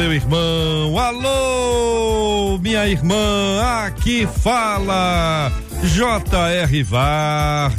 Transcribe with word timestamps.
meu 0.00 0.14
irmão. 0.14 0.98
Alô, 0.98 2.56
minha 2.56 2.88
irmã. 2.88 3.84
Aqui 3.84 4.26
fala 4.42 5.52
J.R. 5.82 6.82
Vargas. 6.82 7.78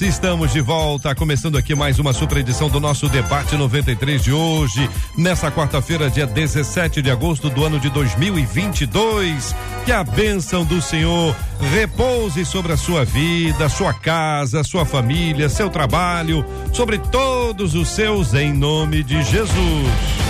Estamos 0.00 0.52
de 0.52 0.62
volta, 0.62 1.14
começando 1.14 1.58
aqui 1.58 1.74
mais 1.74 1.98
uma 1.98 2.14
super 2.14 2.38
edição 2.38 2.70
do 2.70 2.80
nosso 2.80 3.10
debate 3.10 3.56
93 3.56 4.22
de 4.22 4.32
hoje, 4.32 4.88
nessa 5.14 5.50
quarta-feira, 5.50 6.08
dia 6.08 6.26
17 6.26 7.02
de 7.02 7.10
agosto 7.10 7.50
do 7.50 7.62
ano 7.62 7.78
de 7.78 7.90
2022. 7.90 9.54
Que 9.84 9.92
a 9.92 10.02
bênção 10.02 10.64
do 10.64 10.80
Senhor 10.80 11.36
repouse 11.74 12.42
sobre 12.46 12.72
a 12.72 12.76
sua 12.78 13.04
vida, 13.04 13.68
sua 13.68 13.92
casa, 13.92 14.64
sua 14.64 14.86
família, 14.86 15.50
seu 15.50 15.68
trabalho, 15.68 16.42
sobre 16.72 16.96
todos 16.96 17.74
os 17.74 17.90
seus, 17.90 18.32
em 18.32 18.50
nome 18.50 19.02
de 19.02 19.22
Jesus. 19.24 20.22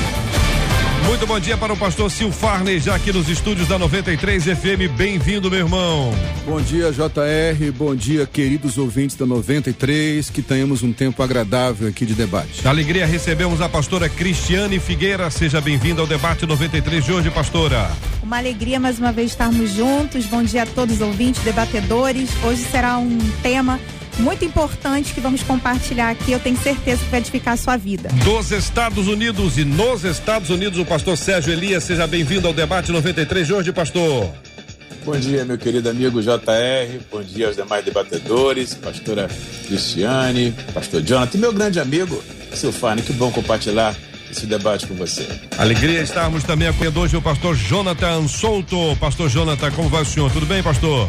Muito 1.04 1.26
bom 1.26 1.38
dia 1.38 1.56
para 1.56 1.72
o 1.72 1.76
pastor 1.76 2.10
Silfarney, 2.10 2.78
já 2.78 2.94
aqui 2.94 3.12
nos 3.12 3.28
estúdios 3.28 3.68
da 3.68 3.78
93 3.78 4.44
FM. 4.44 4.96
Bem-vindo, 4.96 5.50
meu 5.50 5.60
irmão. 5.60 6.14
Bom 6.46 6.60
dia, 6.60 6.92
JR. 6.92 7.72
Bom 7.76 7.94
dia, 7.94 8.24
queridos 8.24 8.78
ouvintes 8.78 9.16
da 9.16 9.26
93. 9.26 10.30
Que 10.30 10.40
tenhamos 10.40 10.82
um 10.82 10.92
tempo 10.92 11.22
agradável 11.22 11.88
aqui 11.88 12.06
de 12.06 12.14
debate. 12.14 12.62
Na 12.62 12.70
alegria, 12.70 13.04
recebemos 13.04 13.60
a 13.60 13.68
pastora 13.68 14.08
Cristiane 14.08 14.78
Figueira. 14.78 15.28
Seja 15.30 15.60
bem-vinda 15.60 16.00
ao 16.00 16.06
debate 16.06 16.46
93 16.46 17.04
de 17.04 17.12
hoje, 17.12 17.30
pastora. 17.30 17.90
Uma 18.22 18.38
alegria 18.38 18.78
mais 18.78 18.98
uma 18.98 19.12
vez 19.12 19.32
estarmos 19.32 19.70
juntos. 19.72 20.24
Bom 20.26 20.42
dia 20.42 20.62
a 20.62 20.66
todos 20.66 20.96
os 20.96 21.00
ouvintes, 21.00 21.42
debatedores. 21.42 22.30
Hoje 22.44 22.62
será 22.70 22.98
um 22.98 23.18
tema 23.42 23.78
muito 24.18 24.44
importante 24.44 25.12
que 25.14 25.20
vamos 25.20 25.42
compartilhar 25.42 26.10
aqui. 26.10 26.32
Eu 26.32 26.40
tenho 26.40 26.56
certeza 26.56 27.02
que 27.02 27.10
vai 27.10 27.20
edificar 27.20 27.54
a 27.54 27.56
sua 27.56 27.76
vida. 27.76 28.08
Dos 28.24 28.50
Estados 28.50 29.08
Unidos 29.08 29.58
e 29.58 29.64
nos 29.64 30.04
Estados 30.04 30.50
Unidos, 30.50 30.78
o 30.78 30.84
pastor 30.84 31.16
Sérgio 31.16 31.52
Elias. 31.52 31.84
Seja 31.84 32.06
bem-vindo 32.06 32.46
ao 32.46 32.54
debate 32.54 32.92
93 32.92 33.46
de 33.46 33.54
hoje, 33.54 33.72
pastor. 33.72 34.30
Bom 35.04 35.18
dia, 35.18 35.44
meu 35.44 35.58
querido 35.58 35.90
amigo 35.90 36.22
JR. 36.22 37.00
Bom 37.10 37.22
dia 37.22 37.48
aos 37.48 37.56
demais 37.56 37.84
debatedores, 37.84 38.74
pastora 38.74 39.28
Cristiane, 39.66 40.54
pastor 40.72 41.02
Jonathan 41.02 41.38
e 41.38 41.40
meu 41.40 41.52
grande 41.52 41.80
amigo 41.80 42.22
Silfane. 42.54 43.02
Que 43.02 43.12
bom 43.12 43.30
compartilhar 43.32 43.96
esse 44.30 44.46
debate 44.46 44.86
com 44.86 44.94
você. 44.94 45.26
Alegria 45.58 46.02
estarmos 46.02 46.44
também 46.44 46.68
acolhendo 46.68 47.00
hoje 47.00 47.16
o 47.16 47.22
pastor 47.22 47.56
Jonathan 47.56 48.28
Souto. 48.28 48.96
Pastor 49.00 49.28
Jonathan, 49.28 49.72
como 49.72 49.88
vai 49.88 50.02
o 50.02 50.06
senhor? 50.06 50.30
Tudo 50.30 50.46
bem, 50.46 50.62
pastor? 50.62 51.08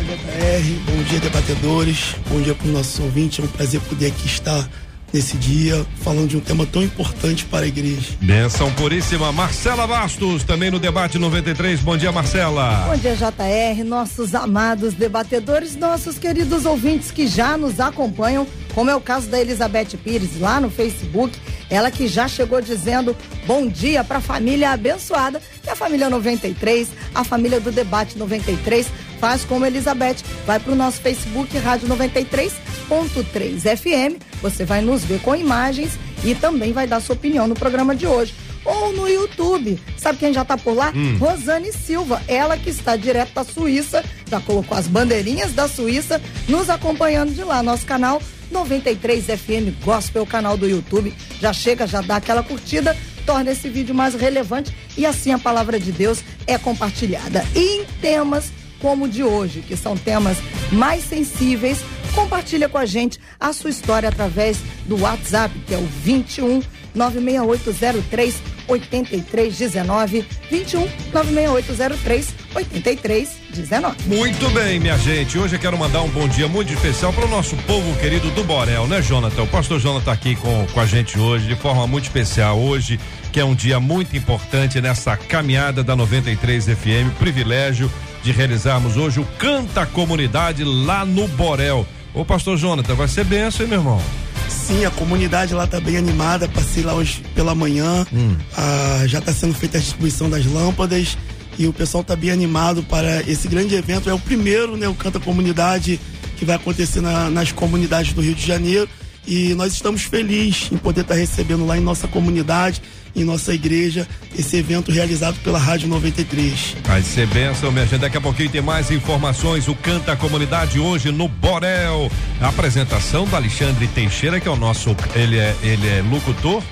Bom 0.00 0.06
dia, 0.06 0.16
JR. 0.16 0.90
Bom 0.90 1.02
dia, 1.02 1.20
debatedores. 1.20 2.16
Bom 2.30 2.40
dia 2.40 2.54
para 2.54 2.66
os 2.66 2.72
nossos 2.72 2.98
ouvintes. 3.00 3.38
É 3.38 3.42
um 3.42 3.46
prazer 3.46 3.80
poder 3.82 4.06
aqui 4.06 4.26
estar 4.26 4.66
nesse 5.12 5.36
dia 5.36 5.84
falando 5.96 6.28
de 6.28 6.36
um 6.38 6.40
tema 6.40 6.64
tão 6.64 6.82
importante 6.82 7.44
para 7.44 7.66
a 7.66 7.68
igreja. 7.68 8.16
Benção 8.18 8.72
puríssima. 8.72 9.30
Marcela 9.30 9.86
Bastos, 9.86 10.42
também 10.42 10.70
no 10.70 10.78
debate 10.78 11.18
93. 11.18 11.80
Bom 11.80 11.98
dia, 11.98 12.10
Marcela. 12.10 12.86
Bom 12.88 12.96
dia, 12.96 13.14
JR, 13.14 13.84
nossos 13.84 14.34
amados 14.34 14.94
debatedores, 14.94 15.76
nossos 15.76 16.18
queridos 16.18 16.64
ouvintes 16.64 17.10
que 17.10 17.26
já 17.26 17.58
nos 17.58 17.78
acompanham, 17.78 18.46
como 18.74 18.88
é 18.88 18.96
o 18.96 19.00
caso 19.02 19.28
da 19.28 19.38
Elizabeth 19.38 19.98
Pires 20.02 20.40
lá 20.40 20.60
no 20.60 20.70
Facebook. 20.70 21.38
Ela 21.68 21.90
que 21.90 22.08
já 22.08 22.26
chegou 22.26 22.60
dizendo 22.62 23.14
bom 23.46 23.68
dia 23.68 24.02
para 24.02 24.16
a 24.16 24.20
família 24.20 24.70
abençoada, 24.70 25.42
que 25.62 25.68
é 25.68 25.72
a 25.72 25.76
família 25.76 26.08
93, 26.08 26.88
a 27.14 27.22
família 27.22 27.60
do 27.60 27.70
debate 27.70 28.16
93. 28.16 28.86
Faz 29.20 29.44
como 29.44 29.66
Elizabeth, 29.66 30.16
vai 30.46 30.58
para 30.58 30.72
o 30.72 30.74
nosso 30.74 30.98
Facebook 31.02 31.56
Rádio 31.58 31.86
93.3 31.88 33.76
FM. 33.76 34.18
Você 34.40 34.64
vai 34.64 34.80
nos 34.80 35.04
ver 35.04 35.20
com 35.20 35.36
imagens 35.36 35.98
e 36.24 36.34
também 36.34 36.72
vai 36.72 36.86
dar 36.86 37.00
sua 37.00 37.14
opinião 37.14 37.46
no 37.46 37.54
programa 37.54 37.94
de 37.94 38.06
hoje 38.06 38.34
ou 38.64 38.94
no 38.94 39.06
YouTube. 39.06 39.78
Sabe 39.98 40.18
quem 40.18 40.32
já 40.32 40.40
está 40.40 40.56
por 40.56 40.74
lá? 40.74 40.90
Hum. 40.96 41.18
Rosane 41.18 41.70
Silva, 41.70 42.22
ela 42.26 42.56
que 42.56 42.70
está 42.70 42.96
direto 42.96 43.34
da 43.34 43.44
Suíça, 43.44 44.02
já 44.26 44.40
colocou 44.40 44.76
as 44.76 44.86
bandeirinhas 44.86 45.52
da 45.52 45.68
Suíça, 45.68 46.20
nos 46.48 46.70
acompanhando 46.70 47.34
de 47.34 47.44
lá. 47.44 47.62
Nosso 47.62 47.84
canal 47.84 48.22
93 48.50 49.26
FM 49.26 49.84
Gospel, 49.84 50.24
canal 50.24 50.56
do 50.56 50.66
YouTube. 50.66 51.12
Já 51.38 51.52
chega, 51.52 51.86
já 51.86 52.00
dá 52.00 52.16
aquela 52.16 52.42
curtida, 52.42 52.96
torna 53.26 53.50
esse 53.50 53.68
vídeo 53.68 53.94
mais 53.94 54.14
relevante 54.14 54.74
e 54.96 55.04
assim 55.04 55.30
a 55.30 55.38
palavra 55.38 55.78
de 55.78 55.92
Deus 55.92 56.22
é 56.46 56.56
compartilhada. 56.56 57.44
E 57.54 57.82
em 57.82 57.84
temas 58.00 58.50
como 58.80 59.04
o 59.04 59.08
de 59.08 59.22
hoje, 59.22 59.62
que 59.62 59.76
são 59.76 59.96
temas 59.96 60.38
mais 60.72 61.04
sensíveis, 61.04 61.78
compartilha 62.14 62.68
com 62.68 62.78
a 62.78 62.86
gente 62.86 63.18
a 63.38 63.52
sua 63.52 63.70
história 63.70 64.08
através 64.08 64.58
do 64.86 65.00
WhatsApp, 65.00 65.54
que 65.66 65.74
é 65.74 65.78
o 65.78 65.86
21 66.02 66.62
96803 66.94 68.34
8319 68.66 70.24
21 70.50 70.88
96803 71.12 72.34
8319. 72.54 73.96
Muito 74.06 74.48
bem, 74.50 74.80
minha 74.80 74.98
gente. 74.98 75.38
Hoje 75.38 75.56
eu 75.56 75.60
quero 75.60 75.78
mandar 75.78 76.02
um 76.02 76.08
bom 76.08 76.26
dia 76.28 76.48
muito 76.48 76.72
especial 76.72 77.12
para 77.12 77.24
o 77.24 77.28
nosso 77.28 77.56
povo 77.58 77.98
querido 77.98 78.30
do 78.30 78.44
Borel, 78.44 78.86
né, 78.86 79.02
Jonathan? 79.02 79.42
O 79.42 79.46
pastor 79.46 79.78
Jonathan 79.78 80.04
tá 80.04 80.12
aqui 80.12 80.34
com, 80.36 80.66
com 80.72 80.80
a 80.80 80.86
gente 80.86 81.18
hoje 81.18 81.46
de 81.46 81.56
forma 81.56 81.86
muito 81.86 82.04
especial. 82.04 82.58
Hoje, 82.58 82.98
que 83.32 83.38
é 83.38 83.44
um 83.44 83.54
dia 83.54 83.78
muito 83.78 84.16
importante 84.16 84.80
nessa 84.80 85.16
caminhada 85.16 85.84
da 85.84 85.94
93 85.94 86.66
FM. 86.66 87.16
Privilégio 87.18 87.90
de 88.22 88.32
realizarmos 88.32 88.96
hoje 88.96 89.20
o 89.20 89.24
Canta 89.38 89.86
Comunidade 89.86 90.64
lá 90.64 91.04
no 91.04 91.26
Borel. 91.28 91.86
Ô, 92.14 92.24
pastor 92.24 92.56
Jonathan, 92.58 92.94
vai 92.94 93.08
ser 93.08 93.24
benção, 93.24 93.62
hein, 93.64 93.70
meu 93.70 93.78
irmão? 93.80 94.02
Sim, 94.48 94.84
a 94.84 94.90
comunidade 94.90 95.54
lá 95.54 95.64
está 95.64 95.80
bem 95.80 95.96
animada. 95.96 96.48
Passei 96.48 96.82
lá 96.82 96.92
hoje 96.94 97.22
pela 97.34 97.54
manhã. 97.54 98.06
Hum. 98.12 98.36
Ah, 98.56 99.02
já 99.06 99.18
está 99.20 99.32
sendo 99.32 99.54
feita 99.54 99.78
a 99.78 99.80
distribuição 99.80 100.28
das 100.28 100.44
lâmpadas 100.46 101.16
e 101.58 101.66
o 101.66 101.72
pessoal 101.72 102.02
está 102.02 102.14
bem 102.16 102.30
animado 102.30 102.82
para 102.82 103.22
esse 103.30 103.48
grande 103.48 103.74
evento. 103.74 104.10
É 104.10 104.14
o 104.14 104.18
primeiro, 104.18 104.76
né? 104.76 104.88
O 104.88 104.94
Canta 104.94 105.18
Comunidade 105.20 106.00
que 106.36 106.44
vai 106.44 106.56
acontecer 106.56 107.00
na- 107.00 107.28
nas 107.30 107.52
comunidades 107.52 108.12
do 108.12 108.20
Rio 108.20 108.34
de 108.34 108.46
Janeiro. 108.46 108.88
E 109.26 109.54
nós 109.54 109.72
estamos 109.74 110.02
felizes 110.02 110.70
em 110.72 110.76
poder 110.78 111.02
estar 111.02 111.14
recebendo 111.14 111.66
lá 111.66 111.76
em 111.76 111.80
nossa 111.80 112.08
comunidade, 112.08 112.80
em 113.14 113.24
nossa 113.24 113.52
igreja, 113.52 114.06
esse 114.38 114.56
evento 114.56 114.90
realizado 114.90 115.36
pela 115.42 115.58
Rádio 115.58 115.88
93. 115.88 116.76
Vai 116.84 117.02
ser 117.02 117.26
benção, 117.28 117.70
minha 117.72 117.86
gente. 117.86 118.00
Daqui 118.00 118.16
a 118.16 118.20
pouquinho 118.20 118.50
tem 118.50 118.62
mais 118.62 118.90
informações. 118.90 119.68
O 119.68 119.74
Canta 119.74 120.16
Comunidade 120.16 120.78
hoje 120.78 121.10
no 121.10 121.28
Borel. 121.28 122.10
A 122.40 122.48
apresentação 122.48 123.24
do 123.24 123.36
Alexandre 123.36 123.86
Teixeira, 123.88 124.40
que 124.40 124.48
é 124.48 124.50
o 124.50 124.56
nosso. 124.56 124.96
Ele 125.14 125.38
é, 125.38 125.54
ele 125.62 125.88
é 125.88 126.02
locutor, 126.02 126.62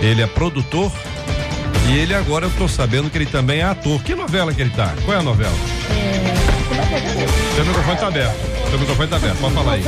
ele 0.00 0.22
é 0.22 0.26
produtor. 0.26 0.92
E 1.88 1.98
ele 1.98 2.14
agora 2.14 2.46
eu 2.46 2.50
tô 2.56 2.68
sabendo 2.68 3.10
que 3.10 3.18
ele 3.18 3.26
também 3.26 3.60
é 3.60 3.64
ator. 3.64 4.02
Que 4.02 4.14
novela 4.14 4.52
que 4.52 4.60
ele 4.60 4.70
tá? 4.70 4.94
Qual 5.04 5.16
é 5.16 5.20
a 5.20 5.22
novela? 5.22 5.54
Seu 7.54 7.64
microfone 7.64 7.98
tá 7.98 8.06
aberto. 8.06 8.36
Seu 8.70 8.78
microfone 8.78 9.08
tá 9.08 9.16
aberto. 9.16 9.38
Pode 9.38 9.54
falar 9.54 9.72
aí. 9.72 9.84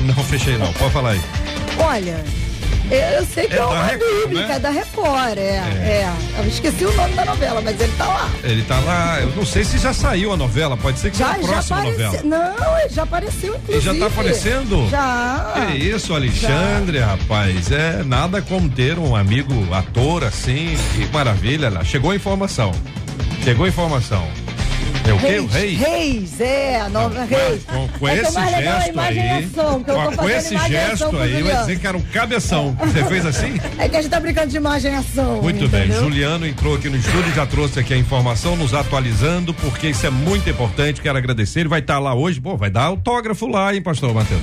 Não 0.00 0.24
fechei 0.24 0.56
não. 0.56 0.72
Pode 0.74 0.92
falar 0.92 1.10
aí. 1.10 1.20
Olha, 1.78 2.24
eu, 2.90 3.26
sei 3.26 3.46
que 3.48 3.54
É 3.54 3.58
é, 3.58 3.64
uma 3.64 3.82
Record, 3.84 4.20
bíblica, 4.28 4.46
né? 4.48 4.54
é 4.54 4.58
da 4.58 4.70
Record, 4.70 5.38
é, 5.38 5.42
é. 5.42 6.12
Eu 6.38 6.46
esqueci 6.46 6.84
o 6.84 6.92
nome 6.94 7.14
da 7.14 7.24
novela, 7.24 7.60
mas 7.60 7.80
ele 7.80 7.92
tá 7.96 8.06
lá. 8.06 8.30
Ele 8.42 8.62
tá 8.62 8.78
lá. 8.80 9.20
Eu 9.20 9.28
não 9.34 9.44
sei 9.46 9.64
se 9.64 9.78
já 9.78 9.92
saiu 9.92 10.32
a 10.32 10.36
novela. 10.36 10.76
Pode 10.76 10.98
ser 10.98 11.10
que 11.10 11.18
Já, 11.18 11.34
seja 11.34 11.38
a 11.38 11.42
já 11.46 11.52
próxima 11.52 11.78
apareceu. 11.78 12.04
novela. 12.24 12.54
Não, 12.58 12.78
ele 12.78 12.88
já 12.90 13.02
apareceu, 13.02 13.54
Ele 13.54 13.62
inclusive. 13.62 13.98
já 13.98 14.00
tá 14.00 14.06
aparecendo? 14.12 14.88
Já. 14.90 15.52
Que 15.66 15.76
isso, 15.78 16.14
Alexandre, 16.14 16.98
rapaz. 16.98 17.70
É 17.70 18.02
nada 18.04 18.42
como 18.42 18.68
ter 18.68 18.98
um 18.98 19.14
amigo 19.16 19.54
ator 19.74 20.24
assim. 20.24 20.76
Que 20.94 21.06
maravilha 21.12 21.70
lá. 21.70 21.84
Chegou 21.84 22.10
a 22.10 22.16
informação. 22.16 22.72
Chegou 23.42 23.64
a 23.66 23.68
informação. 23.68 24.26
É 25.06 25.12
o 25.12 25.18
quê? 25.18 25.38
O 25.38 25.46
rei? 25.46 25.74
Reis, 25.74 26.40
é, 26.40 26.80
a 26.80 26.88
nova 26.88 27.24
Reis. 27.24 27.62
Com, 27.64 27.88
com 27.98 28.08
É 28.08 28.16
esse 28.20 28.32
gesto 28.32 28.98
aí. 28.98 29.20
eu 29.26 29.84
com 29.84 30.12
fazendo 30.14 30.30
esse 30.30 30.56
gesto 30.68 31.04
aí, 31.04 31.12
vai 31.12 31.28
Juliano. 31.40 31.60
dizer 31.60 31.78
que 31.78 31.86
era 31.86 31.96
um 31.96 32.00
cabeção. 32.00 32.76
Você 32.80 33.04
fez 33.04 33.26
assim? 33.26 33.54
É 33.78 33.88
que 33.88 33.96
a 33.96 34.02
gente 34.02 34.10
tá 34.10 34.18
brincando 34.20 34.48
de 34.48 34.56
imaginação. 34.56 35.42
Muito 35.42 35.68
bem, 35.68 35.84
entendeu? 35.84 36.04
Juliano 36.04 36.46
entrou 36.46 36.74
aqui 36.76 36.88
no 36.88 36.96
estúdio, 36.96 37.32
já 37.34 37.44
trouxe 37.44 37.78
aqui 37.80 37.92
a 37.92 37.98
informação, 37.98 38.56
nos 38.56 38.72
atualizando, 38.72 39.52
porque 39.52 39.88
isso 39.88 40.06
é 40.06 40.10
muito 40.10 40.48
importante. 40.48 41.00
Quero 41.02 41.18
agradecer. 41.18 41.60
Ele 41.60 41.68
vai 41.68 41.80
estar 41.80 41.98
lá 41.98 42.14
hoje, 42.14 42.40
pô, 42.40 42.56
vai 42.56 42.70
dar 42.70 42.84
autógrafo 42.84 43.46
lá, 43.46 43.74
hein, 43.74 43.82
pastor 43.82 44.14
Matheus? 44.14 44.40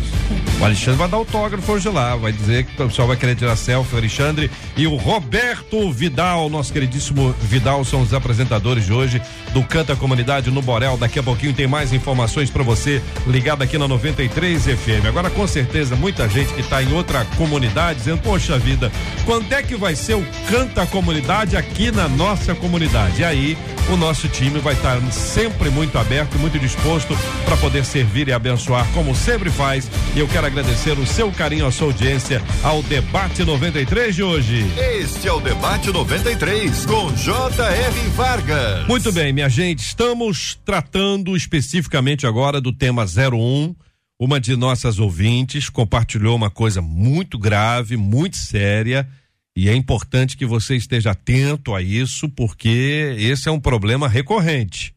O 0.59 0.65
Alexandre 0.65 0.99
vai 0.99 1.07
dar 1.09 1.17
autógrafo 1.17 1.71
hoje 1.71 1.89
lá, 1.89 2.15
vai 2.15 2.31
dizer 2.31 2.65
que 2.65 2.83
o 2.83 2.87
pessoal 2.87 3.07
vai 3.07 3.17
querer 3.17 3.35
tirar 3.35 3.55
selfie, 3.55 3.95
o 3.95 3.97
Alexandre 3.97 4.51
e 4.77 4.85
o 4.85 4.95
Roberto 4.95 5.91
Vidal, 5.91 6.49
nosso 6.49 6.71
queridíssimo 6.71 7.33
Vidal, 7.41 7.83
são 7.83 8.01
os 8.01 8.13
apresentadores 8.13 8.85
de 8.85 8.93
hoje 8.93 9.19
do 9.53 9.63
Canta 9.63 9.95
Comunidade 9.95 10.50
no 10.51 10.61
Borel. 10.61 10.97
Daqui 10.97 11.19
a 11.19 11.23
pouquinho 11.23 11.53
tem 11.53 11.67
mais 11.67 11.93
informações 11.93 12.49
para 12.49 12.63
você 12.63 13.01
ligado 13.27 13.61
aqui 13.61 13.77
na 13.77 13.87
93 13.87 14.63
FM. 14.63 15.05
Agora, 15.07 15.29
com 15.29 15.47
certeza, 15.47 15.95
muita 15.95 16.27
gente 16.27 16.53
que 16.53 16.61
está 16.61 16.81
em 16.81 16.93
outra 16.93 17.25
comunidade 17.37 17.99
dizendo, 17.99 18.21
poxa 18.21 18.57
vida, 18.57 18.91
quando 19.25 19.51
é 19.53 19.63
que 19.63 19.75
vai 19.75 19.95
ser 19.95 20.15
o 20.15 20.25
Canta 20.49 20.85
Comunidade 20.85 21.55
aqui 21.55 21.91
na 21.91 22.07
nossa 22.07 22.53
comunidade? 22.55 23.21
E 23.21 23.23
aí, 23.23 23.57
o 23.89 23.97
nosso 23.97 24.27
time 24.27 24.59
vai 24.59 24.73
estar 24.73 24.99
sempre 25.11 25.69
muito 25.69 25.97
aberto, 25.97 26.37
muito 26.37 26.57
disposto 26.59 27.17
para 27.45 27.57
poder 27.57 27.83
servir 27.83 28.27
e 28.27 28.33
abençoar, 28.33 28.87
como 28.93 29.15
sempre 29.15 29.49
faz. 29.49 29.89
E 30.15 30.19
eu 30.19 30.27
quero 30.27 30.47
agradecer 30.47 30.97
o 30.97 31.05
seu 31.05 31.31
carinho, 31.31 31.65
a 31.65 31.71
sua 31.71 31.87
audiência 31.87 32.41
ao 32.63 32.81
Debate 32.83 33.43
93 33.43 34.15
de 34.15 34.23
hoje. 34.23 34.65
Este 34.77 35.27
é 35.27 35.33
o 35.33 35.39
Debate 35.39 35.91
93 35.91 36.85
com 36.85 37.11
J.R. 37.13 38.09
Vargas. 38.15 38.87
Muito 38.87 39.11
bem, 39.11 39.33
minha 39.33 39.49
gente, 39.49 39.79
estamos 39.79 40.40
tratando 40.65 41.35
especificamente 41.35 42.25
agora 42.27 42.61
do 42.61 42.71
tema 42.71 43.05
01. 43.05 43.75
Uma 44.19 44.39
de 44.39 44.55
nossas 44.55 44.99
ouvintes 44.99 45.69
compartilhou 45.69 46.35
uma 46.35 46.49
coisa 46.49 46.81
muito 46.81 47.39
grave, 47.39 47.97
muito 47.97 48.37
séria, 48.37 49.09
e 49.55 49.67
é 49.67 49.75
importante 49.75 50.37
que 50.37 50.45
você 50.45 50.75
esteja 50.75 51.11
atento 51.11 51.73
a 51.73 51.81
isso, 51.81 52.29
porque 52.29 53.15
esse 53.17 53.49
é 53.49 53.51
um 53.51 53.59
problema 53.59 54.07
recorrente. 54.07 54.93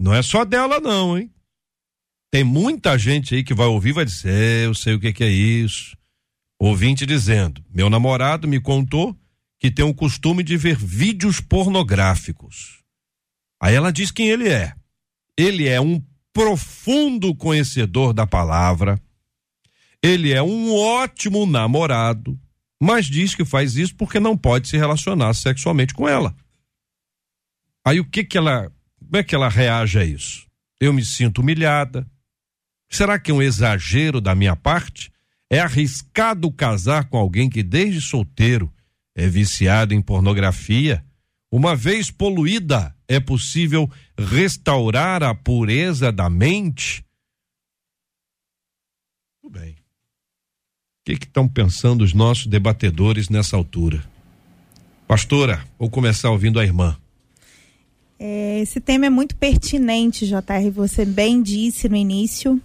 Não 0.00 0.14
é 0.14 0.22
só 0.22 0.44
dela, 0.44 0.80
não, 0.80 1.18
hein? 1.18 1.30
Tem 2.30 2.42
muita 2.42 2.96
gente 2.98 3.34
aí 3.34 3.44
que 3.44 3.52
vai 3.52 3.66
ouvir 3.66 3.92
vai 3.92 4.04
dizer, 4.04 4.32
é, 4.32 4.66
eu 4.66 4.74
sei 4.74 4.94
o 4.94 5.00
que, 5.00 5.12
que 5.12 5.22
é 5.22 5.30
isso. 5.30 5.96
Ouvinte 6.58 7.04
dizendo, 7.04 7.62
meu 7.74 7.90
namorado 7.90 8.48
me 8.48 8.60
contou 8.60 9.16
que 9.58 9.70
tem 9.70 9.84
o 9.84 9.94
costume 9.94 10.42
de 10.42 10.56
ver 10.56 10.76
vídeos 10.76 11.40
pornográficos. 11.40 12.81
Aí 13.62 13.76
ela 13.76 13.92
diz 13.92 14.10
quem 14.10 14.28
ele 14.28 14.48
é. 14.48 14.74
Ele 15.38 15.68
é 15.68 15.80
um 15.80 16.04
profundo 16.32 17.32
conhecedor 17.32 18.12
da 18.12 18.26
palavra. 18.26 19.00
Ele 20.02 20.32
é 20.32 20.42
um 20.42 20.74
ótimo 20.74 21.46
namorado, 21.46 22.36
mas 22.82 23.06
diz 23.06 23.36
que 23.36 23.44
faz 23.44 23.76
isso 23.76 23.94
porque 23.94 24.18
não 24.18 24.36
pode 24.36 24.66
se 24.66 24.76
relacionar 24.76 25.32
sexualmente 25.34 25.94
com 25.94 26.08
ela. 26.08 26.34
Aí 27.86 28.00
o 28.00 28.04
que 28.04 28.24
que 28.24 28.36
ela, 28.36 28.68
como 28.98 29.16
é 29.16 29.22
que 29.22 29.34
ela 29.34 29.48
reage 29.48 29.96
a 29.96 30.04
isso? 30.04 30.44
Eu 30.80 30.92
me 30.92 31.04
sinto 31.04 31.40
humilhada. 31.40 32.04
Será 32.90 33.16
que 33.16 33.30
é 33.30 33.34
um 33.34 33.40
exagero 33.40 34.20
da 34.20 34.34
minha 34.34 34.56
parte? 34.56 35.12
É 35.48 35.60
arriscado 35.60 36.50
casar 36.50 37.08
com 37.08 37.16
alguém 37.16 37.48
que 37.48 37.62
desde 37.62 38.00
solteiro 38.00 38.72
é 39.14 39.28
viciado 39.28 39.94
em 39.94 40.02
pornografia? 40.02 41.04
Uma 41.50 41.76
vez 41.76 42.10
poluída, 42.10 42.91
é 43.08 43.20
possível 43.20 43.90
restaurar 44.16 45.22
a 45.22 45.34
pureza 45.34 46.10
da 46.10 46.28
mente? 46.30 47.04
Tudo 49.40 49.58
bem. 49.58 49.72
O 49.72 51.04
que 51.04 51.12
estão 51.12 51.48
pensando 51.48 52.02
os 52.02 52.14
nossos 52.14 52.46
debatedores 52.46 53.28
nessa 53.28 53.56
altura? 53.56 54.04
Pastora, 55.06 55.66
vou 55.78 55.90
começar 55.90 56.30
ouvindo 56.30 56.58
a 56.58 56.64
irmã. 56.64 56.96
É, 58.18 58.60
esse 58.60 58.80
tema 58.80 59.06
é 59.06 59.10
muito 59.10 59.34
pertinente, 59.34 60.26
JR. 60.26 60.70
Você 60.72 61.04
bem 61.04 61.42
disse 61.42 61.88
no 61.88 61.96
início. 61.96 62.62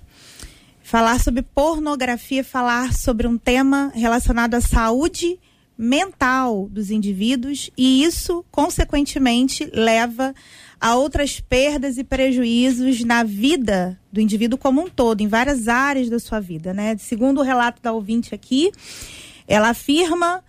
Falar 0.83 1.19
sobre 1.19 1.41
pornografia, 1.41 2.43
falar 2.43 2.93
sobre 2.93 3.27
um 3.27 3.37
tema 3.37 3.91
relacionado 3.95 4.53
à 4.53 4.61
saúde 4.61 5.37
mental 5.77 6.67
dos 6.69 6.89
indivíduos 6.89 7.69
e 7.77 8.03
isso, 8.03 8.43
consequentemente, 8.51 9.69
leva 9.73 10.33
a 10.79 10.95
outras 10.95 11.39
perdas 11.39 11.97
e 11.97 12.03
prejuízos 12.03 13.03
na 13.03 13.23
vida 13.23 13.99
do 14.11 14.21
indivíduo 14.21 14.57
como 14.57 14.81
um 14.81 14.89
todo, 14.89 15.21
em 15.21 15.27
várias 15.27 15.67
áreas 15.67 16.09
da 16.09 16.19
sua 16.19 16.39
vida, 16.39 16.73
né? 16.73 16.97
Segundo 16.97 17.39
o 17.39 17.43
relato 17.43 17.81
da 17.81 17.91
ouvinte 17.91 18.33
aqui, 18.33 18.71
ela 19.47 19.69
afirma 19.69 20.43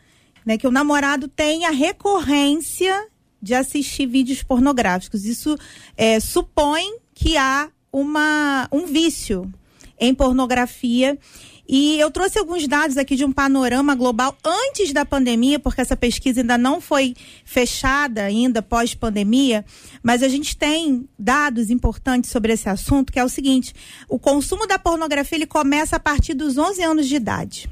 né, 0.44 0.56
que 0.56 0.66
o 0.66 0.70
namorado 0.70 1.28
tem 1.28 1.66
a 1.66 1.70
recorrência 1.70 3.08
de 3.40 3.54
assistir 3.54 4.06
vídeos 4.06 4.42
pornográficos. 4.42 5.24
Isso 5.24 5.56
é, 5.96 6.18
supõe 6.20 6.98
que 7.14 7.36
há 7.36 7.68
uma, 7.92 8.68
um 8.72 8.86
vício 8.86 9.52
em 9.98 10.14
pornografia. 10.14 11.18
E 11.68 12.00
eu 12.00 12.10
trouxe 12.10 12.38
alguns 12.38 12.66
dados 12.66 12.96
aqui 12.96 13.14
de 13.14 13.26
um 13.26 13.32
panorama 13.32 13.94
global 13.94 14.34
antes 14.42 14.90
da 14.90 15.04
pandemia, 15.04 15.58
porque 15.58 15.82
essa 15.82 15.94
pesquisa 15.94 16.40
ainda 16.40 16.56
não 16.56 16.80
foi 16.80 17.14
fechada 17.44 18.22
ainda 18.22 18.62
pós-pandemia, 18.62 19.66
mas 20.02 20.22
a 20.22 20.28
gente 20.28 20.56
tem 20.56 21.06
dados 21.18 21.68
importantes 21.68 22.30
sobre 22.30 22.54
esse 22.54 22.70
assunto, 22.70 23.12
que 23.12 23.18
é 23.18 23.24
o 23.24 23.28
seguinte: 23.28 23.74
o 24.08 24.18
consumo 24.18 24.66
da 24.66 24.78
pornografia 24.78 25.36
ele 25.36 25.46
começa 25.46 25.96
a 25.96 26.00
partir 26.00 26.32
dos 26.32 26.56
11 26.56 26.82
anos 26.82 27.06
de 27.06 27.16
idade. 27.16 27.68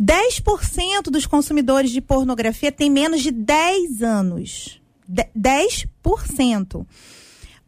10% 0.00 1.10
dos 1.10 1.26
consumidores 1.26 1.90
de 1.90 2.00
pornografia 2.00 2.70
têm 2.70 2.90
menos 2.90 3.22
de 3.22 3.32
10 3.32 4.02
anos. 4.02 4.80
De 5.06 5.26
10%. 5.36 6.86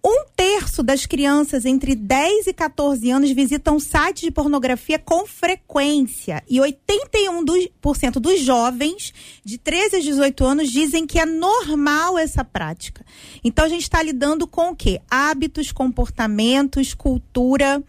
Um 0.06 0.27
terço 0.37 0.83
das 0.83 1.06
crianças 1.06 1.65
entre 1.65 1.95
10 1.95 2.49
e 2.49 2.53
14 2.53 3.11
anos 3.11 3.31
visitam 3.31 3.81
sites 3.81 4.21
de 4.23 4.31
pornografia 4.31 4.99
com 4.99 5.25
frequência. 5.27 6.43
E 6.47 6.59
81% 6.59 8.21
dos 8.21 8.41
jovens 8.41 9.15
de 9.43 9.56
13 9.56 9.97
a 9.97 10.01
18 10.01 10.45
anos 10.45 10.71
dizem 10.71 11.06
que 11.06 11.19
é 11.19 11.25
normal 11.25 12.19
essa 12.19 12.45
prática. 12.45 13.03
Então 13.43 13.65
a 13.65 13.69
gente 13.69 13.85
está 13.85 14.03
lidando 14.03 14.47
com 14.47 14.73
o 14.73 14.77
quê? 14.77 15.01
Hábitos, 15.11 15.73
comportamentos, 15.73 16.93
cultura 16.93 17.83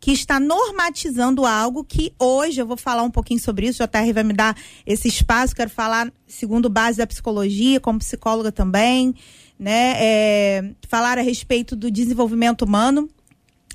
que 0.00 0.10
está 0.10 0.40
normatizando 0.40 1.46
algo 1.46 1.84
que 1.84 2.12
hoje 2.18 2.60
eu 2.60 2.66
vou 2.66 2.76
falar 2.76 3.04
um 3.04 3.10
pouquinho 3.12 3.38
sobre 3.38 3.68
isso. 3.68 3.80
O 3.80 3.86
JR 3.86 4.12
vai 4.12 4.24
me 4.24 4.32
dar 4.32 4.56
esse 4.84 5.06
espaço. 5.06 5.54
Quero 5.54 5.70
falar 5.70 6.12
segundo 6.26 6.68
base 6.68 6.98
da 6.98 7.06
psicologia, 7.06 7.78
como 7.78 8.00
psicóloga 8.00 8.50
também 8.50 9.14
né, 9.60 9.94
é, 9.98 10.70
falar 10.88 11.18
a 11.18 11.22
respeito 11.22 11.76
do 11.76 11.90
desenvolvimento 11.90 12.62
humano 12.62 13.10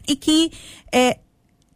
e 0.08 0.16
que 0.16 0.52
é, 0.92 1.20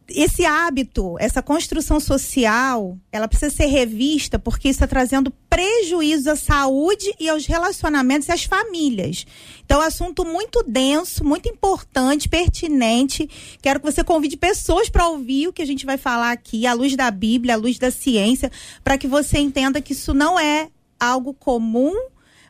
esse 0.08 0.44
hábito, 0.44 1.16
essa 1.20 1.40
construção 1.40 2.00
social, 2.00 2.98
ela 3.12 3.28
precisa 3.28 3.54
ser 3.54 3.66
revista 3.66 4.36
porque 4.36 4.68
está 4.68 4.84
trazendo 4.84 5.32
prejuízo 5.48 6.28
à 6.28 6.34
saúde 6.34 7.14
e 7.20 7.28
aos 7.28 7.46
relacionamentos 7.46 8.26
e 8.28 8.32
às 8.32 8.42
famílias. 8.42 9.24
Então, 9.64 9.80
é 9.80 9.84
um 9.84 9.86
assunto 9.86 10.24
muito 10.24 10.64
denso, 10.66 11.24
muito 11.24 11.48
importante, 11.48 12.28
pertinente. 12.28 13.30
Quero 13.62 13.78
que 13.78 13.86
você 13.86 14.02
convide 14.02 14.36
pessoas 14.36 14.88
para 14.88 15.06
ouvir 15.06 15.46
o 15.46 15.52
que 15.52 15.62
a 15.62 15.66
gente 15.66 15.86
vai 15.86 15.96
falar 15.96 16.32
aqui, 16.32 16.66
à 16.66 16.72
luz 16.72 16.96
da 16.96 17.12
Bíblia, 17.12 17.54
à 17.54 17.56
luz 17.56 17.78
da 17.78 17.92
ciência, 17.92 18.50
para 18.82 18.98
que 18.98 19.06
você 19.06 19.38
entenda 19.38 19.80
que 19.80 19.92
isso 19.92 20.12
não 20.12 20.38
é 20.40 20.68
algo 20.98 21.32
comum 21.32 21.94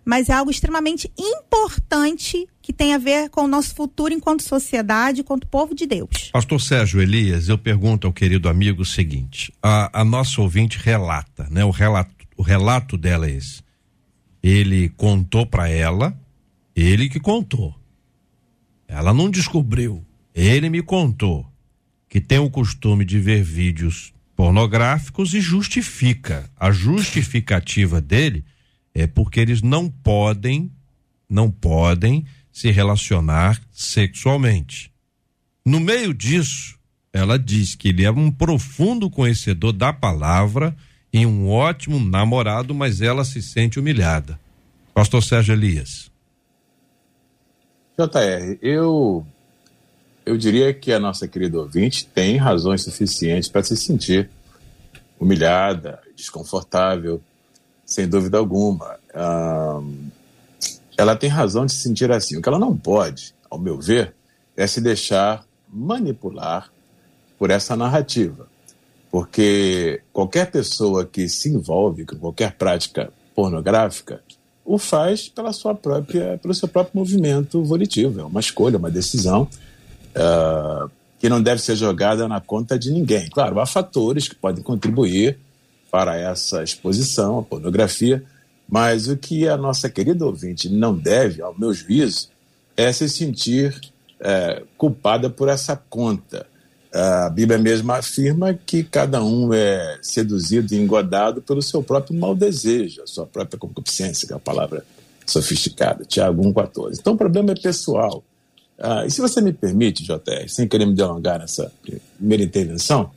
mas 0.04 0.28
é 0.28 0.33
algo 0.33 0.50
extremamente 0.50 1.11
importante 1.19 2.47
que 2.62 2.73
tem 2.73 2.95
a 2.95 2.99
ver 2.99 3.30
com 3.30 3.45
o 3.45 3.49
nosso 3.49 3.75
futuro 3.75 4.14
enquanto 4.14 4.42
sociedade, 4.42 5.21
enquanto 5.21 5.47
povo 5.47 5.75
de 5.75 5.87
Deus. 5.87 6.30
Pastor 6.33 6.61
Sérgio 6.61 7.00
Elias, 7.00 7.49
eu 7.49 7.59
pergunto 7.59 8.07
ao 8.07 8.12
querido 8.12 8.49
amigo 8.49 8.83
o 8.83 8.87
seguinte: 8.87 9.52
a, 9.62 10.00
a 10.00 10.04
nossa 10.04 10.40
ouvinte 10.40 10.78
relata, 10.78 11.49
né? 11.50 11.64
O 11.64 11.71
relato, 11.71 12.14
o 12.37 12.42
relato 12.42 12.97
dela 12.97 13.26
é 13.26 13.33
esse. 13.33 13.62
Ele 14.42 14.88
contou 14.90 15.45
para 15.45 15.69
ela, 15.69 16.19
ele 16.75 17.09
que 17.09 17.21
contou. 17.21 17.75
Ela 18.88 19.12
não 19.14 19.30
descobriu, 19.30 20.04
ele 20.35 20.69
me 20.69 20.83
contou 20.83 21.47
que 22.09 22.21
tem 22.21 22.38
o 22.38 22.50
costume 22.50 23.04
de 23.04 23.21
ver 23.21 23.42
vídeos 23.42 24.12
pornográficos 24.35 25.33
e 25.35 25.40
justifica. 25.40 26.50
A 26.59 26.73
justificativa 26.73 28.00
dele 28.00 28.45
é 28.94 29.06
porque 29.06 29.40
eles 29.40 29.62
não 29.62 29.88
podem, 29.88 30.70
não 31.28 31.50
podem 31.50 32.25
se 32.52 32.70
relacionar 32.70 33.61
sexualmente. 33.70 34.92
No 35.64 35.78
meio 35.78 36.12
disso, 36.12 36.78
ela 37.12 37.38
diz 37.38 37.75
que 37.75 37.88
ele 37.88 38.04
é 38.04 38.11
um 38.11 38.30
profundo 38.30 39.11
conhecedor 39.11 39.73
da 39.73 39.92
palavra 39.92 40.76
e 41.12 41.26
um 41.26 41.49
ótimo 41.49 41.99
namorado, 41.99 42.75
mas 42.75 43.00
ela 43.00 43.25
se 43.25 43.42
sente 43.42 43.78
humilhada. 43.78 44.38
Pastor 44.94 45.23
Sérgio 45.23 45.54
Elias. 45.54 46.11
JR, 47.99 48.59
eu 48.62 49.26
eu 50.25 50.37
diria 50.37 50.73
que 50.73 50.92
a 50.92 51.00
nossa 51.00 51.26
querida 51.26 51.59
ouvinte 51.59 52.06
tem 52.06 52.37
razões 52.37 52.82
suficientes 52.82 53.49
para 53.49 53.62
se 53.62 53.76
sentir 53.76 54.30
humilhada, 55.18 56.00
desconfortável, 56.14 57.20
sem 57.90 58.09
dúvida 58.09 58.38
alguma. 58.38 58.97
ela 60.97 61.16
tem 61.16 61.28
razão 61.28 61.66
de 61.66 61.73
se 61.73 61.82
sentir 61.82 62.11
assim. 62.11 62.38
O 62.38 62.42
que 62.42 62.49
ela 62.49 62.59
não 62.59 62.76
pode, 62.76 63.35
ao 63.50 63.59
meu 63.59 63.78
ver, 63.78 64.14
é 64.56 64.66
se 64.66 64.80
deixar 64.80 65.44
manipular 65.68 66.70
por 67.37 67.50
essa 67.50 67.76
narrativa. 67.76 68.47
Porque 69.11 70.02
qualquer 70.12 70.50
pessoa 70.50 71.04
que 71.04 71.28
se 71.28 71.49
envolve 71.49 72.04
com 72.04 72.16
qualquer 72.16 72.52
prática 72.52 73.12
pornográfica 73.35 74.23
o 74.64 74.78
faz 74.78 75.28
pela 75.28 75.52
sua 75.52 75.75
própria, 75.75 76.38
pelo 76.38 76.54
seu 76.54 76.68
próprio 76.68 76.97
movimento 76.97 77.64
volitivo. 77.64 78.20
É 78.20 78.25
uma 78.25 78.38
escolha, 78.38 78.78
uma 78.78 78.90
decisão 78.90 79.49
uh, 80.14 80.88
que 81.18 81.28
não 81.28 81.42
deve 81.42 81.61
ser 81.61 81.75
jogada 81.75 82.28
na 82.28 82.40
conta 82.40 82.78
de 82.78 82.92
ninguém. 82.92 83.28
Claro, 83.30 83.59
há 83.59 83.66
fatores 83.66 84.28
que 84.28 84.37
podem 84.37 84.62
contribuir 84.62 85.40
para 85.90 86.16
essa 86.16 86.62
exposição, 86.62 87.38
a 87.38 87.42
pornografia, 87.42 88.23
mas 88.68 89.09
o 89.09 89.16
que 89.16 89.49
a 89.49 89.56
nossa 89.56 89.88
querida 89.88 90.25
ouvinte 90.25 90.68
não 90.68 90.97
deve, 90.97 91.42
ao 91.42 91.59
meu 91.59 91.75
juízo, 91.75 92.28
é 92.76 92.92
se 92.92 93.09
sentir 93.09 93.78
é, 94.20 94.62
culpada 94.78 95.28
por 95.28 95.49
essa 95.49 95.76
conta. 95.76 96.47
A 96.92 97.28
Bíblia 97.30 97.59
mesma 97.59 97.99
afirma 97.99 98.54
que 98.54 98.82
cada 98.82 99.23
um 99.23 99.52
é 99.52 99.99
seduzido 100.02 100.75
e 100.75 100.78
engodado 100.78 101.40
pelo 101.42 101.62
seu 101.62 101.82
próprio 101.82 102.18
mau 102.18 102.35
desejo, 102.35 103.02
a 103.02 103.06
sua 103.06 103.26
própria 103.26 103.59
concupiscência, 103.59 104.26
que 104.26 104.32
é 104.32 104.37
a 104.37 104.40
palavra 104.40 104.85
sofisticada, 105.26 106.04
Tiago 106.04 106.42
1,14. 106.42 106.99
Então 107.00 107.14
o 107.14 107.16
problema 107.16 107.52
é 107.52 107.54
pessoal. 107.54 108.25
Ah, 108.78 109.04
e 109.06 109.11
se 109.11 109.20
você 109.20 109.40
me 109.40 109.52
permite, 109.52 110.02
JR, 110.02 110.49
sem 110.49 110.66
querer 110.66 110.87
me 110.87 110.94
delongar 110.94 111.38
nessa 111.38 111.70
primeira 112.18 112.42
intervenção, 112.42 113.11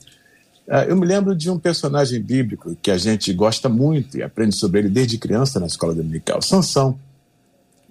eu 0.87 0.95
me 0.95 1.05
lembro 1.05 1.35
de 1.35 1.49
um 1.49 1.59
personagem 1.59 2.21
bíblico 2.21 2.75
que 2.81 2.89
a 2.89 2.97
gente 2.97 3.33
gosta 3.33 3.67
muito 3.67 4.17
e 4.17 4.23
aprende 4.23 4.55
sobre 4.55 4.79
ele 4.79 4.89
desde 4.89 5.17
criança 5.17 5.59
na 5.59 5.65
escola 5.65 5.93
dominical, 5.93 6.41
Sansão. 6.41 6.97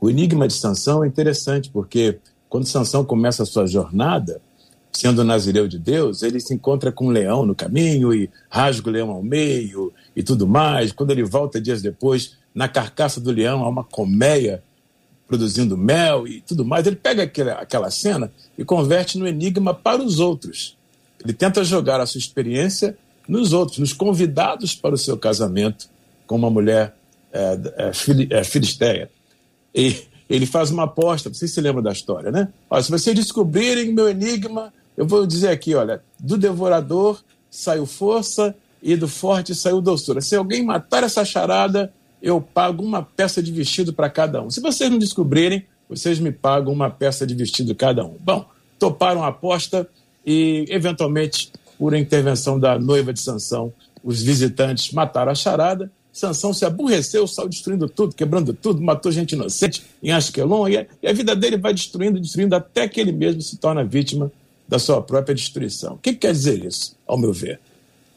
O 0.00 0.10
enigma 0.10 0.48
de 0.48 0.54
Sansão 0.54 1.04
é 1.04 1.06
interessante 1.06 1.70
porque 1.70 2.18
quando 2.48 2.66
Sansão 2.66 3.04
começa 3.04 3.42
a 3.42 3.46
sua 3.46 3.66
jornada, 3.66 4.40
sendo 4.92 5.24
nazireu 5.24 5.68
de 5.68 5.78
Deus, 5.78 6.22
ele 6.22 6.40
se 6.40 6.52
encontra 6.52 6.90
com 6.90 7.06
um 7.06 7.10
leão 7.10 7.46
no 7.46 7.54
caminho 7.54 8.12
e 8.12 8.28
rasga 8.50 8.88
o 8.88 8.92
leão 8.92 9.10
ao 9.10 9.22
meio 9.22 9.92
e 10.14 10.22
tudo 10.22 10.46
mais. 10.46 10.92
Quando 10.92 11.10
ele 11.10 11.24
volta 11.24 11.60
dias 11.60 11.80
depois, 11.80 12.36
na 12.54 12.68
carcaça 12.68 13.20
do 13.20 13.30
leão 13.30 13.64
há 13.64 13.68
uma 13.68 13.84
colmeia 13.84 14.62
produzindo 15.26 15.78
mel 15.78 16.26
e 16.28 16.42
tudo 16.42 16.64
mais. 16.64 16.86
Ele 16.86 16.96
pega 16.96 17.22
aquela, 17.22 17.52
aquela 17.52 17.90
cena 17.90 18.30
e 18.58 18.64
converte 18.64 19.18
no 19.18 19.26
enigma 19.26 19.72
para 19.72 20.02
os 20.02 20.20
outros. 20.20 20.76
Ele 21.24 21.32
tenta 21.32 21.64
jogar 21.64 22.00
a 22.00 22.06
sua 22.06 22.18
experiência 22.18 22.96
nos 23.28 23.52
outros, 23.52 23.78
nos 23.78 23.92
convidados 23.92 24.74
para 24.74 24.94
o 24.94 24.98
seu 24.98 25.16
casamento 25.16 25.88
com 26.26 26.36
uma 26.36 26.50
mulher 26.50 26.94
é, 27.32 27.58
é, 27.76 27.92
é, 28.38 28.44
filisteia. 28.44 29.10
E 29.74 29.96
ele 30.28 30.46
faz 30.46 30.70
uma 30.70 30.84
aposta, 30.84 31.28
vocês 31.32 31.50
se 31.50 31.60
lembram 31.60 31.82
da 31.82 31.92
história, 31.92 32.30
né? 32.30 32.48
Olha, 32.68 32.82
se 32.82 32.90
vocês 32.90 33.14
descobrirem 33.14 33.92
meu 33.92 34.08
enigma, 34.08 34.72
eu 34.96 35.06
vou 35.06 35.26
dizer 35.26 35.48
aqui, 35.48 35.74
olha, 35.74 36.02
do 36.18 36.36
devorador 36.36 37.22
saiu 37.50 37.86
força 37.86 38.54
e 38.82 38.96
do 38.96 39.06
forte 39.06 39.54
saiu 39.54 39.80
doçura. 39.80 40.20
Se 40.20 40.34
alguém 40.34 40.64
matar 40.64 41.04
essa 41.04 41.24
charada, 41.24 41.92
eu 42.20 42.40
pago 42.40 42.82
uma 42.82 43.02
peça 43.02 43.42
de 43.42 43.52
vestido 43.52 43.92
para 43.92 44.10
cada 44.10 44.42
um. 44.42 44.50
Se 44.50 44.60
vocês 44.60 44.90
não 44.90 44.98
descobrirem, 44.98 45.64
vocês 45.88 46.18
me 46.18 46.32
pagam 46.32 46.72
uma 46.72 46.90
peça 46.90 47.26
de 47.26 47.34
vestido 47.34 47.74
cada 47.74 48.04
um. 48.04 48.16
Bom, 48.20 48.46
toparam 48.78 49.22
a 49.22 49.28
aposta 49.28 49.88
e, 50.24 50.64
eventualmente, 50.68 51.52
por 51.78 51.94
intervenção 51.94 52.58
da 52.58 52.78
noiva 52.78 53.12
de 53.12 53.20
Sansão, 53.20 53.72
os 54.04 54.22
visitantes 54.22 54.92
mataram 54.92 55.32
a 55.32 55.34
charada. 55.34 55.90
Sansão 56.12 56.52
se 56.52 56.64
aborreceu, 56.64 57.26
saiu 57.26 57.48
destruindo 57.48 57.88
tudo, 57.88 58.14
quebrando 58.14 58.52
tudo, 58.52 58.82
matou 58.82 59.10
gente 59.10 59.32
inocente 59.32 59.82
em 60.02 60.12
Asquelon 60.12 60.68
e 60.68 61.06
a 61.06 61.12
vida 61.12 61.34
dele 61.34 61.56
vai 61.56 61.72
destruindo, 61.72 62.20
destruindo, 62.20 62.54
até 62.54 62.86
que 62.86 63.00
ele 63.00 63.12
mesmo 63.12 63.40
se 63.40 63.56
torna 63.56 63.82
vítima 63.82 64.30
da 64.68 64.78
sua 64.78 65.00
própria 65.00 65.34
destruição. 65.34 65.94
O 65.94 65.98
que 65.98 66.12
quer 66.12 66.32
dizer 66.32 66.64
isso, 66.64 66.94
ao 67.06 67.16
meu 67.16 67.32
ver? 67.32 67.58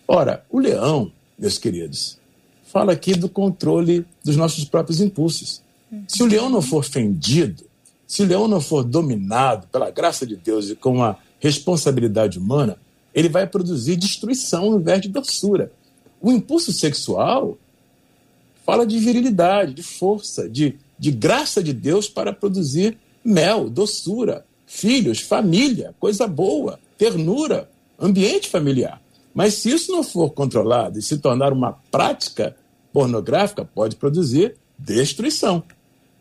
Ora, 0.07 0.43
o 0.49 0.59
leão, 0.59 1.11
meus 1.39 1.57
queridos, 1.57 2.17
fala 2.65 2.91
aqui 2.91 3.15
do 3.15 3.29
controle 3.29 4.05
dos 4.23 4.35
nossos 4.35 4.65
próprios 4.65 4.99
impulsos. 4.99 5.61
Se 6.07 6.21
o 6.21 6.25
leão 6.25 6.49
não 6.49 6.61
for 6.61 6.83
fendido, 6.83 7.63
se 8.05 8.21
o 8.21 8.25
leão 8.25 8.47
não 8.47 8.59
for 8.59 8.83
dominado 8.83 9.67
pela 9.67 9.89
graça 9.89 10.25
de 10.25 10.35
Deus 10.35 10.69
e 10.69 10.75
com 10.75 11.01
a 11.01 11.17
responsabilidade 11.39 12.39
humana, 12.39 12.77
ele 13.13 13.29
vai 13.29 13.47
produzir 13.47 13.95
destruição 13.95 14.65
ao 14.65 14.79
invés 14.79 15.01
de 15.01 15.09
doçura. 15.09 15.71
O 16.21 16.31
impulso 16.31 16.73
sexual 16.73 17.57
fala 18.65 18.85
de 18.85 18.97
virilidade, 18.97 19.73
de 19.73 19.83
força, 19.83 20.49
de, 20.49 20.75
de 20.97 21.11
graça 21.11 21.61
de 21.61 21.71
Deus 21.71 22.09
para 22.09 22.33
produzir 22.33 22.97
mel, 23.23 23.69
doçura, 23.69 24.45
filhos, 24.65 25.19
família, 25.19 25.93
coisa 25.99 26.27
boa, 26.27 26.79
ternura, 26.97 27.69
ambiente 27.99 28.49
familiar. 28.49 29.01
Mas 29.33 29.55
se 29.55 29.69
isso 29.69 29.91
não 29.91 30.03
for 30.03 30.31
controlado 30.31 30.97
e 30.97 31.01
se 31.01 31.17
tornar 31.17 31.53
uma 31.53 31.73
prática 31.91 32.55
pornográfica, 32.91 33.65
pode 33.65 33.95
produzir 33.97 34.55
destruição. 34.79 35.63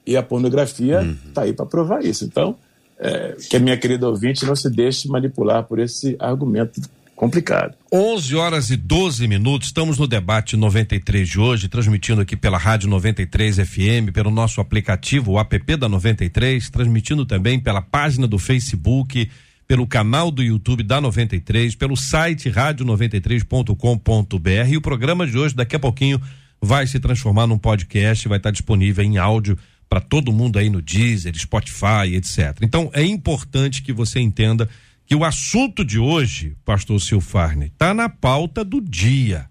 E 0.07 0.17
a 0.17 0.23
pornografia 0.23 1.01
está 1.27 1.41
uhum. 1.41 1.47
aí 1.47 1.53
para 1.53 1.67
provar 1.67 2.05
isso. 2.05 2.25
Então, 2.25 2.57
é, 3.05 3.37
que 3.51 3.57
a 3.57 3.61
minha 3.61 3.77
querida 3.77 4.09
ouvinte 4.09 4.47
não 4.47 4.57
se 4.57 4.71
deixe 4.71 5.07
manipular 5.09 5.65
por 5.65 5.79
esse 5.79 6.17
argumento 6.19 6.81
complicado. 7.15 7.77
11 7.93 8.35
horas 8.35 8.71
e 8.71 8.77
12 8.77 9.29
minutos, 9.29 9.69
estamos 9.69 9.99
no 9.99 10.07
debate 10.07 10.57
93 10.57 11.29
de 11.29 11.39
hoje, 11.39 11.69
transmitindo 11.69 12.23
aqui 12.23 12.35
pela 12.35 12.57
Rádio 12.57 12.89
93 12.89 13.59
FM, 13.59 14.11
pelo 14.13 14.31
nosso 14.31 14.59
aplicativo, 14.61 15.33
o 15.33 15.39
app 15.39 15.77
da 15.77 15.87
93, 15.89 16.71
transmitindo 16.71 17.27
também 17.27 17.61
pela 17.61 17.83
página 17.83 18.27
do 18.27 18.39
Facebook, 18.39 19.31
pelo 19.69 19.87
canal 19.87 20.31
do 20.31 20.43
YouTube 20.43 20.83
da 20.83 20.99
93, 20.99 21.75
pelo 21.75 21.97
site 21.97 22.51
rádio93.com.br. 22.51 24.69
E 24.69 24.79
o 24.79 24.81
programa 24.81 25.27
de 25.27 25.37
hoje, 25.39 25.55
daqui 25.55 25.77
a 25.77 25.81
pouquinho, 25.81 26.19
vai 26.61 26.87
se 26.87 26.99
transformar 26.99 27.47
num 27.47 27.59
podcast, 27.59 28.27
vai 28.29 28.39
estar 28.39 28.51
disponível 28.51 29.05
em 29.05 29.19
áudio 29.19 29.59
para 29.95 30.01
todo 30.01 30.33
mundo 30.33 30.59
aí 30.59 30.69
no 30.69 30.83
Deezer, 30.83 31.39
Spotify, 31.39 32.17
etc. 32.17 32.59
Então 32.63 32.91
é 32.93 33.05
importante 33.05 33.81
que 33.81 33.93
você 33.93 34.19
entenda 34.19 34.69
que 35.07 35.15
o 35.15 35.23
assunto 35.23 35.85
de 35.85 36.01
hoje, 36.01 36.57
pastor 36.65 37.01
Silfarne, 37.01 37.67
está 37.67 37.95
na 37.95 38.09
pauta 38.09 38.65
do 38.65 38.81
dia. 38.81 39.49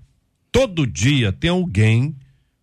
Todo 0.51 0.85
dia 0.85 1.31
tem 1.31 1.49
alguém 1.49 2.13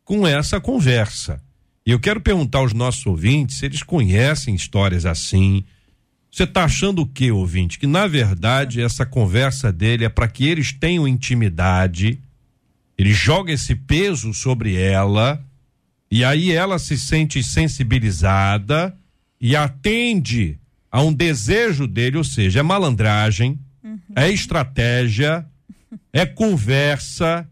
com 0.05 0.29
essa 0.29 0.61
conversa. 0.61 1.43
E 1.87 1.91
eu 1.91 1.99
quero 1.99 2.21
perguntar 2.21 2.59
aos 2.59 2.75
nossos 2.75 3.07
ouvintes 3.07 3.57
se 3.57 3.65
eles 3.65 3.83
conhecem 3.83 4.55
histórias 4.55 5.07
assim. 5.07 5.65
Você 6.31 6.43
está 6.43 6.65
achando 6.65 7.01
o 7.01 7.07
que, 7.07 7.33
ouvinte? 7.33 7.79
Que 7.79 7.87
na 7.87 8.07
verdade 8.07 8.83
essa 8.83 9.07
conversa 9.07 9.73
dele 9.73 10.05
é 10.05 10.11
para 10.11 10.29
que 10.29 10.47
eles 10.47 10.71
tenham 10.71 11.09
intimidade, 11.09 12.21
ele 12.99 13.15
joga 13.15 13.51
esse 13.51 13.75
peso 13.75 14.35
sobre 14.35 14.75
ela, 14.77 15.43
e 16.11 16.25
aí 16.25 16.51
ela 16.51 16.79
se 16.79 16.99
sente 16.99 17.43
sensibilizada 17.43 18.97
e 19.41 19.55
atende 19.55 20.59
a 20.91 21.01
um 21.03 21.13
desejo 21.13 21.87
dele, 21.87 22.17
ou 22.17 22.25
seja, 22.25 22.61
é 22.61 22.63
malandragem, 22.63 23.59
uhum. 23.83 24.01
é 24.17 24.29
estratégia, 24.29 25.47
é 26.13 26.27
conversa, 26.27 27.49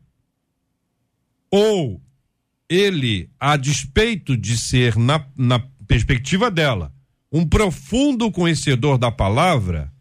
ou 1.50 2.00
ele, 2.68 3.30
a 3.38 3.56
despeito 3.56 4.36
de 4.36 4.58
ser, 4.58 4.96
na, 4.96 5.24
na 5.36 5.60
perspectiva 5.86 6.50
dela, 6.50 6.92
um 7.32 7.46
profundo 7.46 8.30
conhecedor 8.30 8.98
da 8.98 9.10
palavra, 9.10 9.92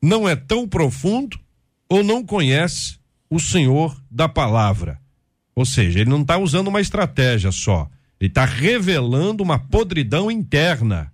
não 0.00 0.28
é 0.28 0.36
tão 0.36 0.68
profundo 0.68 1.38
ou 1.88 2.04
não 2.04 2.24
conhece 2.24 2.98
o 3.28 3.40
Senhor 3.40 4.00
da 4.10 4.28
palavra. 4.28 5.00
Ou 5.54 5.64
seja, 5.64 6.00
ele 6.00 6.10
não 6.10 6.22
está 6.22 6.38
usando 6.38 6.68
uma 6.68 6.80
estratégia 6.80 7.50
só, 7.50 7.88
ele 8.20 8.28
está 8.28 8.44
revelando 8.44 9.42
uma 9.42 9.58
podridão 9.58 10.30
interna 10.30 11.12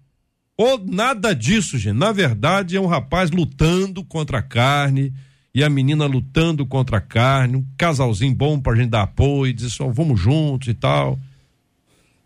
ou 0.56 0.78
nada 0.84 1.34
disso, 1.34 1.78
gente. 1.78 1.96
Na 1.96 2.12
verdade, 2.12 2.76
é 2.76 2.80
um 2.80 2.86
rapaz 2.86 3.30
lutando 3.30 4.04
contra 4.04 4.38
a 4.38 4.42
carne 4.42 5.12
e 5.54 5.62
a 5.64 5.68
menina 5.68 6.06
lutando 6.06 6.64
contra 6.64 6.98
a 6.98 7.00
carne, 7.00 7.56
um 7.56 7.64
casalzinho 7.76 8.34
bom 8.34 8.60
pra 8.60 8.74
gente 8.74 8.90
dar 8.90 9.02
apoio, 9.02 9.52
dizer 9.52 9.70
só, 9.70 9.88
vamos 9.88 10.20
juntos 10.20 10.68
e 10.68 10.74
tal. 10.74 11.18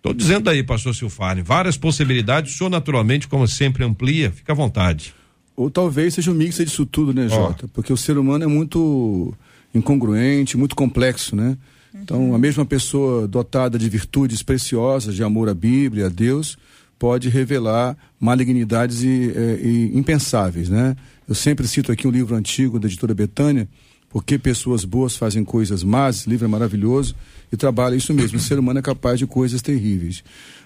Tô 0.02 0.12
dizendo 0.12 0.48
aí, 0.48 0.62
pastor 0.62 0.94
Silfane, 0.94 1.42
várias 1.42 1.76
possibilidades, 1.76 2.54
o 2.54 2.58
senhor 2.58 2.70
naturalmente, 2.70 3.26
como 3.26 3.48
sempre, 3.48 3.84
amplia, 3.84 4.30
fica 4.30 4.52
à 4.52 4.54
vontade. 4.54 5.14
Ou 5.56 5.70
talvez 5.70 6.14
seja 6.14 6.30
um 6.30 6.34
mix 6.34 6.56
disso 6.58 6.86
tudo, 6.86 7.12
né, 7.14 7.28
Jota? 7.28 7.66
Porque 7.68 7.92
o 7.92 7.96
ser 7.96 8.18
humano 8.18 8.44
é 8.44 8.46
muito 8.46 9.34
incongruente, 9.74 10.56
muito 10.56 10.76
complexo, 10.76 11.34
né? 11.34 11.56
Então, 12.02 12.34
a 12.34 12.38
mesma 12.38 12.64
pessoa 12.64 13.26
dotada 13.26 13.78
de 13.78 13.88
virtudes 13.88 14.42
preciosas, 14.42 15.14
de 15.14 15.22
amor 15.22 15.48
à 15.48 15.54
Bíblia, 15.54 16.06
a 16.06 16.08
Deus, 16.08 16.56
pode 16.98 17.28
revelar 17.28 17.96
malignidades 18.18 19.02
e, 19.02 19.32
é, 19.34 19.60
e 19.62 19.96
impensáveis, 19.96 20.68
né? 20.68 20.96
Eu 21.28 21.34
sempre 21.34 21.66
cito 21.66 21.90
aqui 21.90 22.06
um 22.06 22.10
livro 22.10 22.34
antigo 22.34 22.78
da 22.78 22.86
editora 22.86 23.14
Betânia, 23.14 23.68
porque 24.08 24.38
pessoas 24.38 24.84
boas 24.84 25.16
fazem 25.16 25.44
coisas 25.44 25.82
más, 25.82 26.20
esse 26.20 26.30
livro 26.30 26.44
é 26.44 26.48
maravilhoso 26.48 27.14
e 27.52 27.56
trabalha 27.56 27.96
isso 27.96 28.14
mesmo. 28.14 28.38
O 28.38 28.40
ser 28.40 28.58
humano 28.58 28.78
é 28.78 28.82
capaz 28.82 29.18
de 29.18 29.26
coisas 29.26 29.60
terríveis. 29.60 30.22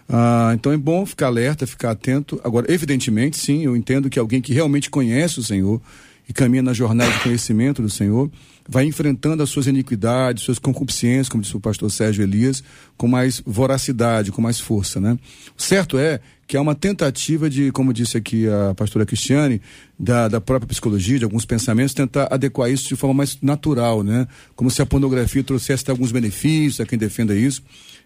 Ah, 0.09 0.53
então 0.55 0.73
é 0.73 0.77
bom 0.77 1.07
ficar 1.07 1.27
alerta, 1.27 1.67
ficar 1.67 1.93
atento. 1.93 2.41
Agora, 2.45 2.73
evidentemente, 2.73 3.39
sim, 3.39 3.65
eu 3.65 3.77
entendo 3.77 4.11
que 4.11 4.19
alguém 4.19 4.41
que 4.41 4.53
realmente 4.53 4.91
conhece 4.91 5.41
o 5.41 5.43
Senhor 5.43 5.81
e 6.31 6.33
caminha 6.33 6.63
na 6.63 6.73
jornada 6.73 7.11
de 7.11 7.19
conhecimento 7.25 7.83
do 7.83 7.91
Senhor, 7.91 8.31
vai 8.69 8.85
enfrentando 8.85 9.43
as 9.43 9.51
suas 9.51 9.67
iniquidades, 9.67 10.45
suas 10.45 10.61
concupiscências, 10.61 11.29
como 11.29 11.43
disse 11.43 11.57
o 11.57 11.61
pastor 11.61 11.91
Sérgio 11.91 12.23
Elias, 12.23 12.63
com 12.97 13.09
mais 13.09 13.43
voracidade, 13.45 14.31
com 14.31 14.41
mais 14.41 14.61
força, 14.61 15.01
né? 15.01 15.19
O 15.59 15.61
certo 15.61 15.99
é 15.99 16.21
que 16.47 16.57
há 16.57 16.61
uma 16.61 16.77
tentativa 16.77 17.51
de, 17.51 17.73
como 17.73 17.93
disse 17.93 18.17
aqui 18.17 18.47
a 18.49 18.73
pastora 18.77 19.05
Cristiane, 19.05 19.61
da, 19.99 20.29
da 20.29 20.41
própria 20.41 20.69
psicologia, 20.69 21.19
de 21.19 21.25
alguns 21.25 21.45
pensamentos, 21.45 21.95
tentar 21.95 22.29
adequar 22.31 22.71
isso 22.71 22.87
de 22.89 22.95
forma 22.95 23.15
mais 23.15 23.37
natural, 23.43 24.05
né? 24.05 24.29
Como 24.55 24.71
se 24.71 24.81
a 24.81 24.87
pornografia 24.87 25.43
trouxesse 25.43 25.91
alguns 25.91 26.13
benefícios 26.13 26.79
a 26.79 26.87
quem 26.87 26.97
defenda 26.97 27.35
isso. 27.35 27.61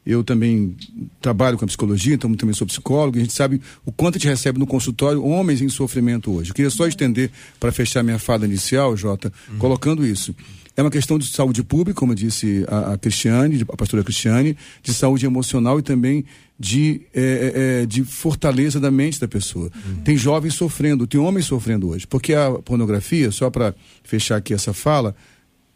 Eu 0.06 0.22
também 0.22 0.76
trabalho 1.20 1.56
com 1.56 1.64
a 1.64 1.68
psicologia, 1.68 2.14
então 2.14 2.32
também 2.34 2.54
sou 2.54 2.66
psicólogo, 2.66 3.16
e 3.16 3.20
a 3.20 3.22
gente 3.22 3.32
sabe 3.32 3.60
o 3.86 3.92
quanto 3.92 4.16
a 4.16 4.18
gente 4.18 4.28
recebe 4.28 4.58
no 4.58 4.66
consultório 4.66 5.24
homens 5.24 5.62
em 5.62 5.68
sofrimento 5.68 6.30
hoje. 6.30 6.50
Eu 6.50 6.54
queria 6.54 6.70
só 6.70 6.86
estender, 6.86 7.30
para 7.58 7.72
fechar 7.72 8.02
minha 8.02 8.18
fala 8.18 8.44
inicial, 8.44 8.96
Jota, 8.96 9.32
uhum. 9.50 9.58
colocando 9.58 10.06
isso. 10.06 10.34
É 10.76 10.82
uma 10.82 10.90
questão 10.90 11.18
de 11.18 11.26
saúde 11.26 11.62
pública, 11.62 11.98
como 11.98 12.14
disse 12.14 12.64
a, 12.68 12.94
a 12.94 12.98
Cristiane, 12.98 13.64
a 13.68 13.76
pastora 13.76 14.02
Cristiane, 14.02 14.56
de 14.82 14.92
saúde 14.92 15.24
emocional 15.24 15.78
e 15.78 15.82
também 15.82 16.24
de, 16.58 17.02
é, 17.14 17.20
é, 17.20 17.82
é, 17.82 17.86
de 17.86 18.04
fortaleza 18.04 18.80
da 18.80 18.90
mente 18.90 19.20
da 19.20 19.28
pessoa. 19.28 19.70
Uhum. 19.74 20.02
Tem 20.02 20.16
jovens 20.16 20.54
sofrendo, 20.54 21.06
tem 21.06 21.20
homens 21.20 21.46
sofrendo 21.46 21.90
hoje. 21.90 22.06
Porque 22.08 22.34
a 22.34 22.50
pornografia, 22.50 23.30
só 23.30 23.50
para 23.50 23.72
fechar 24.02 24.36
aqui 24.36 24.52
essa 24.52 24.72
fala, 24.72 25.14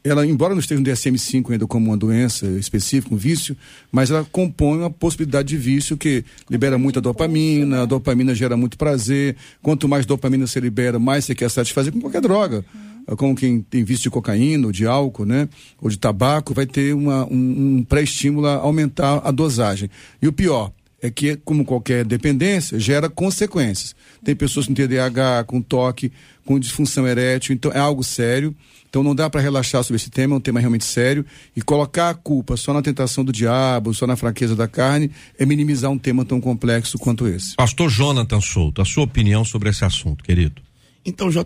ela, 0.05 0.27
embora 0.27 0.55
não 0.55 0.61
esteja 0.61 0.81
no 0.81 0.87
DSM-5 0.87 1.53
ainda 1.53 1.67
como 1.67 1.91
uma 1.91 1.97
doença 1.97 2.47
específica, 2.47 3.15
um 3.15 3.19
vício, 3.19 3.57
mas 3.91 4.11
ela 4.11 4.25
compõe 4.31 4.79
uma 4.79 4.91
possibilidade 4.91 5.49
de 5.49 5.57
vício 5.57 5.97
que 5.97 6.25
libera 6.49 6.79
muita 6.79 7.01
dopamina, 7.01 7.83
a 7.83 7.85
dopamina 7.85 8.35
gera 8.35 8.57
muito 8.57 8.79
prazer. 8.79 9.37
Quanto 9.63 9.89
mais 9.89 10.07
dopamina 10.07 10.47
você 10.47 10.61
libera, 10.61 10.99
mais 10.99 11.25
você 11.25 11.35
quer 11.35 11.51
satisfazer 11.51 11.93
com 11.93 12.01
qualquer 12.01 12.21
droga. 12.21 12.65
Uhum. 13.09 13.17
Como 13.17 13.35
quem 13.35 13.61
tem 13.61 13.83
vício 13.85 14.05
de 14.05 14.11
cocaína, 14.11 14.67
ou 14.67 14.73
de 14.73 14.87
álcool, 14.87 15.25
né? 15.25 15.49
Ou 15.81 15.89
de 15.89 15.99
tabaco, 15.99 16.53
vai 16.53 16.67
ter 16.67 16.95
uma, 16.95 17.25
um, 17.27 17.79
um 17.79 17.83
pré-estímulo 17.83 18.47
a 18.47 18.57
aumentar 18.57 19.23
a 19.25 19.31
dosagem. 19.31 19.91
E 20.21 20.29
o 20.29 20.33
pior, 20.33 20.73
é 21.01 21.11
que, 21.11 21.37
como 21.37 21.65
qualquer 21.65 22.05
dependência, 22.05 22.79
gera 22.79 23.09
consequências. 23.09 23.95
Tem 24.25 24.35
pessoas 24.35 24.67
com 24.67 24.75
TDAH, 24.75 25.45
com 25.45 25.63
toque, 25.63 26.13
com 26.45 26.59
disfunção 26.59 27.07
erétil, 27.07 27.55
então 27.55 27.71
é 27.73 27.79
algo 27.79 28.03
sério. 28.03 28.55
Então 28.89 29.03
não 29.03 29.15
dá 29.15 29.29
para 29.29 29.41
relaxar 29.41 29.83
sobre 29.85 29.97
esse 29.97 30.11
tema, 30.11 30.35
é 30.35 30.39
um 30.39 30.41
tema 30.41 30.61
realmente 30.61 30.85
sério. 30.85 31.25
E 31.55 31.61
colocar 31.61 32.11
a 32.11 32.15
culpa 32.15 32.57
só 32.57 32.73
na 32.73 32.83
tentação 32.83 33.25
do 33.25 33.33
diabo, 33.33 33.93
só 33.93 34.07
na 34.07 34.17
fraqueza 34.17 34.57
da 34.57 34.67
carne, 34.67 35.11
é 35.39 35.45
minimizar 35.45 35.91
um 35.91 35.99
tema 35.99 36.25
tão 36.25 36.41
complexo 36.41 36.99
quanto 36.99 37.27
esse. 37.27 37.55
Pastor 37.57 37.91
Jonathan 37.91 38.41
Souto, 38.41 38.81
a 38.81 38.85
sua 38.85 39.05
opinião 39.05 39.45
sobre 39.45 39.69
esse 39.69 39.85
assunto, 39.85 40.25
querido? 40.25 40.63
Então, 41.05 41.31
JR, 41.31 41.45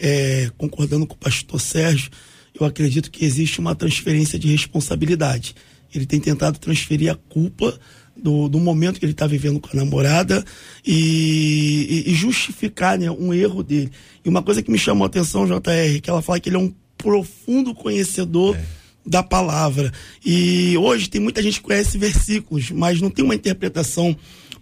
é, 0.00 0.50
concordando 0.56 1.06
com 1.06 1.14
o 1.14 1.18
pastor 1.18 1.60
Sérgio, 1.60 2.10
eu 2.58 2.66
acredito 2.66 3.10
que 3.10 3.24
existe 3.24 3.60
uma 3.60 3.74
transferência 3.74 4.38
de 4.38 4.48
responsabilidade. 4.48 5.54
Ele 5.94 6.06
tem 6.06 6.20
tentado 6.20 6.58
transferir 6.58 7.10
a 7.12 7.14
culpa 7.14 7.78
do, 8.16 8.48
do 8.48 8.58
momento 8.58 8.98
que 8.98 9.04
ele 9.04 9.12
está 9.12 9.26
vivendo 9.26 9.60
com 9.60 9.68
a 9.72 9.76
namorada 9.76 10.44
e, 10.84 12.04
e, 12.06 12.10
e, 12.10 12.14
justificar 12.14 12.98
né, 12.98 13.10
um 13.10 13.32
erro 13.32 13.62
dele. 13.62 13.90
E 14.24 14.28
uma 14.28 14.42
coisa 14.42 14.62
que 14.62 14.70
me 14.70 14.78
chamou 14.78 15.04
a 15.04 15.08
atenção, 15.08 15.46
JR, 15.46 16.00
que 16.02 16.10
ela 16.10 16.22
fala 16.22 16.40
que 16.40 16.48
ele 16.48 16.56
é 16.56 16.60
um 16.60 16.72
profundo 16.96 17.74
conhecedor. 17.74 18.56
É 18.56 18.86
da 19.06 19.22
palavra. 19.22 19.92
E 20.24 20.76
hoje 20.76 21.08
tem 21.08 21.20
muita 21.20 21.40
gente 21.40 21.60
que 21.60 21.66
conhece 21.66 21.96
versículos, 21.96 22.72
mas 22.72 23.00
não 23.00 23.08
tem 23.08 23.24
uma 23.24 23.36
interpretação 23.36 24.16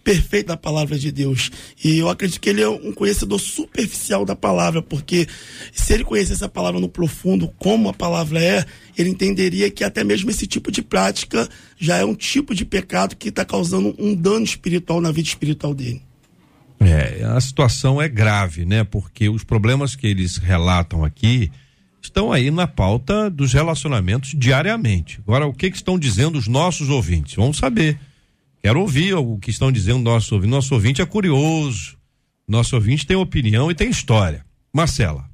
perfeita 0.04 0.48
da 0.48 0.56
palavra 0.56 0.98
de 0.98 1.10
Deus. 1.10 1.50
E 1.82 1.98
eu 1.98 2.10
acredito 2.10 2.38
que 2.38 2.50
ele 2.50 2.60
é 2.62 2.68
um 2.68 2.92
conhecedor 2.92 3.40
superficial 3.40 4.24
da 4.24 4.36
palavra, 4.36 4.82
porque 4.82 5.26
se 5.72 5.94
ele 5.94 6.04
conhecesse 6.04 6.44
a 6.44 6.48
palavra 6.48 6.78
no 6.78 6.88
profundo, 6.88 7.48
como 7.58 7.88
a 7.88 7.94
palavra 7.94 8.40
é, 8.40 8.66
ele 8.96 9.08
entenderia 9.08 9.70
que 9.70 9.82
até 9.82 10.04
mesmo 10.04 10.30
esse 10.30 10.46
tipo 10.46 10.70
de 10.70 10.82
prática 10.82 11.48
já 11.78 11.96
é 11.96 12.04
um 12.04 12.14
tipo 12.14 12.54
de 12.54 12.64
pecado 12.64 13.16
que 13.16 13.30
está 13.30 13.44
causando 13.44 13.94
um 13.98 14.14
dano 14.14 14.44
espiritual 14.44 15.00
na 15.00 15.10
vida 15.10 15.26
espiritual 15.26 15.74
dele. 15.74 16.02
É, 16.80 17.24
a 17.24 17.40
situação 17.40 18.00
é 18.00 18.08
grave, 18.08 18.66
né? 18.66 18.84
Porque 18.84 19.28
os 19.28 19.42
problemas 19.42 19.96
que 19.96 20.06
eles 20.06 20.36
relatam 20.36 21.02
aqui 21.02 21.50
estão 22.02 22.30
aí 22.30 22.50
na 22.50 22.66
pauta 22.66 23.30
dos 23.30 23.54
relacionamentos 23.54 24.34
diariamente. 24.36 25.18
Agora, 25.20 25.46
o 25.46 25.54
que, 25.54 25.70
que 25.70 25.76
estão 25.76 25.98
dizendo 25.98 26.36
os 26.36 26.46
nossos 26.46 26.90
ouvintes? 26.90 27.36
Vamos 27.36 27.56
saber. 27.56 27.98
Quero 28.64 28.80
ouvir 28.80 29.12
o 29.12 29.36
que 29.36 29.50
estão 29.50 29.70
dizendo 29.70 29.98
nosso 29.98 30.34
ouvinte. 30.34 30.50
Nosso 30.50 30.72
ouvinte 30.72 31.02
é 31.02 31.04
curioso. 31.04 31.98
Nosso 32.48 32.74
ouvinte 32.74 33.06
tem 33.06 33.14
opinião 33.14 33.70
e 33.70 33.74
tem 33.74 33.90
história. 33.90 34.42
Marcela. 34.72 35.28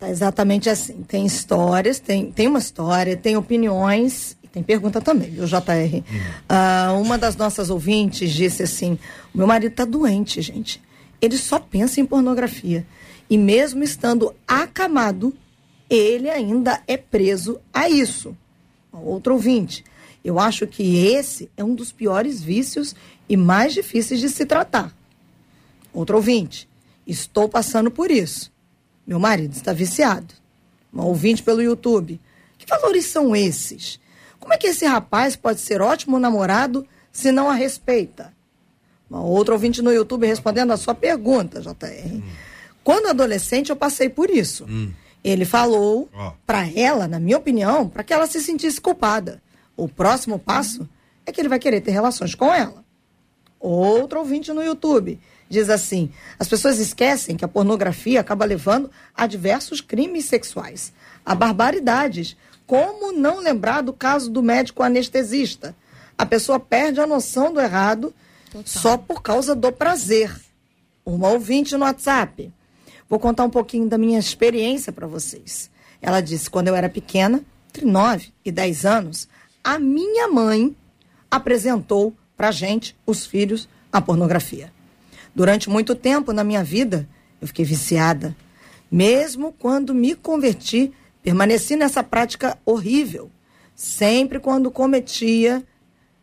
Tá 0.00 0.10
exatamente 0.10 0.68
assim. 0.68 1.04
Tem 1.06 1.24
histórias, 1.24 2.00
tem, 2.00 2.32
tem 2.32 2.48
uma 2.48 2.58
história, 2.58 3.16
tem 3.16 3.36
opiniões 3.36 4.36
tem 4.52 4.62
pergunta 4.62 5.02
também, 5.02 5.28
viu, 5.28 5.44
JR? 5.44 5.60
Hum. 5.60 6.02
Uh, 6.50 7.02
uma 7.02 7.18
das 7.18 7.36
nossas 7.36 7.68
ouvintes 7.68 8.32
disse 8.32 8.62
assim: 8.62 8.98
o 9.32 9.38
meu 9.38 9.46
marido 9.46 9.74
tá 9.74 9.84
doente, 9.84 10.40
gente. 10.40 10.82
Ele 11.20 11.36
só 11.36 11.60
pensa 11.60 12.00
em 12.00 12.06
pornografia. 12.06 12.84
E 13.28 13.38
mesmo 13.38 13.84
estando 13.84 14.34
acamado, 14.48 15.32
ele 15.90 16.30
ainda 16.30 16.82
é 16.88 16.96
preso 16.96 17.60
a 17.72 17.88
isso. 17.88 18.34
Outro 18.90 19.34
ouvinte. 19.34 19.84
Eu 20.26 20.40
acho 20.40 20.66
que 20.66 21.06
esse 21.06 21.48
é 21.56 21.62
um 21.62 21.72
dos 21.72 21.92
piores 21.92 22.42
vícios 22.42 22.96
e 23.28 23.36
mais 23.36 23.72
difíceis 23.72 24.18
de 24.18 24.28
se 24.28 24.44
tratar. 24.44 24.92
Outro 25.94 26.16
ouvinte, 26.16 26.68
estou 27.06 27.48
passando 27.48 27.92
por 27.92 28.10
isso. 28.10 28.52
Meu 29.06 29.20
marido 29.20 29.52
está 29.52 29.72
viciado. 29.72 30.34
Um 30.92 31.02
ouvinte 31.02 31.44
pelo 31.44 31.62
YouTube. 31.62 32.20
Que 32.58 32.66
valores 32.66 33.04
são 33.04 33.36
esses? 33.36 34.00
Como 34.40 34.52
é 34.52 34.56
que 34.56 34.66
esse 34.66 34.84
rapaz 34.84 35.36
pode 35.36 35.60
ser 35.60 35.80
ótimo 35.80 36.18
namorado 36.18 36.84
se 37.12 37.30
não 37.30 37.48
a 37.48 37.54
respeita? 37.54 38.34
Uma 39.08 39.22
outra 39.22 39.54
ouvinte 39.54 39.80
no 39.80 39.92
YouTube 39.92 40.26
respondendo 40.26 40.72
a 40.72 40.76
sua 40.76 40.92
pergunta, 40.96 41.60
JR. 41.60 42.04
Hum. 42.04 42.22
Quando 42.82 43.06
adolescente, 43.06 43.70
eu 43.70 43.76
passei 43.76 44.08
por 44.08 44.28
isso. 44.28 44.64
Hum. 44.68 44.90
Ele 45.22 45.44
falou 45.44 46.10
oh. 46.12 46.32
para 46.44 46.68
ela, 46.68 47.06
na 47.06 47.20
minha 47.20 47.38
opinião, 47.38 47.88
para 47.88 48.02
que 48.02 48.12
ela 48.12 48.26
se 48.26 48.40
sentisse 48.40 48.80
culpada 48.80 49.40
o 49.76 49.88
próximo 49.88 50.38
passo 50.38 50.88
é 51.24 51.32
que 51.32 51.40
ele 51.40 51.48
vai 51.48 51.58
querer 51.58 51.80
ter 51.80 51.90
relações 51.90 52.34
com 52.34 52.52
ela. 52.52 52.84
Outro 53.58 54.20
ouvinte 54.20 54.52
no 54.52 54.62
YouTube 54.62 55.18
diz 55.48 55.68
assim: 55.68 56.10
as 56.38 56.48
pessoas 56.48 56.78
esquecem 56.78 57.36
que 57.36 57.44
a 57.44 57.48
pornografia 57.48 58.20
acaba 58.20 58.44
levando 58.44 58.90
a 59.14 59.26
diversos 59.26 59.80
crimes 59.80 60.26
sexuais, 60.26 60.92
a 61.24 61.34
barbaridades. 61.34 62.36
Como 62.66 63.12
não 63.12 63.38
lembrar 63.38 63.82
do 63.82 63.92
caso 63.92 64.28
do 64.28 64.42
médico 64.42 64.82
anestesista? 64.82 65.74
A 66.18 66.26
pessoa 66.26 66.58
perde 66.58 67.00
a 67.00 67.06
noção 67.06 67.52
do 67.52 67.60
errado 67.60 68.12
Total. 68.50 68.64
só 68.64 68.96
por 68.96 69.22
causa 69.22 69.54
do 69.54 69.70
prazer. 69.70 70.34
Uma 71.04 71.28
ouvinte 71.28 71.76
no 71.76 71.84
WhatsApp. 71.84 72.52
Vou 73.08 73.20
contar 73.20 73.44
um 73.44 73.50
pouquinho 73.50 73.88
da 73.88 73.96
minha 73.96 74.18
experiência 74.18 74.92
para 74.92 75.06
vocês. 75.06 75.70
Ela 76.02 76.20
disse: 76.20 76.50
quando 76.50 76.68
eu 76.68 76.74
era 76.74 76.88
pequena, 76.88 77.44
entre 77.68 77.84
9 77.84 78.32
e 78.44 78.50
10 78.50 78.84
anos, 78.84 79.28
a 79.66 79.80
minha 79.80 80.28
mãe 80.28 80.76
apresentou 81.28 82.14
para 82.36 82.52
gente, 82.52 82.96
os 83.04 83.26
filhos, 83.26 83.68
a 83.92 84.00
pornografia. 84.00 84.72
Durante 85.34 85.68
muito 85.68 85.96
tempo 85.96 86.32
na 86.32 86.44
minha 86.44 86.62
vida, 86.62 87.08
eu 87.40 87.48
fiquei 87.48 87.64
viciada. 87.64 88.36
Mesmo 88.88 89.52
quando 89.58 89.92
me 89.92 90.14
converti, 90.14 90.92
permaneci 91.20 91.74
nessa 91.74 92.04
prática 92.04 92.56
horrível. 92.64 93.28
Sempre 93.74 94.38
quando 94.38 94.70
cometia 94.70 95.64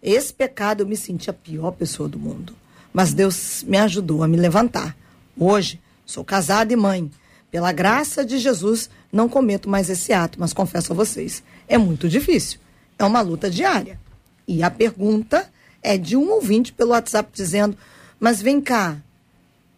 esse 0.02 0.34
pecado, 0.34 0.80
eu 0.80 0.88
me 0.88 0.96
sentia 0.96 1.32
a 1.32 1.34
pior 1.34 1.72
pessoa 1.72 2.08
do 2.08 2.18
mundo. 2.18 2.56
Mas 2.94 3.14
Deus 3.14 3.62
me 3.68 3.76
ajudou 3.78 4.24
a 4.24 4.28
me 4.28 4.38
levantar. 4.38 4.96
Hoje, 5.38 5.82
sou 6.06 6.24
casada 6.24 6.72
e 6.72 6.78
mãe. 6.78 7.12
Pela 7.52 7.74
graça 7.74 8.24
de 8.24 8.38
Jesus, 8.38 8.90
não 9.12 9.28
cometo 9.28 9.70
mais 9.70 9.90
esse 9.90 10.14
ato, 10.14 10.40
mas 10.40 10.54
confesso 10.54 10.94
a 10.94 10.96
vocês, 10.96 11.44
é 11.68 11.78
muito 11.78 12.08
difícil 12.08 12.64
é 12.98 13.04
uma 13.04 13.22
luta 13.22 13.50
diária. 13.50 14.00
E 14.48 14.62
a 14.64 14.70
pergunta 14.70 15.50
é 15.82 15.98
de 15.98 16.16
um 16.16 16.32
ouvinte 16.32 16.74
pelo 16.74 16.92
WhatsApp 16.92 17.30
dizendo: 17.34 17.78
Mas 18.20 18.42
vem 18.42 18.62
cá, 18.62 18.98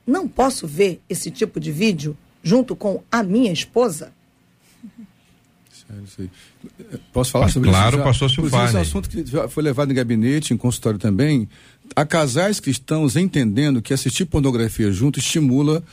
não 0.05 0.27
posso 0.27 0.67
ver 0.67 1.01
esse 1.09 1.31
tipo 1.31 1.59
de 1.59 1.71
vídeo 1.71 2.17
junto 2.43 2.75
com 2.75 3.03
a 3.11 3.23
minha 3.23 3.51
esposa? 3.51 4.13
Posso 7.13 7.31
falar 7.31 7.49
sobre 7.49 7.69
claro, 7.69 7.87
isso? 7.87 7.97
Claro, 7.97 8.09
pastor 8.09 8.29
Silvano. 8.29 8.65
Esse 8.65 8.75
é 8.75 8.79
um 8.79 8.81
assunto 8.81 9.09
que 9.09 9.23
foi 9.49 9.63
levado 9.63 9.91
em 9.91 9.95
gabinete, 9.95 10.53
em 10.53 10.57
consultório 10.57 10.99
também, 10.99 11.47
há 11.95 12.05
casais 12.05 12.59
cristãos 12.59 13.15
entendendo 13.15 13.81
que 13.81 13.93
assistir 13.93 14.25
pornografia 14.25 14.91
junto 14.91 15.19
estimula 15.19 15.83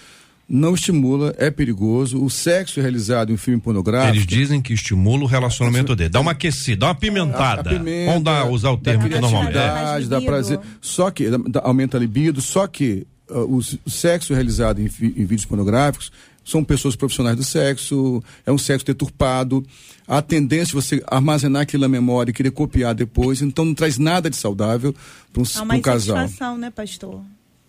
não 0.49 0.75
estimula, 0.75 1.35
é 1.39 1.51
perigoso. 1.51 2.23
O 2.23 2.29
sexo 2.29 2.81
realizado 2.81 3.33
em 3.33 3.37
filme 3.37 3.61
pornográfico. 3.61 4.17
Eles 4.17 4.27
dizem 4.27 4.61
que 4.61 4.75
estimula 4.75 5.23
o 5.23 5.27
relacionamento 5.27 5.97
dele. 5.97 6.11
Dá 6.11 6.21
uma 6.21 6.33
aquecida, 6.33 6.81
dá 6.81 6.87
uma 6.89 6.95
pimentada. 6.95 7.71
A, 7.71 7.75
a 7.75 7.79
pimenta, 7.79 8.11
Vamos 8.11 8.25
dar, 8.25 8.51
usar 8.51 8.71
o 8.71 8.77
termo 8.77 9.09
que 9.09 9.19
normalmente. 9.19 9.57
É. 9.57 10.01
Dá 10.03 10.21
prazer. 10.21 10.61
Só 10.81 11.11
que 11.11 11.31
dá, 11.31 11.63
aumenta 11.65 11.97
a 11.97 12.01
libido, 12.01 12.41
só 12.41 12.67
que 12.67 13.07
uh, 13.31 13.39
o, 13.39 13.59
o, 13.59 13.91
sexo 13.91 14.35
realizado 14.35 14.81
em, 14.81 14.85
em 14.85 15.25
vídeos 15.25 15.45
pornográficos 15.45 16.13
são 16.45 16.65
pessoas 16.65 16.97
profissionais 16.97 17.37
do 17.37 17.45
sexo, 17.45 18.23
é 18.45 18.53
um 18.53 18.59
sexo 18.59 18.85
deturpado. 18.85 19.65
Há 20.07 20.21
tendência 20.21 20.67
de 20.67 20.75
você 20.75 21.03
armazenar 21.07 21.63
aquilo 21.63 21.83
na 21.83 21.89
memória 21.89 22.31
e 22.31 22.35
querer 22.35 22.51
copiar 22.51 22.95
depois, 22.95 23.41
então 23.41 23.65
não 23.65 23.75
traz 23.75 23.97
nada 23.97 24.29
de 24.29 24.37
saudável 24.37 24.95
para 25.33 25.43
um, 25.43 25.77
um 25.77 25.81
casal. 25.81 26.29
né, 26.59 26.71
pastor? 26.71 27.23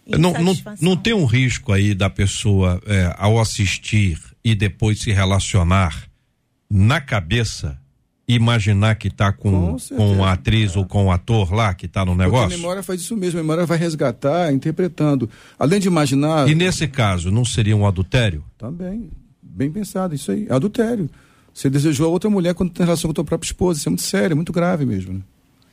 Não, 0.06 0.34
não, 0.34 0.54
não 0.82 0.98
tem 0.98 1.14
um 1.14 1.26
risco 1.26 1.72
aí 1.72 1.94
da 1.94 2.10
pessoa, 2.10 2.82
é, 2.86 3.16
ao 3.18 3.40
assistir 3.40 4.20
e 4.44 4.54
depois 4.54 5.00
se 5.00 5.12
relacionar, 5.12 6.10
na 6.70 7.00
cabeça, 7.00 7.80
imaginar 8.28 8.96
que 8.96 9.08
está 9.08 9.32
com, 9.32 9.78
com, 9.78 9.96
com, 9.96 10.24
a 10.24 10.34
atriz 10.34 10.76
é. 10.76 10.80
ou 10.80 10.86
com 10.86 11.06
o 11.06 11.12
ator 11.12 11.54
lá 11.54 11.74
que 11.74 11.86
está 11.86 12.04
no 12.04 12.16
negócio? 12.16 12.50
Porque 12.50 12.56
a 12.56 12.58
memória 12.58 12.84
faz 12.84 13.02
isso 13.02 13.16
mesmo, 13.16 13.40
a 13.40 13.44
memória 13.44 13.66
vai 13.66 13.78
resgatar, 13.78 14.52
interpretando. 14.52 15.30
Além 15.58 15.80
de 15.80 15.88
imaginar. 15.88 16.50
E 16.50 16.56
nesse 16.56 16.88
caso, 16.88 17.32
não 17.32 17.46
seria 17.46 17.76
um 17.76 17.86
adultério? 17.88 18.44
Também. 18.58 19.10
Bem 19.42 19.72
pensado, 19.72 20.16
isso 20.16 20.32
aí. 20.32 20.48
Adultério. 20.50 21.10
Você 21.54 21.70
desejou 21.70 22.08
a 22.08 22.10
outra 22.10 22.30
mulher 22.30 22.56
quando 22.56 22.72
tem 22.72 22.86
relação 22.86 23.08
com 23.08 23.12
a 23.12 23.16
tua 23.16 23.24
própria 23.24 23.48
esposa. 23.48 23.80
Isso 23.80 23.88
é 23.88 23.92
muito 23.92 24.02
sério, 24.02 24.34
é 24.34 24.36
muito 24.36 24.52
grave 24.52 24.86
mesmo. 24.86 25.14
Né? 25.14 25.22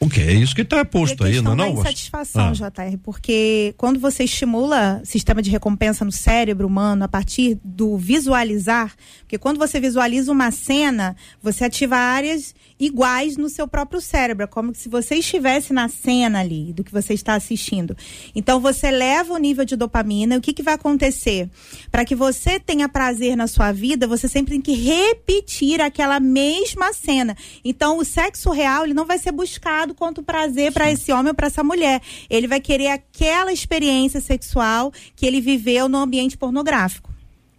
O 0.02 0.08
que 0.08 0.18
é 0.18 0.32
isso 0.32 0.54
que 0.54 0.62
está 0.62 0.82
posto 0.82 1.22
aí, 1.24 1.42
não 1.42 1.52
é 1.52 1.56
não? 1.56 1.74
insatisfação, 1.74 2.48
ah. 2.48 2.52
JR, 2.52 2.96
porque 3.02 3.74
quando 3.76 4.00
você 4.00 4.24
estimula 4.24 5.02
sistema 5.04 5.42
de 5.42 5.50
recompensa 5.50 6.06
no 6.06 6.10
cérebro 6.10 6.66
humano 6.66 7.04
a 7.04 7.08
partir 7.08 7.60
do 7.62 7.98
visualizar, 7.98 8.94
porque 9.20 9.36
quando 9.36 9.58
você 9.58 9.78
visualiza 9.78 10.32
uma 10.32 10.50
cena, 10.50 11.14
você 11.42 11.66
ativa 11.66 11.96
áreas 11.96 12.54
iguais 12.78 13.36
no 13.36 13.50
seu 13.50 13.68
próprio 13.68 14.00
cérebro, 14.00 14.44
é 14.44 14.46
como 14.46 14.74
se 14.74 14.88
você 14.88 15.16
estivesse 15.16 15.74
na 15.74 15.86
cena 15.86 16.40
ali 16.40 16.72
do 16.72 16.82
que 16.82 16.90
você 16.90 17.12
está 17.12 17.34
assistindo. 17.34 17.94
Então 18.34 18.58
você 18.58 18.90
leva 18.90 19.34
o 19.34 19.38
nível 19.38 19.66
de 19.66 19.76
dopamina, 19.76 20.38
o 20.38 20.40
que, 20.40 20.54
que 20.54 20.62
vai 20.62 20.74
acontecer? 20.74 21.50
Para 21.90 22.06
que 22.06 22.14
você 22.14 22.58
tenha 22.58 22.88
prazer 22.88 23.36
na 23.36 23.46
sua 23.46 23.70
vida, 23.70 24.06
você 24.06 24.26
sempre 24.26 24.52
tem 24.52 24.62
que 24.62 24.72
repetir 24.72 25.82
aquela 25.82 26.18
mesma 26.18 26.94
cena. 26.94 27.36
Então 27.62 27.98
o 27.98 28.04
sexo 28.04 28.50
real 28.50 28.84
ele 28.84 28.94
não 28.94 29.04
vai 29.04 29.18
ser 29.18 29.32
buscado 29.32 29.89
quanto 29.94 30.22
prazer 30.22 30.72
para 30.72 30.90
esse 30.90 31.12
homem 31.12 31.28
ou 31.28 31.34
para 31.34 31.46
essa 31.46 31.62
mulher. 31.62 32.00
Ele 32.28 32.46
vai 32.46 32.60
querer 32.60 32.88
aquela 32.88 33.52
experiência 33.52 34.20
sexual 34.20 34.92
que 35.14 35.26
ele 35.26 35.40
viveu 35.40 35.88
no 35.88 35.98
ambiente 35.98 36.36
pornográfico. 36.36 37.10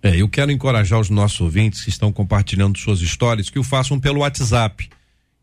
É, 0.03 0.15
eu 0.15 0.27
quero 0.27 0.51
encorajar 0.51 0.99
os 0.99 1.09
nossos 1.09 1.39
ouvintes 1.41 1.83
que 1.83 1.89
estão 1.89 2.11
compartilhando 2.11 2.77
suas 2.77 3.01
histórias 3.01 3.49
que 3.49 3.59
o 3.59 3.63
façam 3.63 3.99
pelo 3.99 4.21
WhatsApp 4.21 4.89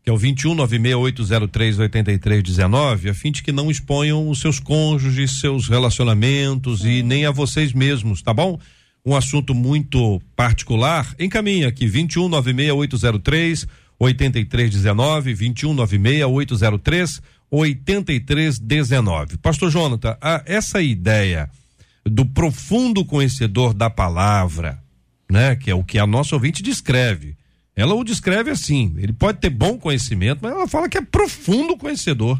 que 0.03 0.09
é 0.09 0.13
o 0.13 0.17
21 0.17 0.55
96803 0.55 1.79
8319, 1.79 3.09
a 3.09 3.13
fim 3.13 3.31
de 3.31 3.43
que 3.43 3.51
não 3.51 3.69
exponham 3.69 4.29
os 4.29 4.39
seus 4.39 4.59
cônjuges, 4.59 5.39
seus 5.39 5.67
relacionamentos 5.67 6.85
e 6.85 7.03
nem 7.03 7.25
a 7.25 7.31
vocês 7.31 7.73
mesmos, 7.73 8.21
tá 8.21 8.33
bom? 8.33 8.59
Um 9.05 9.15
assunto 9.15 9.53
muito 9.53 10.21
particular. 10.35 11.13
Encaminha 11.19 11.67
aqui 11.67 11.87
21 11.87 12.29
96803 12.29 13.67
8319, 13.99 15.33
21 15.33 15.73
96803 15.73 17.21
8319. 17.51 19.37
Pastor 19.37 19.69
Jonathan, 19.69 20.17
a, 20.21 20.43
essa 20.45 20.81
ideia 20.81 21.49
do 22.05 22.25
profundo 22.25 23.03
conhecedor 23.03 23.73
da 23.73 23.89
palavra, 23.89 24.79
né, 25.29 25.55
que 25.55 25.69
é 25.69 25.75
o 25.75 25.83
que 25.83 25.99
a 25.99 26.07
nossa 26.07 26.35
ouvinte 26.35 26.63
descreve, 26.63 27.35
ela 27.75 27.93
o 27.93 28.03
descreve 28.03 28.49
assim: 28.51 28.93
ele 28.97 29.13
pode 29.13 29.39
ter 29.39 29.49
bom 29.49 29.77
conhecimento, 29.77 30.39
mas 30.41 30.51
ela 30.51 30.67
fala 30.67 30.89
que 30.89 30.97
é 30.97 31.01
profundo 31.01 31.77
conhecedor. 31.77 32.39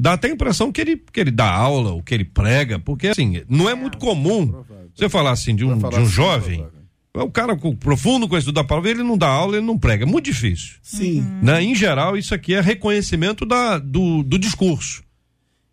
Dá 0.00 0.12
até 0.12 0.28
a 0.28 0.32
impressão 0.32 0.70
que 0.70 0.80
ele, 0.80 0.96
que 0.96 1.18
ele 1.18 1.32
dá 1.32 1.50
aula, 1.50 1.92
o 1.92 2.02
que 2.02 2.14
ele 2.14 2.24
prega, 2.24 2.78
porque 2.78 3.08
assim, 3.08 3.42
não 3.48 3.68
é 3.68 3.74
muito 3.74 3.98
comum 3.98 4.64
você 4.94 5.08
falar 5.08 5.32
assim 5.32 5.56
de 5.56 5.64
um, 5.64 5.76
de 5.76 5.84
um 5.84 5.88
assim, 5.88 6.06
jovem. 6.06 6.66
O 7.14 7.30
cara 7.30 7.56
com 7.56 7.74
profundo 7.74 8.28
conhecedor 8.28 8.54
da 8.54 8.64
palavra, 8.64 8.90
ele 8.90 9.02
não 9.02 9.16
dá 9.16 9.26
aula, 9.26 9.56
ele 9.56 9.66
não 9.66 9.78
prega. 9.78 10.04
É 10.04 10.06
muito 10.06 10.26
difícil. 10.26 10.76
Sim. 10.82 11.26
Né? 11.42 11.62
Em 11.62 11.74
geral, 11.74 12.16
isso 12.16 12.34
aqui 12.34 12.54
é 12.54 12.60
reconhecimento 12.60 13.44
da, 13.44 13.78
do, 13.78 14.22
do 14.22 14.38
discurso. 14.38 15.02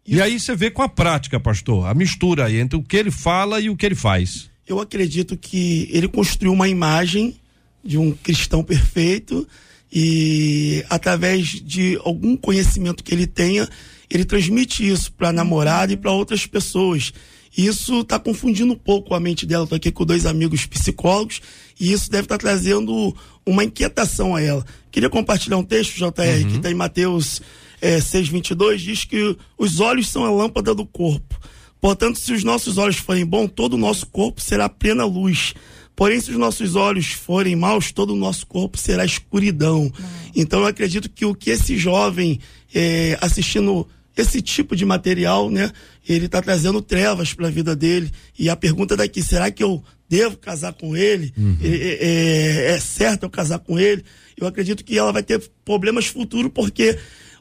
E 0.07 0.21
aí 0.21 0.39
você 0.39 0.55
vê 0.55 0.69
com 0.69 0.83
a 0.83 0.89
prática, 0.89 1.39
pastor, 1.39 1.87
a 1.87 1.93
mistura 1.93 2.45
aí 2.45 2.57
entre 2.59 2.77
o 2.77 2.83
que 2.83 2.95
ele 2.95 3.09
fala 3.09 3.59
e 3.59 3.69
o 3.69 3.75
que 3.75 3.85
ele 3.85 3.95
faz. 3.95 4.49
Eu 4.67 4.79
acredito 4.79 5.35
que 5.35 5.89
ele 5.91 6.07
construiu 6.07 6.53
uma 6.53 6.67
imagem 6.67 7.35
de 7.83 7.97
um 7.97 8.11
cristão 8.11 8.63
perfeito 8.63 9.47
e 9.91 10.83
através 10.89 11.47
de 11.47 11.99
algum 12.03 12.35
conhecimento 12.35 13.03
que 13.03 13.13
ele 13.13 13.25
tenha, 13.25 13.67
ele 14.09 14.25
transmite 14.25 14.87
isso 14.87 15.11
para 15.11 15.29
a 15.29 15.33
namorada 15.33 15.93
e 15.93 15.97
para 15.97 16.11
outras 16.11 16.45
pessoas. 16.45 17.11
Isso 17.57 18.01
está 18.01 18.19
confundindo 18.19 18.73
um 18.73 18.77
pouco 18.77 19.13
a 19.13 19.19
mente 19.19 19.45
dela. 19.45 19.63
Estou 19.63 19.77
aqui 19.77 19.91
com 19.91 20.05
dois 20.05 20.25
amigos 20.25 20.65
psicólogos 20.65 21.41
e 21.79 21.91
isso 21.91 22.09
deve 22.09 22.25
estar 22.25 22.37
tá 22.37 22.41
trazendo 22.41 23.15
uma 23.45 23.63
inquietação 23.63 24.35
a 24.35 24.41
ela. 24.41 24.65
Queria 24.91 25.09
compartilhar 25.09 25.57
um 25.57 25.63
texto, 25.63 25.95
JR, 25.95 26.03
uhum. 26.07 26.49
que 26.49 26.57
está 26.57 26.69
em 26.69 26.75
Mateus 26.75 27.41
é, 27.81 27.97
6,22, 27.99 28.77
diz 28.77 29.05
que 29.05 29.37
os 29.57 29.79
olhos 29.79 30.09
são 30.09 30.25
a 30.25 30.31
lâmpada 30.31 30.73
do 30.73 30.85
corpo. 30.85 31.39
Portanto, 31.79 32.17
se 32.17 32.33
os 32.33 32.43
nossos 32.43 32.77
olhos 32.77 32.97
forem 32.97 33.25
bons, 33.25 33.51
todo 33.53 33.73
o 33.73 33.77
nosso 33.77 34.07
corpo 34.07 34.41
será 34.41 34.67
plena 34.67 35.05
luz. 35.05 35.53
Porém, 35.95 36.19
se 36.19 36.31
os 36.31 36.37
nossos 36.37 36.75
olhos 36.75 37.11
forem 37.11 37.55
maus, 37.55 37.91
todo 37.91 38.13
o 38.13 38.17
nosso 38.17 38.47
corpo 38.47 38.77
será 38.77 39.05
escuridão. 39.05 39.91
Então, 40.35 40.61
eu 40.61 40.67
acredito 40.67 41.09
que 41.09 41.25
o 41.25 41.35
que 41.35 41.51
esse 41.51 41.77
jovem 41.77 42.39
é, 42.73 43.17
assistindo 43.21 43.87
esse 44.17 44.41
tipo 44.41 44.75
de 44.75 44.85
material, 44.85 45.49
né, 45.49 45.71
ele 46.07 46.25
está 46.25 46.41
trazendo 46.41 46.81
trevas 46.81 47.33
para 47.33 47.47
a 47.47 47.51
vida 47.51 47.75
dele. 47.75 48.11
E 48.37 48.49
a 48.49 48.55
pergunta 48.55 48.95
daqui, 48.95 49.23
será 49.23 49.49
que 49.51 49.63
eu 49.63 49.83
devo 50.09 50.37
casar 50.37 50.73
com 50.73 50.95
ele? 50.95 51.33
Uhum. 51.37 51.57
É, 51.61 51.67
é, 51.67 52.71
é 52.71 52.79
certo 52.79 53.23
eu 53.23 53.29
casar 53.29 53.59
com 53.59 53.79
ele? 53.79 54.03
Eu 54.37 54.47
acredito 54.47 54.83
que 54.83 54.97
ela 54.97 55.11
vai 55.11 55.23
ter 55.23 55.41
problemas 55.63 56.07
futuros 56.07 56.51
porque 56.53 56.97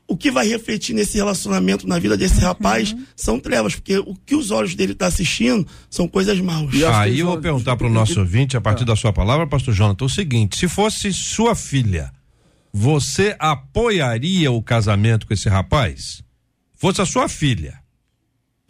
o 0.06 0.16
que 0.16 0.30
vai 0.30 0.46
refletir 0.46 0.94
nesse 0.94 1.16
relacionamento 1.16 1.86
na 1.86 1.98
vida 1.98 2.16
desse 2.16 2.40
rapaz 2.40 2.92
uhum. 2.92 3.04
são 3.16 3.40
trevas, 3.40 3.74
porque 3.74 3.98
o 3.98 4.14
que 4.14 4.34
os 4.34 4.50
olhos 4.50 4.74
dele 4.74 4.92
estão 4.92 5.08
tá 5.08 5.12
assistindo 5.12 5.66
são 5.88 6.06
coisas 6.06 6.38
maus. 6.40 6.74
Aí 6.84 7.20
eu 7.20 7.26
vou 7.26 7.40
perguntar 7.40 7.76
para 7.76 7.86
o 7.86 7.90
nosso 7.90 8.20
ouvinte, 8.20 8.56
a 8.56 8.60
partir 8.60 8.84
da 8.84 8.96
sua 8.96 9.12
palavra, 9.12 9.46
pastor 9.46 9.74
Jonathan, 9.74 10.04
o 10.04 10.08
seguinte: 10.08 10.56
se 10.56 10.68
fosse 10.68 11.12
sua 11.12 11.54
filha, 11.54 12.12
você 12.72 13.34
apoiaria 13.38 14.50
o 14.52 14.62
casamento 14.62 15.26
com 15.26 15.32
esse 15.32 15.48
rapaz? 15.48 16.22
Fosse 16.74 17.00
a 17.00 17.06
sua 17.06 17.28
filha. 17.28 17.83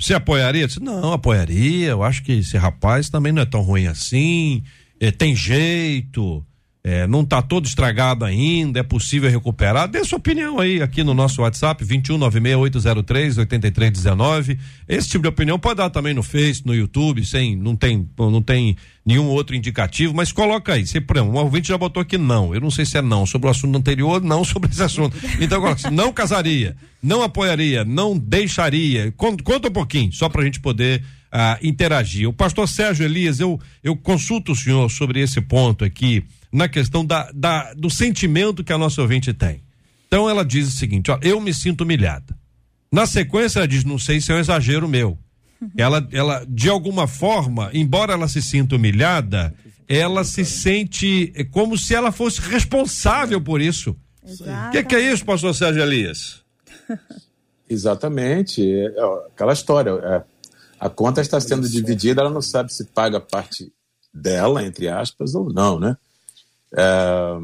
Você 0.04 0.12
apoiaria? 0.12 0.66
Disse, 0.66 0.80
não, 0.80 1.14
apoiaria. 1.14 1.88
Eu 1.88 2.02
acho 2.02 2.22
que 2.22 2.32
esse 2.32 2.58
rapaz 2.58 3.08
também 3.08 3.32
não 3.32 3.40
é 3.40 3.46
tão 3.46 3.62
ruim 3.62 3.86
assim. 3.86 4.62
É, 5.00 5.10
tem 5.10 5.34
jeito 5.34 6.44
é, 6.86 7.06
não 7.06 7.22
está 7.22 7.40
todo 7.40 7.64
estragado 7.64 8.26
ainda, 8.26 8.78
é 8.78 8.82
possível 8.82 9.30
recuperar. 9.30 9.88
Dê 9.88 10.04
sua 10.04 10.18
opinião 10.18 10.60
aí 10.60 10.82
aqui 10.82 11.02
no 11.02 11.14
nosso 11.14 11.40
WhatsApp, 11.40 11.82
21968038319. 11.82 14.58
Esse 14.86 15.08
tipo 15.08 15.22
de 15.22 15.28
opinião 15.28 15.58
pode 15.58 15.78
dar 15.78 15.88
também 15.88 16.12
no 16.12 16.22
Face, 16.22 16.60
no 16.62 16.74
YouTube, 16.74 17.24
sem, 17.24 17.56
não 17.56 17.74
tem, 17.74 18.06
não 18.18 18.42
tem 18.42 18.76
nenhum 19.04 19.28
outro 19.28 19.56
indicativo, 19.56 20.12
mas 20.12 20.30
coloca 20.30 20.74
aí. 20.74 20.86
Você, 20.86 21.00
por 21.00 21.16
exemplo, 21.16 21.34
um 21.34 21.38
ouvinte 21.38 21.68
já 21.68 21.78
botou 21.78 22.02
aqui 22.02 22.18
não. 22.18 22.54
Eu 22.54 22.60
não 22.60 22.70
sei 22.70 22.84
se 22.84 22.98
é 22.98 23.02
não 23.02 23.24
sobre 23.24 23.48
o 23.48 23.50
assunto 23.50 23.78
anterior, 23.78 24.20
não 24.20 24.44
sobre 24.44 24.70
esse 24.70 24.82
assunto. 24.82 25.16
Então, 25.40 25.56
agora, 25.56 25.76
não 25.90 26.12
casaria, 26.12 26.76
não 27.02 27.22
apoiaria, 27.22 27.82
não 27.82 28.18
deixaria. 28.18 29.10
Conta, 29.16 29.42
conta 29.42 29.68
um 29.68 29.72
pouquinho, 29.72 30.12
só 30.12 30.28
para 30.28 30.42
a 30.42 30.44
gente 30.44 30.60
poder 30.60 31.02
uh, 31.32 31.66
interagir. 31.66 32.28
O 32.28 32.32
pastor 32.34 32.68
Sérgio 32.68 33.06
Elias, 33.06 33.40
eu, 33.40 33.58
eu 33.82 33.96
consulto 33.96 34.52
o 34.52 34.56
senhor 34.56 34.90
sobre 34.90 35.20
esse 35.20 35.40
ponto 35.40 35.82
aqui 35.82 36.22
na 36.54 36.68
questão 36.68 37.04
da, 37.04 37.28
da, 37.34 37.74
do 37.74 37.90
sentimento 37.90 38.62
que 38.62 38.72
a 38.72 38.78
nossa 38.78 39.02
ouvinte 39.02 39.34
tem. 39.34 39.64
Então 40.06 40.30
ela 40.30 40.44
diz 40.44 40.68
o 40.68 40.70
seguinte: 40.70 41.10
ó, 41.10 41.18
eu 41.20 41.40
me 41.40 41.52
sinto 41.52 41.80
humilhada. 41.80 42.36
Na 42.92 43.06
sequência 43.06 43.58
ela 43.58 43.66
diz, 43.66 43.82
não 43.84 43.98
sei 43.98 44.20
se 44.20 44.30
é 44.30 44.36
um 44.36 44.38
exagero 44.38 44.88
meu. 44.88 45.18
Ela, 45.76 46.06
ela, 46.12 46.44
de 46.48 46.68
alguma 46.68 47.08
forma, 47.08 47.70
embora 47.72 48.12
ela 48.12 48.28
se 48.28 48.40
sinta 48.40 48.76
humilhada, 48.76 49.52
ela 49.88 50.22
se 50.22 50.44
sente 50.44 51.32
como 51.50 51.76
se 51.76 51.94
ela 51.94 52.12
fosse 52.12 52.40
responsável 52.40 53.40
por 53.40 53.60
isso. 53.60 53.96
O 54.22 54.70
que, 54.70 54.84
que, 54.84 54.94
é 54.94 55.12
isso, 55.12 55.24
pastor 55.24 55.54
Sérgio 55.54 55.82
Elias? 55.82 56.42
Exatamente. 57.68 58.62
É, 58.62 58.86
é, 58.86 59.26
aquela 59.32 59.52
história. 59.52 59.90
É, 59.90 60.22
a 60.78 60.88
conta 60.88 61.20
está 61.20 61.40
sendo 61.40 61.68
dividida, 61.68 62.20
ela 62.20 62.30
não 62.30 62.42
sabe 62.42 62.72
se 62.72 62.84
paga 62.84 63.18
parte 63.18 63.72
dela, 64.12 64.64
entre 64.64 64.88
aspas, 64.88 65.34
ou 65.34 65.52
não, 65.52 65.80
né? 65.80 65.96
É, 66.76 67.38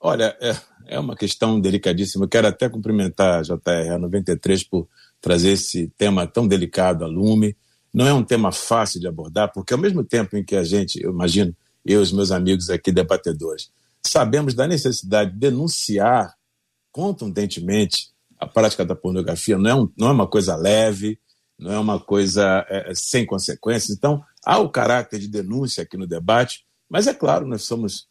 olha, 0.00 0.36
é, 0.40 0.56
é, 0.86 0.98
uma 0.98 1.16
questão 1.16 1.60
delicadíssima. 1.60 2.24
Eu 2.24 2.28
quero 2.28 2.48
até 2.48 2.68
cumprimentar 2.68 3.40
a 3.40 3.42
JR 3.42 3.98
93 3.98 4.64
por 4.64 4.88
trazer 5.20 5.52
esse 5.52 5.88
tema 5.96 6.26
tão 6.26 6.46
delicado 6.46 7.04
a 7.04 7.08
lume. 7.08 7.56
Não 7.92 8.06
é 8.06 8.12
um 8.12 8.22
tema 8.22 8.52
fácil 8.52 9.00
de 9.00 9.08
abordar, 9.08 9.52
porque 9.52 9.74
ao 9.74 9.80
mesmo 9.80 10.04
tempo 10.04 10.36
em 10.36 10.44
que 10.44 10.56
a 10.56 10.62
gente, 10.62 11.02
eu 11.02 11.10
imagino, 11.10 11.54
eu 11.84 12.00
e 12.00 12.02
os 12.02 12.12
meus 12.12 12.30
amigos 12.30 12.70
aqui 12.70 12.92
debatedores, 12.92 13.70
sabemos 14.02 14.54
da 14.54 14.66
necessidade 14.66 15.32
de 15.32 15.38
denunciar 15.38 16.34
contundentemente 16.92 18.10
a 18.38 18.46
prática 18.46 18.84
da 18.84 18.94
pornografia, 18.94 19.58
não 19.58 19.70
é, 19.70 19.74
um, 19.74 19.92
não 19.96 20.08
é 20.08 20.12
uma 20.12 20.26
coisa 20.26 20.56
leve, 20.56 21.18
não 21.58 21.72
é 21.72 21.78
uma 21.78 22.00
coisa 22.00 22.66
é, 22.68 22.90
é, 22.90 22.94
sem 22.94 23.26
consequências. 23.26 23.96
Então, 23.96 24.24
há 24.44 24.58
o 24.58 24.70
caráter 24.70 25.18
de 25.18 25.28
denúncia 25.28 25.82
aqui 25.82 25.96
no 25.96 26.06
debate, 26.06 26.64
mas 26.88 27.06
é 27.06 27.12
claro, 27.12 27.46
nós 27.46 27.62
somos 27.62 28.08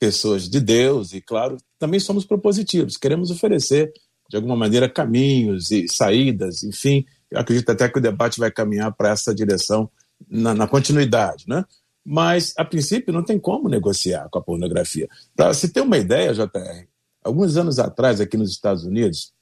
pessoas 0.00 0.48
de 0.48 0.58
Deus 0.58 1.12
e, 1.12 1.20
claro, 1.20 1.58
também 1.78 2.00
somos 2.00 2.24
propositivos, 2.24 2.96
queremos 2.96 3.30
oferecer, 3.30 3.92
de 4.30 4.36
alguma 4.36 4.56
maneira, 4.56 4.88
caminhos 4.88 5.70
e 5.70 5.86
saídas, 5.86 6.64
enfim. 6.64 7.04
Eu 7.30 7.38
acredito 7.38 7.68
até 7.70 7.88
que 7.88 7.98
o 7.98 8.02
debate 8.02 8.40
vai 8.40 8.50
caminhar 8.50 8.90
para 8.92 9.10
essa 9.10 9.34
direção 9.34 9.90
na, 10.28 10.54
na 10.54 10.66
continuidade, 10.66 11.44
né? 11.46 11.64
Mas, 12.04 12.54
a 12.56 12.64
princípio, 12.64 13.12
não 13.12 13.22
tem 13.22 13.38
como 13.38 13.68
negociar 13.68 14.28
com 14.30 14.38
a 14.38 14.42
pornografia. 14.42 15.06
Para 15.36 15.52
se 15.52 15.68
ter 15.68 15.82
uma 15.82 15.98
ideia, 15.98 16.32
JR, 16.32 16.86
alguns 17.22 17.56
anos 17.58 17.78
atrás, 17.78 18.20
aqui 18.20 18.38
nos 18.38 18.50
Estados 18.50 18.84
Unidos, 18.84 19.34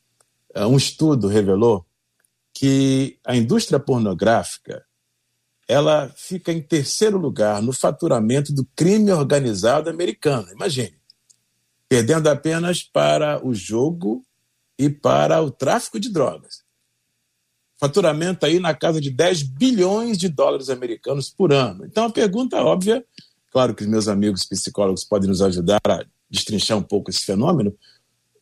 eh, 0.55 0.67
um 0.67 0.77
estudo 0.77 1.29
revelou 1.29 1.87
que 2.53 3.17
a 3.25 3.37
indústria 3.37 3.79
pornográfica 3.79 4.85
ela 5.69 6.11
fica 6.17 6.51
em 6.51 6.63
terceiro 6.63 7.19
lugar 7.19 7.61
no 7.61 7.75
faturamento 7.75 8.55
do 8.55 8.65
crime 8.75 9.13
organizado 9.13 9.91
americano. 9.91 10.51
Imagine, 10.51 10.99
perdendo 11.87 12.29
apenas 12.29 12.83
para 12.83 13.47
o 13.47 13.55
jogo 13.55 14.25
e 14.79 14.89
para 14.89 15.43
o 15.43 15.51
tráfico 15.51 16.01
de 16.01 16.09
drogas. 16.09 16.63
Faturamento 17.79 18.47
aí 18.47 18.59
na 18.59 18.75
casa 18.75 19.01
de 19.01 19.11
10 19.11 19.43
bilhões 19.43 20.17
de 20.17 20.29
dólares 20.29 20.71
americanos 20.71 21.29
por 21.29 21.53
ano. 21.53 21.85
Então 21.85 22.07
a 22.07 22.11
pergunta 22.11 22.57
óbvia, 22.57 23.05
claro 23.53 23.75
que 23.75 23.83
os 23.83 23.89
meus 23.89 24.09
amigos 24.09 24.47
psicólogos 24.47 25.05
podem 25.05 25.29
nos 25.29 25.43
ajudar 25.43 25.81
a 25.87 26.03
destrinchar 26.31 26.79
um 26.79 26.83
pouco 26.83 27.11
esse 27.11 27.25
fenômeno 27.25 27.77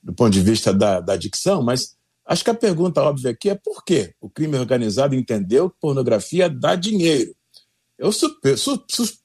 do 0.01 0.13
ponto 0.13 0.31
de 0.31 0.41
vista 0.41 0.73
da, 0.73 1.01
da 1.01 1.15
adicção, 1.15 1.63
mas 1.63 1.96
Acho 2.27 2.43
que 2.43 2.51
a 2.51 2.55
pergunta 2.55 3.03
óbvia 3.03 3.31
aqui 3.31 3.51
é 3.51 3.55
por 3.55 3.85
que 3.85 4.13
o 4.21 4.29
crime 4.29 4.59
organizado 4.59 5.15
entendeu 5.15 5.71
que 5.71 5.77
pornografia 5.81 6.51
dá 6.51 6.75
dinheiro. 6.75 7.35
Eu 7.97 8.11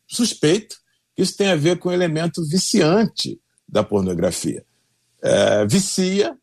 suspeito 0.08 0.78
que 1.16 1.24
isso 1.24 1.36
tem 1.36 1.48
a 1.48 1.56
ver 1.56 1.80
com 1.80 1.90
o 1.90 1.92
elemento 1.92 2.46
viciante 2.48 3.42
da 3.68 3.84
pornografia. 3.84 4.64
É, 5.22 5.66
vicia, 5.66 6.38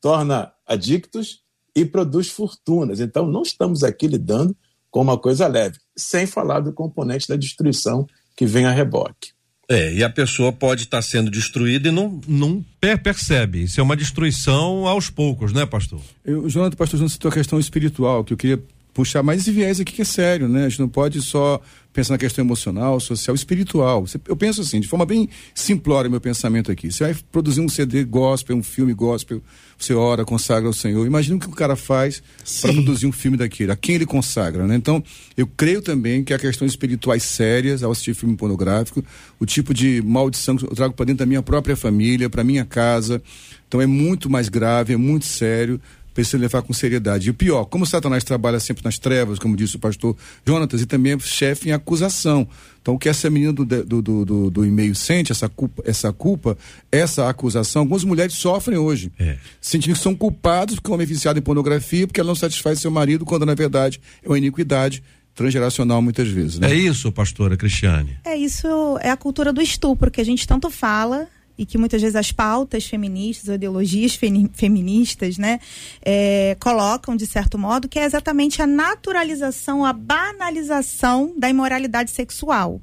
torna 0.00 0.52
adictos 0.66 1.42
e 1.74 1.84
produz 1.84 2.28
fortunas. 2.28 3.00
Então, 3.00 3.26
não 3.26 3.42
estamos 3.42 3.84
aqui 3.84 4.06
lidando 4.06 4.56
com 4.90 5.00
uma 5.00 5.18
coisa 5.18 5.46
leve, 5.46 5.78
sem 5.96 6.26
falar 6.26 6.60
do 6.60 6.72
componente 6.72 7.28
da 7.28 7.36
destruição 7.36 8.06
que 8.36 8.44
vem 8.44 8.66
a 8.66 8.72
reboque. 8.72 9.32
É, 9.70 9.94
e 9.94 10.02
a 10.02 10.10
pessoa 10.10 10.52
pode 10.52 10.82
estar 10.82 10.98
tá 10.98 11.02
sendo 11.02 11.30
destruída 11.30 11.88
e 11.88 11.92
não, 11.92 12.20
não 12.26 12.64
percebe. 13.04 13.62
Isso 13.62 13.78
é 13.78 13.82
uma 13.84 13.96
destruição 13.96 14.88
aos 14.88 15.08
poucos, 15.08 15.52
né, 15.52 15.64
pastor? 15.64 16.00
Eu, 16.24 16.50
Jonathan, 16.50 16.76
pastor 16.76 16.98
Jonathan 16.98 17.12
citou 17.12 17.30
a 17.30 17.34
questão 17.34 17.60
espiritual, 17.60 18.24
que 18.24 18.32
eu 18.32 18.36
queria 18.36 18.60
puxar 18.92 19.22
mais 19.22 19.40
esse 19.40 19.50
viés 19.50 19.80
aqui 19.80 19.92
que 19.92 20.02
é 20.02 20.04
sério, 20.04 20.48
né? 20.48 20.66
A 20.66 20.68
gente 20.68 20.80
não 20.80 20.88
pode 20.88 21.22
só 21.22 21.60
pensar 21.92 22.14
na 22.14 22.18
questão 22.18 22.44
emocional, 22.44 23.00
social, 23.00 23.34
espiritual. 23.34 24.04
Eu 24.28 24.36
penso 24.36 24.60
assim, 24.60 24.80
de 24.80 24.86
forma 24.86 25.04
bem 25.04 25.28
simplória 25.54 26.08
meu 26.08 26.20
pensamento 26.20 26.70
aqui. 26.70 26.90
Você 26.90 27.04
vai 27.04 27.16
produzir 27.32 27.60
um 27.60 27.68
CD 27.68 28.04
gospel, 28.04 28.56
um 28.56 28.62
filme 28.62 28.94
gospel, 28.94 29.42
você 29.76 29.92
ora, 29.92 30.24
consagra 30.24 30.68
ao 30.68 30.72
Senhor. 30.72 31.04
Imagina 31.06 31.36
o 31.36 31.40
que 31.40 31.48
o 31.48 31.52
cara 31.52 31.74
faz 31.74 32.22
para 32.60 32.72
produzir 32.72 33.06
um 33.06 33.12
filme 33.12 33.36
daquele, 33.36 33.72
a 33.72 33.76
quem 33.76 33.96
ele 33.96 34.06
consagra, 34.06 34.66
né? 34.66 34.76
Então, 34.76 35.02
eu 35.36 35.46
creio 35.46 35.82
também 35.82 36.22
que 36.22 36.32
há 36.32 36.38
questões 36.38 36.72
espirituais 36.72 37.22
sérias 37.24 37.82
ao 37.82 37.90
assistir 37.90 38.14
filme 38.14 38.36
pornográfico, 38.36 39.04
o 39.38 39.46
tipo 39.46 39.74
de 39.74 40.00
maldição 40.02 40.56
que 40.56 40.64
eu 40.64 40.70
trago 40.70 40.94
para 40.94 41.06
dentro 41.06 41.20
da 41.20 41.26
minha 41.26 41.42
própria 41.42 41.74
família, 41.74 42.30
para 42.30 42.44
minha 42.44 42.64
casa. 42.64 43.20
Então 43.66 43.80
é 43.80 43.86
muito 43.86 44.28
mais 44.28 44.48
grave, 44.48 44.92
é 44.92 44.96
muito 44.96 45.26
sério 45.26 45.80
precisa 46.14 46.38
levar 46.38 46.62
com 46.62 46.72
seriedade. 46.72 47.28
E 47.28 47.30
o 47.30 47.34
pior, 47.34 47.64
como 47.64 47.86
Satanás 47.86 48.24
trabalha 48.24 48.60
sempre 48.60 48.84
nas 48.84 48.98
trevas, 48.98 49.38
como 49.38 49.56
disse 49.56 49.76
o 49.76 49.78
pastor 49.78 50.16
Jonatas, 50.46 50.80
e 50.80 50.86
também 50.86 51.12
é 51.12 51.18
chefe 51.18 51.68
em 51.68 51.72
acusação. 51.72 52.48
Então, 52.82 52.94
o 52.94 52.98
que 52.98 53.08
essa 53.08 53.28
menina 53.28 53.52
do, 53.52 53.64
do, 53.64 54.24
do, 54.24 54.50
do, 54.50 54.64
e-mail 54.64 54.94
sente, 54.94 55.30
essa 55.32 55.48
culpa, 55.48 55.82
essa 55.84 56.12
culpa, 56.12 56.56
essa 56.90 57.28
acusação, 57.28 57.82
algumas 57.82 58.04
mulheres 58.04 58.34
sofrem 58.34 58.78
hoje. 58.78 59.12
É. 59.18 59.36
Sentindo 59.60 59.94
que 59.94 60.02
são 60.02 60.14
culpados 60.14 60.76
porque 60.76 60.90
o 60.90 60.94
homem 60.94 61.04
é 61.04 61.06
viciado 61.06 61.38
em 61.38 61.42
pornografia, 61.42 62.06
porque 62.06 62.20
ela 62.20 62.28
não 62.28 62.34
satisfaz 62.34 62.80
seu 62.80 62.90
marido, 62.90 63.24
quando 63.24 63.44
na 63.44 63.54
verdade 63.54 64.00
é 64.24 64.28
uma 64.28 64.38
iniquidade 64.38 65.02
transgeracional 65.34 66.00
muitas 66.02 66.28
vezes. 66.28 66.58
Né? 66.58 66.70
É 66.70 66.74
isso, 66.74 67.12
pastora 67.12 67.56
Cristiane? 67.56 68.16
É 68.24 68.36
isso, 68.36 68.66
é 69.00 69.10
a 69.10 69.16
cultura 69.16 69.52
do 69.52 69.60
estupro 69.60 70.10
que 70.10 70.20
a 70.20 70.24
gente 70.24 70.46
tanto 70.46 70.70
fala 70.70 71.28
e 71.60 71.66
que 71.66 71.76
muitas 71.76 72.00
vezes 72.00 72.16
as 72.16 72.32
pautas 72.32 72.86
feministas, 72.86 73.50
ou 73.50 73.54
ideologias 73.54 74.18
feministas, 74.54 75.36
né, 75.36 75.60
é, 76.00 76.56
colocam 76.58 77.14
de 77.14 77.26
certo 77.26 77.58
modo, 77.58 77.86
que 77.86 77.98
é 77.98 78.04
exatamente 78.04 78.62
a 78.62 78.66
naturalização, 78.66 79.84
a 79.84 79.92
banalização 79.92 81.34
da 81.36 81.50
imoralidade 81.50 82.12
sexual. 82.12 82.80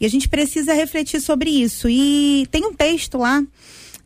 E 0.00 0.04
a 0.04 0.10
gente 0.10 0.28
precisa 0.28 0.74
refletir 0.74 1.20
sobre 1.20 1.50
isso. 1.50 1.88
E 1.88 2.48
tem 2.50 2.66
um 2.66 2.74
texto 2.74 3.16
lá 3.16 3.44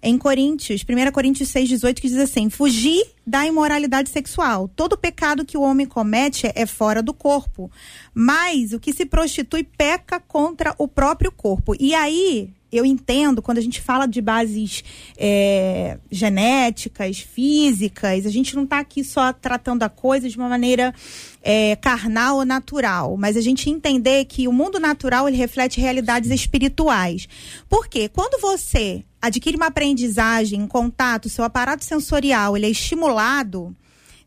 em 0.02 0.18
Coríntios, 0.18 0.83
1 0.83 1.12
Coríntios 1.12 1.48
6, 1.48 1.70
18, 1.70 2.02
que 2.02 2.09
diz 2.09 2.18
assim: 2.18 2.50
fugir 2.50 3.02
da 3.26 3.46
imoralidade 3.46 4.11
sexual. 4.11 4.68
Todo 4.68 4.98
pecado 4.98 5.46
que 5.46 5.56
o 5.56 5.62
homem 5.62 5.87
comete 5.87 6.50
é 6.54 6.66
fora 6.66 7.02
do 7.02 7.14
corpo, 7.14 7.70
mas 8.12 8.74
o 8.74 8.80
que 8.80 8.92
se 8.92 9.06
prostitui 9.06 9.64
peca 9.64 10.20
contra 10.20 10.74
o 10.76 10.87
próprio 10.87 11.33
corpo. 11.33 11.74
E 11.80 11.94
aí, 11.94 12.50
eu 12.72 12.85
entendo 12.85 13.42
quando 13.42 13.59
a 13.59 13.61
gente 13.62 13.80
fala 13.80 14.06
de 14.06 14.20
bases 14.20 14.85
é, 15.16 15.98
genéticas, 16.11 17.18
físicas, 17.18 18.26
a 18.26 18.30
gente 18.30 18.54
não 18.54 18.64
está 18.64 18.78
aqui 18.78 19.02
só 19.02 19.33
tratando 19.33 19.83
a 19.83 19.88
coisa 19.88 20.28
de 20.28 20.37
uma 20.37 20.48
maneira 20.48 20.94
é, 21.42 21.76
carnal 21.76 22.37
ou 22.37 22.44
natural, 22.44 23.16
mas 23.16 23.37
a 23.37 23.40
gente 23.40 23.68
entender 23.68 24.24
que 24.26 24.46
o 24.46 24.52
mundo 24.52 24.78
natural 24.78 25.28
ele 25.28 25.37
reflete 25.37 25.80
realidades 25.80 26.30
espirituais. 26.30 27.28
Por 27.68 27.88
quê? 27.88 28.09
Quando 28.09 28.40
você 28.40 29.04
adquire 29.20 29.56
uma 29.56 29.66
aprendizagem, 29.66 30.62
um 30.62 30.68
contato, 30.68 31.28
seu 31.28 31.44
aparato 31.44 31.85
sensorial 31.85 32.56
ele 32.56 32.66
é 32.66 32.70
estimulado, 32.70 33.74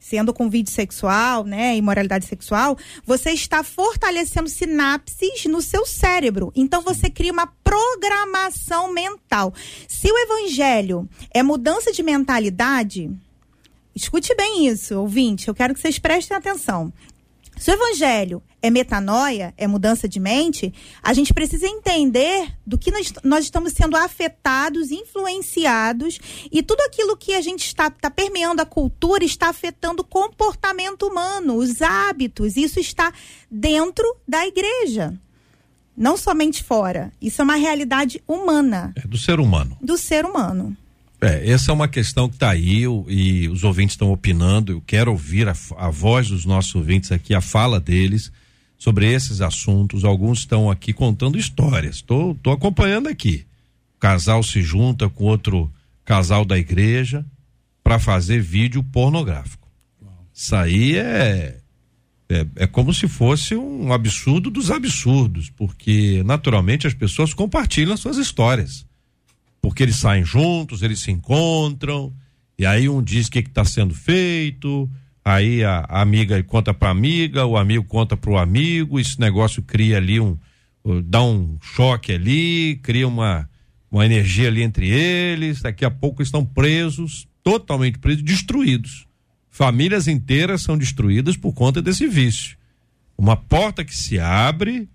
sendo 0.03 0.33
com 0.33 0.49
vídeo 0.49 0.69
sexual, 0.69 1.45
né, 1.45 1.77
imoralidade 1.77 2.25
sexual, 2.25 2.77
você 3.05 3.31
está 3.31 3.63
fortalecendo 3.63 4.49
sinapses 4.49 5.45
no 5.45 5.61
seu 5.61 5.85
cérebro. 5.85 6.51
Então 6.53 6.81
você 6.81 7.09
cria 7.09 7.31
uma 7.31 7.47
programação 7.63 8.91
mental. 8.91 9.53
Se 9.87 10.11
o 10.11 10.17
evangelho 10.17 11.07
é 11.33 11.41
mudança 11.41 11.93
de 11.93 12.03
mentalidade, 12.03 13.09
escute 13.95 14.35
bem 14.35 14.67
isso, 14.67 14.99
ouvinte, 14.99 15.47
eu 15.47 15.55
quero 15.55 15.73
que 15.73 15.79
vocês 15.79 15.97
prestem 15.97 16.35
atenção. 16.35 16.91
Se 17.63 17.71
o 17.71 17.75
evangelho 17.75 18.43
é 18.61 18.69
metanoia, 18.69 19.53
é 19.55 19.65
mudança 19.67 20.05
de 20.05 20.19
mente, 20.19 20.73
a 21.01 21.13
gente 21.13 21.33
precisa 21.33 21.65
entender 21.65 22.53
do 22.67 22.77
que 22.77 22.91
nós, 22.91 23.13
nós 23.23 23.45
estamos 23.45 23.71
sendo 23.71 23.95
afetados, 23.95 24.91
influenciados, 24.91 26.19
e 26.51 26.61
tudo 26.61 26.81
aquilo 26.81 27.15
que 27.15 27.33
a 27.33 27.39
gente 27.39 27.65
está, 27.65 27.87
está 27.87 28.11
permeando 28.11 28.61
a 28.61 28.65
cultura 28.65 29.23
está 29.23 29.47
afetando 29.47 30.01
o 30.01 30.05
comportamento 30.05 31.03
humano, 31.03 31.55
os 31.55 31.81
hábitos. 31.81 32.57
Isso 32.57 32.81
está 32.81 33.13
dentro 33.49 34.13
da 34.27 34.45
igreja. 34.45 35.17
Não 35.95 36.17
somente 36.17 36.61
fora. 36.61 37.13
Isso 37.21 37.41
é 37.41 37.45
uma 37.45 37.55
realidade 37.55 38.21
humana. 38.27 38.91
É 38.93 39.07
do 39.07 39.17
ser 39.17 39.39
humano. 39.39 39.77
Do 39.81 39.97
ser 39.97 40.25
humano. 40.25 40.75
É, 41.23 41.49
essa 41.49 41.71
é 41.71 41.73
uma 41.73 41.87
questão 41.87 42.27
que 42.27 42.35
está 42.35 42.49
aí 42.49 42.81
eu, 42.81 43.05
e 43.07 43.47
os 43.47 43.63
ouvintes 43.63 43.93
estão 43.93 44.11
opinando. 44.11 44.73
Eu 44.73 44.83
quero 44.85 45.09
ouvir 45.09 45.47
a, 45.47 45.55
a, 45.77 45.89
voz 45.89 46.27
dos 46.27 46.43
nossos 46.43 46.75
ouvintes 46.75 47.13
aqui, 47.13 47.33
a 47.33 47.39
fala 47.39 47.79
deles 47.79 48.29
sobre 48.77 49.09
esses 49.09 49.39
assuntos. 49.39 50.03
Alguns 50.03 50.39
estão 50.39 50.69
aqui 50.69 50.91
contando 50.91 51.37
histórias. 51.37 51.95
Estou 51.95 52.37
acompanhando 52.51 53.07
aqui. 53.07 53.45
O 53.95 53.99
casal 53.99 54.43
se 54.43 54.61
junta 54.61 55.07
com 55.07 55.23
outro 55.23 55.71
casal 56.03 56.43
da 56.43 56.57
igreja 56.57 57.25
para 57.81 57.99
fazer 57.99 58.41
vídeo 58.41 58.83
pornográfico. 58.83 59.65
Isso 60.33 60.53
aí 60.53 60.97
é, 60.97 61.57
é, 62.27 62.45
é 62.57 62.67
como 62.67 62.93
se 62.93 63.07
fosse 63.07 63.55
um 63.55 63.93
absurdo 63.93 64.49
dos 64.49 64.69
absurdos, 64.69 65.49
porque 65.49 66.21
naturalmente 66.25 66.85
as 66.85 66.93
pessoas 66.93 67.33
compartilham 67.33 67.95
suas 67.95 68.17
histórias 68.17 68.85
porque 69.63 69.81
eles 69.81 69.95
saem 69.95 70.25
juntos, 70.25 70.83
eles 70.83 70.99
se 70.99 71.09
encontram, 71.09 72.13
e 72.59 72.65
aí 72.65 72.89
um 72.89 73.01
diz 73.01 73.27
o 73.27 73.31
que 73.31 73.39
está 73.39 73.63
sendo 73.63 73.95
feito, 73.95 74.91
aí 75.23 75.63
a, 75.63 75.85
a 75.87 76.01
amiga 76.01 76.43
conta 76.43 76.73
para 76.73 76.89
amiga, 76.89 77.45
o 77.45 77.57
amigo 77.57 77.85
conta 77.85 78.17
para 78.17 78.29
o 78.29 78.37
amigo, 78.37 78.99
esse 78.99 79.17
negócio 79.17 79.63
cria 79.63 79.95
ali 79.97 80.19
um, 80.19 80.37
dá 81.05 81.23
um 81.23 81.57
choque 81.61 82.11
ali, 82.11 82.75
cria 82.83 83.07
uma, 83.07 83.49
uma 83.89 84.05
energia 84.05 84.49
ali 84.49 84.61
entre 84.61 84.89
eles, 84.89 85.61
daqui 85.61 85.85
a 85.85 85.89
pouco 85.89 86.21
estão 86.21 86.45
presos, 86.45 87.25
totalmente 87.41 87.99
presos, 87.99 88.21
destruídos, 88.21 89.07
Famílias 89.53 90.07
inteiras 90.07 90.63
são 90.63 90.75
destruídas 90.75 91.37
por 91.37 91.53
conta 91.53 91.79
desse 91.79 92.07
vício. 92.07 92.57
Uma 93.15 93.37
porta 93.37 93.85
que 93.85 93.95
se 93.95 94.19
abre, 94.19 94.89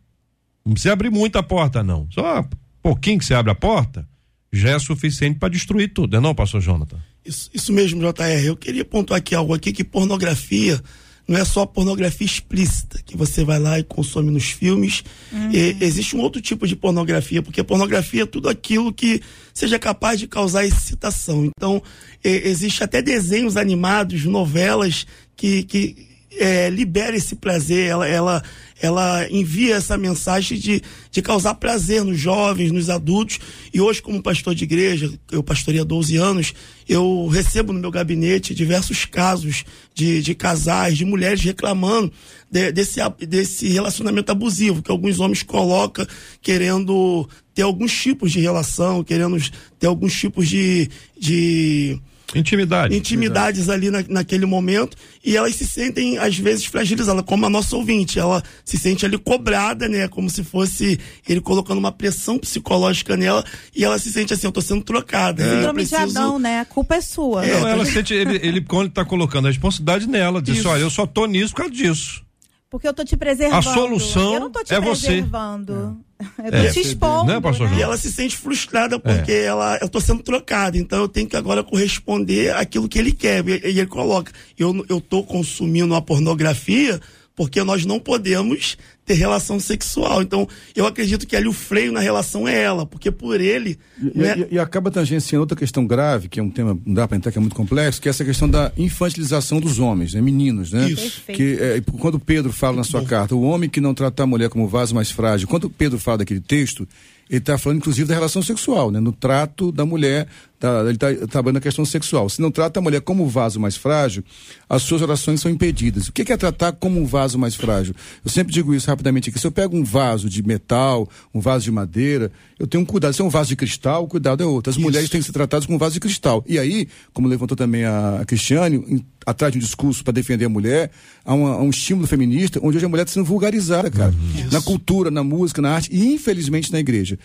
não 0.67 0.73
precisa 0.73 0.95
abrir 0.95 1.11
muita 1.11 1.45
porta, 1.45 1.81
não. 1.85 2.09
Só 2.11 2.41
um 2.41 2.49
pouquinho 2.83 3.21
que 3.21 3.25
se 3.25 3.33
abre 3.33 3.53
a 3.53 3.55
porta, 3.55 4.05
já 4.53 4.71
é 4.71 4.79
suficiente 4.79 5.39
para 5.39 5.49
destruir 5.49 5.93
tudo, 5.93 6.13
não, 6.13 6.19
é 6.19 6.23
não, 6.23 6.35
pastor 6.35 6.61
Jonathan? 6.61 6.99
Isso, 7.25 7.51
isso 7.53 7.73
mesmo, 7.73 8.01
JR. 8.01 8.45
Eu 8.45 8.57
queria 8.57 8.85
pontuar 8.85 9.19
aqui 9.19 9.35
algo 9.35 9.53
aqui 9.53 9.73
que 9.73 9.85
pornografia 9.85 10.81
não 11.29 11.37
é 11.37 11.45
só 11.45 11.67
pornografia 11.67 12.25
explícita, 12.25 13.01
que 13.05 13.15
você 13.15 13.45
vai 13.45 13.59
lá 13.59 13.79
e 13.79 13.85
consome 13.85 14.31
nos 14.31 14.51
filmes. 14.51 15.05
Uhum. 15.31 15.51
E, 15.53 15.77
existe 15.79 16.17
um 16.17 16.21
outro 16.21 16.41
tipo 16.41 16.67
de 16.67 16.75
pornografia, 16.75 17.43
porque 17.43 17.63
pornografia 17.63 18.23
é 18.23 18.27
tudo 18.27 18.49
aquilo 18.49 18.91
que 18.91 19.21
seja 19.53 19.79
capaz 19.79 20.19
de 20.19 20.27
causar 20.27 20.65
excitação. 20.65 21.45
Então, 21.45 21.83
e, 22.25 22.49
existe 22.49 22.83
até 22.83 23.03
desenhos 23.03 23.59
animados, 23.59 24.25
novelas 24.25 25.07
que, 25.37 25.65
que 25.65 26.08
é, 26.39 26.71
libera 26.71 27.17
esse 27.17 27.35
prazer, 27.35 27.89
ela, 27.89 28.07
ela, 28.07 28.43
ela 28.81 29.29
envia 29.31 29.75
essa 29.75 29.99
mensagem 29.99 30.59
de, 30.59 30.83
de 31.11 31.21
causar 31.21 31.55
prazer 31.55 32.05
nos 32.05 32.19
jovens, 32.19 32.71
nos 32.71 32.89
adultos. 32.89 33.39
E 33.75 33.81
hoje, 33.81 34.01
como 34.01 34.23
pastor 34.23 34.55
de 34.55 34.65
igreja, 34.65 35.13
eu 35.31 35.43
pastorei 35.43 35.81
há 35.81 35.85
12 35.85 36.17
anos, 36.17 36.55
eu 36.89 37.27
recebo 37.27 37.73
no 37.73 37.81
meu 37.81 37.91
gabinete 37.91 38.55
diversos 38.55 39.05
casos 39.05 39.65
de, 39.95 40.23
de 40.23 40.35
casais, 40.35 40.97
de 40.97 41.05
mulheres 41.05 41.43
reclamando 41.43 42.13
de, 42.51 42.73
desse, 42.73 43.01
desse 43.27 43.69
relacionamento 43.69 44.33
abusivo 44.33 44.83
que 44.83 44.91
alguns 44.91 45.21
homens 45.21 45.43
colocam 45.43 46.07
querendo 46.41 47.29
ter 47.55 47.63
alguns 47.63 47.93
tipos 47.93 48.33
de 48.33 48.41
relação, 48.41 49.03
querendo 49.03 49.37
ter 49.79 49.87
alguns 49.87 50.15
tipos 50.15 50.49
de, 50.49 50.89
de 51.19 52.01
Intimidade. 52.35 52.95
Intimidades 52.95 53.69
ali 53.69 53.91
na, 53.91 54.05
naquele 54.09 54.45
momento. 54.45 54.97
E 55.25 55.37
elas 55.37 55.55
se 55.55 55.67
sentem, 55.67 56.19
às 56.19 56.37
vezes, 56.37 56.67
fragilizadas, 56.67 57.25
como 57.25 57.47
a 57.47 57.51
nossa 57.51 57.75
ouvinte. 57.75 58.19
Ela 58.19 58.43
se 58.65 58.77
sente 58.77 59.07
ali 59.07 59.17
cobrada, 59.17 59.89
né? 59.89 60.09
Como 60.09 60.29
se 60.29 60.45
fosse 60.45 60.99
ele 61.27 61.41
colocando 61.41 61.79
uma 61.79 61.93
pressão 61.93 62.39
psicológica 62.39 63.17
nela. 63.17 63.45
E 63.75 63.85
ela 63.85 63.99
se 63.99 64.13
sente 64.13 64.35
assim, 64.35 64.47
eu 64.47 64.53
tô 64.53 64.61
sendo 64.61 64.83
trocada. 64.83 65.43
É. 65.43 65.57
Síndrome 65.57 65.87
preciso... 65.87 66.13
de 66.13 66.19
Adão, 66.19 66.39
né? 66.39 66.61
A 66.61 66.65
culpa 66.65 66.97
é 66.97 67.01
sua. 67.01 67.47
É, 67.47 67.61
Não, 67.61 67.69
ela 67.69 67.85
sente, 67.87 68.13
ele, 68.13 68.37
ele, 68.43 68.61
quando 68.61 68.87
ele 68.87 68.95
tá 68.95 69.05
colocando 69.05 69.47
a 69.47 69.51
responsabilidade 69.51 70.07
nela, 70.07 70.43
diz, 70.43 70.65
olha, 70.67 70.81
eu 70.81 70.91
só 70.91 71.07
tô 71.07 71.27
nisso 71.27 71.55
por 71.55 71.63
causa 71.63 71.73
disso. 71.73 72.23
Porque 72.71 72.87
eu 72.87 72.93
tô 72.93 73.05
te 73.05 73.17
preservando. 73.17 73.69
A 73.69 73.75
solução 73.75 74.35
eu 74.35 74.41
não 74.41 74.51
tô 74.51 74.63
te 74.63 74.75
é 74.75 74.81
preservando. 74.81 75.97
você. 75.99 76.08
Eu 76.39 76.51
tô 76.51 76.57
é, 76.57 76.71
te 76.71 76.81
expondo. 76.81 77.33
Né, 77.33 77.41
pastor 77.41 77.71
né? 77.71 77.79
E 77.79 77.83
ela 77.83 77.97
se 77.97 78.13
sente 78.13 78.37
frustrada 78.37 78.99
porque 78.99 79.33
é. 79.33 79.45
ela, 79.45 79.79
eu 79.81 79.89
tô 79.89 80.01
sendo 80.01 80.23
trocada, 80.23 80.77
então 80.77 81.01
eu 81.01 81.09
tenho 81.09 81.29
que 81.29 81.37
agora 81.37 81.63
corresponder 81.63 82.55
aquilo 82.55 82.89
que 82.89 82.99
ele 82.99 83.13
quer. 83.13 83.47
E, 83.49 83.53
e 83.53 83.79
ele 83.79 83.87
coloca, 83.87 84.33
eu, 84.59 84.85
eu 84.89 85.01
tô 85.01 85.23
consumindo 85.23 85.95
a 85.95 86.03
pornografia 86.03 87.01
porque 87.37 87.63
nós 87.63 87.85
não 87.87 88.01
podemos 88.01 88.77
ter 89.09 89.15
relação 89.15 89.59
sexual. 89.59 90.21
Então, 90.21 90.47
eu 90.77 90.87
acredito 90.87 91.27
que 91.27 91.35
ali 91.35 91.49
o 91.49 91.53
freio 91.53 91.91
na 91.91 92.01
relação 92.01 92.47
é 92.47 92.63
ela, 92.63 92.85
porque 92.85 93.11
por 93.11 93.41
ele. 93.41 93.79
E, 93.99 94.19
né? 94.19 94.47
e, 94.51 94.57
e 94.57 94.59
acaba 94.59 94.91
tangenciando 94.91 95.41
outra 95.41 95.57
questão 95.57 95.87
grave, 95.87 96.29
que 96.29 96.39
é 96.39 96.43
um 96.43 96.51
tema, 96.51 96.79
não 96.85 96.95
dá 96.95 97.09
para 97.09 97.17
entrar, 97.17 97.33
que 97.33 97.39
é 97.39 97.41
muito 97.41 97.57
complexo, 97.57 98.03
que 98.03 98.09
é 98.09 98.11
essa 98.11 98.25
questão 98.25 98.49
da 98.49 98.71
infantilização 98.77 99.61
dos 99.61 99.79
homens, 99.79 100.13
né? 100.13 100.21
meninos, 100.21 100.73
né? 100.73 100.91
Isso. 100.91 101.23
Que, 101.27 101.59
é, 101.59 101.83
quando 101.99 102.21
Pedro 102.21 102.53
fala 102.53 102.77
na 102.77 102.85
sua 102.85 103.01
bom. 103.01 103.07
carta, 103.07 103.35
o 103.35 103.43
homem 103.43 103.71
que 103.71 103.81
não 103.81 103.95
trata 103.95 104.23
a 104.23 104.27
mulher 104.27 104.51
como 104.51 104.69
vaso 104.69 104.95
mais 104.95 105.11
frágil, 105.11 105.49
quando 105.49 105.71
Pedro 105.71 105.99
fala 105.99 106.19
daquele 106.19 106.41
texto, 106.41 106.87
ele 107.31 107.39
está 107.39 107.57
falando 107.57 107.79
inclusive 107.79 108.07
da 108.07 108.15
relação 108.15 108.43
sexual, 108.43 108.91
né? 108.91 109.01
No 109.01 109.13
trato 109.13 109.73
da 109.73 109.87
mulher, 109.87 110.27
tá, 110.59 110.81
ele 110.81 110.93
está 110.93 111.27
trabalhando 111.27 111.59
a 111.59 111.61
questão 111.61 111.85
sexual. 111.85 112.29
Se 112.29 112.41
não 112.41 112.51
trata 112.51 112.81
a 112.81 112.83
mulher 112.83 113.01
como 113.01 113.25
um 113.25 113.29
vaso 113.29 113.61
mais 113.61 113.77
frágil, 113.77 114.25
as 114.69 114.83
suas 114.83 115.03
orações 115.03 115.41
são 115.41 115.51
impedidas. 115.51 116.09
O 116.09 116.13
que 116.13 116.33
é 116.33 116.37
tratar 116.37 116.73
como 116.73 117.01
um 117.01 117.07
vaso 117.07 117.39
mais 117.39 117.55
frágil? 117.55 117.95
Eu 118.25 118.31
sempre 118.31 118.53
digo 118.53 118.75
isso 118.75 118.89
rapidamente 118.89 119.31
aqui. 119.31 119.39
Se 119.39 119.47
eu 119.47 119.53
pego 119.53 119.77
um 119.77 119.85
vaso 119.85 120.29
de 120.29 120.43
metal, 120.43 121.09
um 121.35 121.41
vaso 121.41 121.65
de 121.65 121.71
madeira, 121.71 122.31
eu 122.59 122.67
tenho 122.67 122.83
um 122.83 122.87
cuidado. 122.87 123.13
Se 123.13 123.23
é 123.23 123.25
um 123.25 123.29
vaso 123.29 123.49
de 123.49 123.57
cristal, 123.57 124.05
o 124.05 124.09
cuidado 124.09 124.43
é 124.43 124.47
outro. 124.47 124.71
As 124.71 124.77
isso. 124.77 124.85
mulheres 124.85 125.09
têm 125.09 125.21
que 125.21 125.27
ser 125.27 125.33
tratadas 125.33 125.67
como 125.67 125.77
um 125.77 125.79
vaso 125.79 125.95
de 125.95 126.01
cristal. 126.01 126.45
E 126.47 126.59
aí, 126.59 126.89
como 127.13 127.29
levantou 127.29 127.57
também 127.57 127.85
a 127.85 128.25
Cristiane, 128.27 129.05
atrás 129.25 129.53
de 129.53 129.59
um 129.59 129.61
discurso 129.61 130.03
para 130.03 130.13
defender 130.13 130.47
a 130.47 130.49
mulher, 130.49 130.91
há, 131.25 131.35
uma, 131.35 131.55
há, 131.55 131.63
um 131.63 131.71
estímulo 131.71 132.07
feminista, 132.07 132.59
onde 132.63 132.77
hoje 132.77 132.87
a 132.87 132.89
mulher 132.89 133.03
está 133.03 133.15
sendo 133.15 133.27
vulgarizada, 133.27 133.91
cara. 133.91 134.11
Uhum. 134.11 134.49
Na 134.51 134.61
cultura, 134.63 135.11
na 135.11 135.23
música, 135.23 135.61
na 135.61 135.71
arte 135.71 135.91
e, 135.93 136.15
infelizmente, 136.15 136.73
na 136.73 136.81
igreja. 136.81 137.19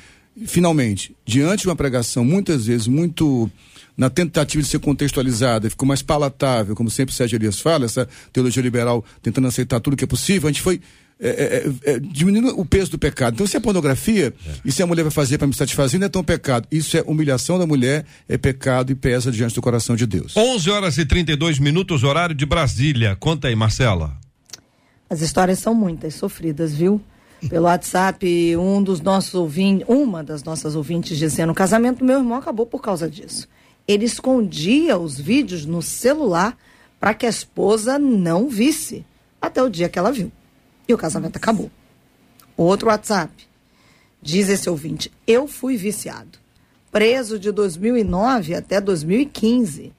Finalmente, 0.46 1.16
diante 1.26 1.62
de 1.62 1.68
uma 1.70 1.76
pregação, 1.76 2.26
muitas 2.26 2.66
vezes, 2.66 2.88
muito 2.88 3.50
na 3.96 4.10
tentativa 4.10 4.62
de 4.62 4.68
ser 4.68 4.80
contextualizada, 4.80 5.70
ficou 5.70 5.88
mais 5.88 6.02
palatável, 6.02 6.76
como 6.76 6.90
sempre 6.90 7.14
Sérgio 7.14 7.38
Elias 7.38 7.60
fala, 7.60 7.86
essa 7.86 8.08
teologia 8.32 8.62
liberal 8.62 9.06
tentando 9.22 9.48
aceitar 9.48 9.80
tudo 9.80 9.96
que 9.96 10.04
é 10.04 10.08
possível, 10.08 10.50
a 10.50 10.52
gente 10.52 10.62
foi 10.62 10.82
é, 11.20 11.30
é, 11.30 11.92
é, 11.92 11.96
é 11.96 12.00
diminuindo 12.00 12.60
o 12.60 12.66
peso 12.66 12.92
do 12.92 13.00
pecado. 13.00 13.36
Então, 13.36 13.48
se 13.48 13.56
é 13.56 13.60
pornografia, 13.60 14.34
é. 14.46 14.52
e 14.66 14.72
se 14.72 14.82
a 14.82 14.88
mulher 14.88 15.04
vai 15.04 15.12
fazer 15.12 15.38
para 15.38 15.48
me 15.48 15.54
satisfazer, 15.54 16.00
não 16.00 16.08
é 16.08 16.10
tão 16.10 16.24
pecado. 16.24 16.68
Isso 16.72 16.98
é 16.98 17.04
humilhação 17.06 17.58
da 17.58 17.66
mulher, 17.66 18.06
é 18.28 18.38
pecado 18.38 18.92
e 18.92 18.96
pesa 18.96 19.32
diante 19.32 19.56
do 19.56 19.62
coração 19.62 19.96
de 19.96 20.06
Deus. 20.06 20.36
11 20.36 20.70
horas 20.70 20.98
e 20.98 21.06
32 21.06 21.60
minutos, 21.60 22.04
horário 22.04 22.36
de 22.36 22.46
Brasília. 22.46 23.16
Conta 23.16 23.48
aí, 23.48 23.56
Marcela. 23.56 24.18
As 25.10 25.22
histórias 25.22 25.60
são 25.60 25.74
muitas, 25.74 26.16
sofridas, 26.16 26.74
viu? 26.74 27.00
Pelo 27.50 27.66
WhatsApp, 27.66 28.58
um 28.58 28.82
dos 28.82 29.02
nossos 29.02 29.34
ouvintes, 29.34 29.86
uma 29.88 30.24
das 30.24 30.44
nossas 30.44 30.76
ouvintes 30.76 31.18
dizendo: 31.18 31.52
o 31.52 31.56
casamento 31.56 32.00
do 32.00 32.06
meu 32.06 32.20
irmão 32.20 32.38
acabou 32.38 32.66
por 32.66 32.82
causa 32.82 33.10
disso. 33.10 33.48
Ele 33.88 34.06
escondia 34.06 34.98
os 34.98 35.20
vídeos 35.20 35.66
no 35.66 35.82
celular 35.82 36.58
para 37.00 37.14
que 37.14 37.26
a 37.26 37.30
esposa 37.30 38.00
não 38.00 38.48
visse, 38.48 39.06
até 39.42 39.62
o 39.62 39.70
dia 39.70 39.90
que 39.90 40.00
ela 40.00 40.12
viu. 40.12 40.32
E 40.88 40.94
o 40.94 40.98
casamento 40.98 41.38
acabou. 41.38 41.70
Outro 42.56 42.88
WhatsApp. 42.88 43.34
Diz 44.22 44.48
esse 44.48 44.70
ouvinte: 44.70 45.12
Eu 45.28 45.48
fui 45.48 45.76
viciado. 45.76 46.40
Preso 46.92 47.38
de 47.38 47.52
2009 47.52 48.56
até 48.56 48.80
2015. 48.80 49.92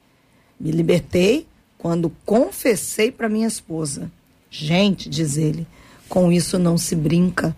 Me 0.58 0.70
libertei 0.70 1.46
quando 1.76 2.10
confessei 2.24 3.12
para 3.12 3.28
minha 3.28 3.48
esposa. 3.48 4.10
Gente, 4.48 5.08
diz 5.10 5.36
ele, 5.36 5.66
com 6.08 6.30
isso 6.30 6.58
não 6.58 6.76
se 6.76 6.94
brinca. 6.94 7.56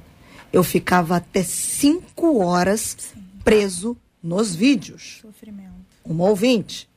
Eu 0.52 0.62
ficava 0.62 1.16
até 1.16 1.42
cinco 1.42 2.38
horas 2.38 2.96
preso 3.44 3.96
nos 4.22 4.54
vídeos. 4.54 5.18
Sofrimento. 5.22 5.72
Uma 6.04 6.24
ouvinte. 6.24 6.88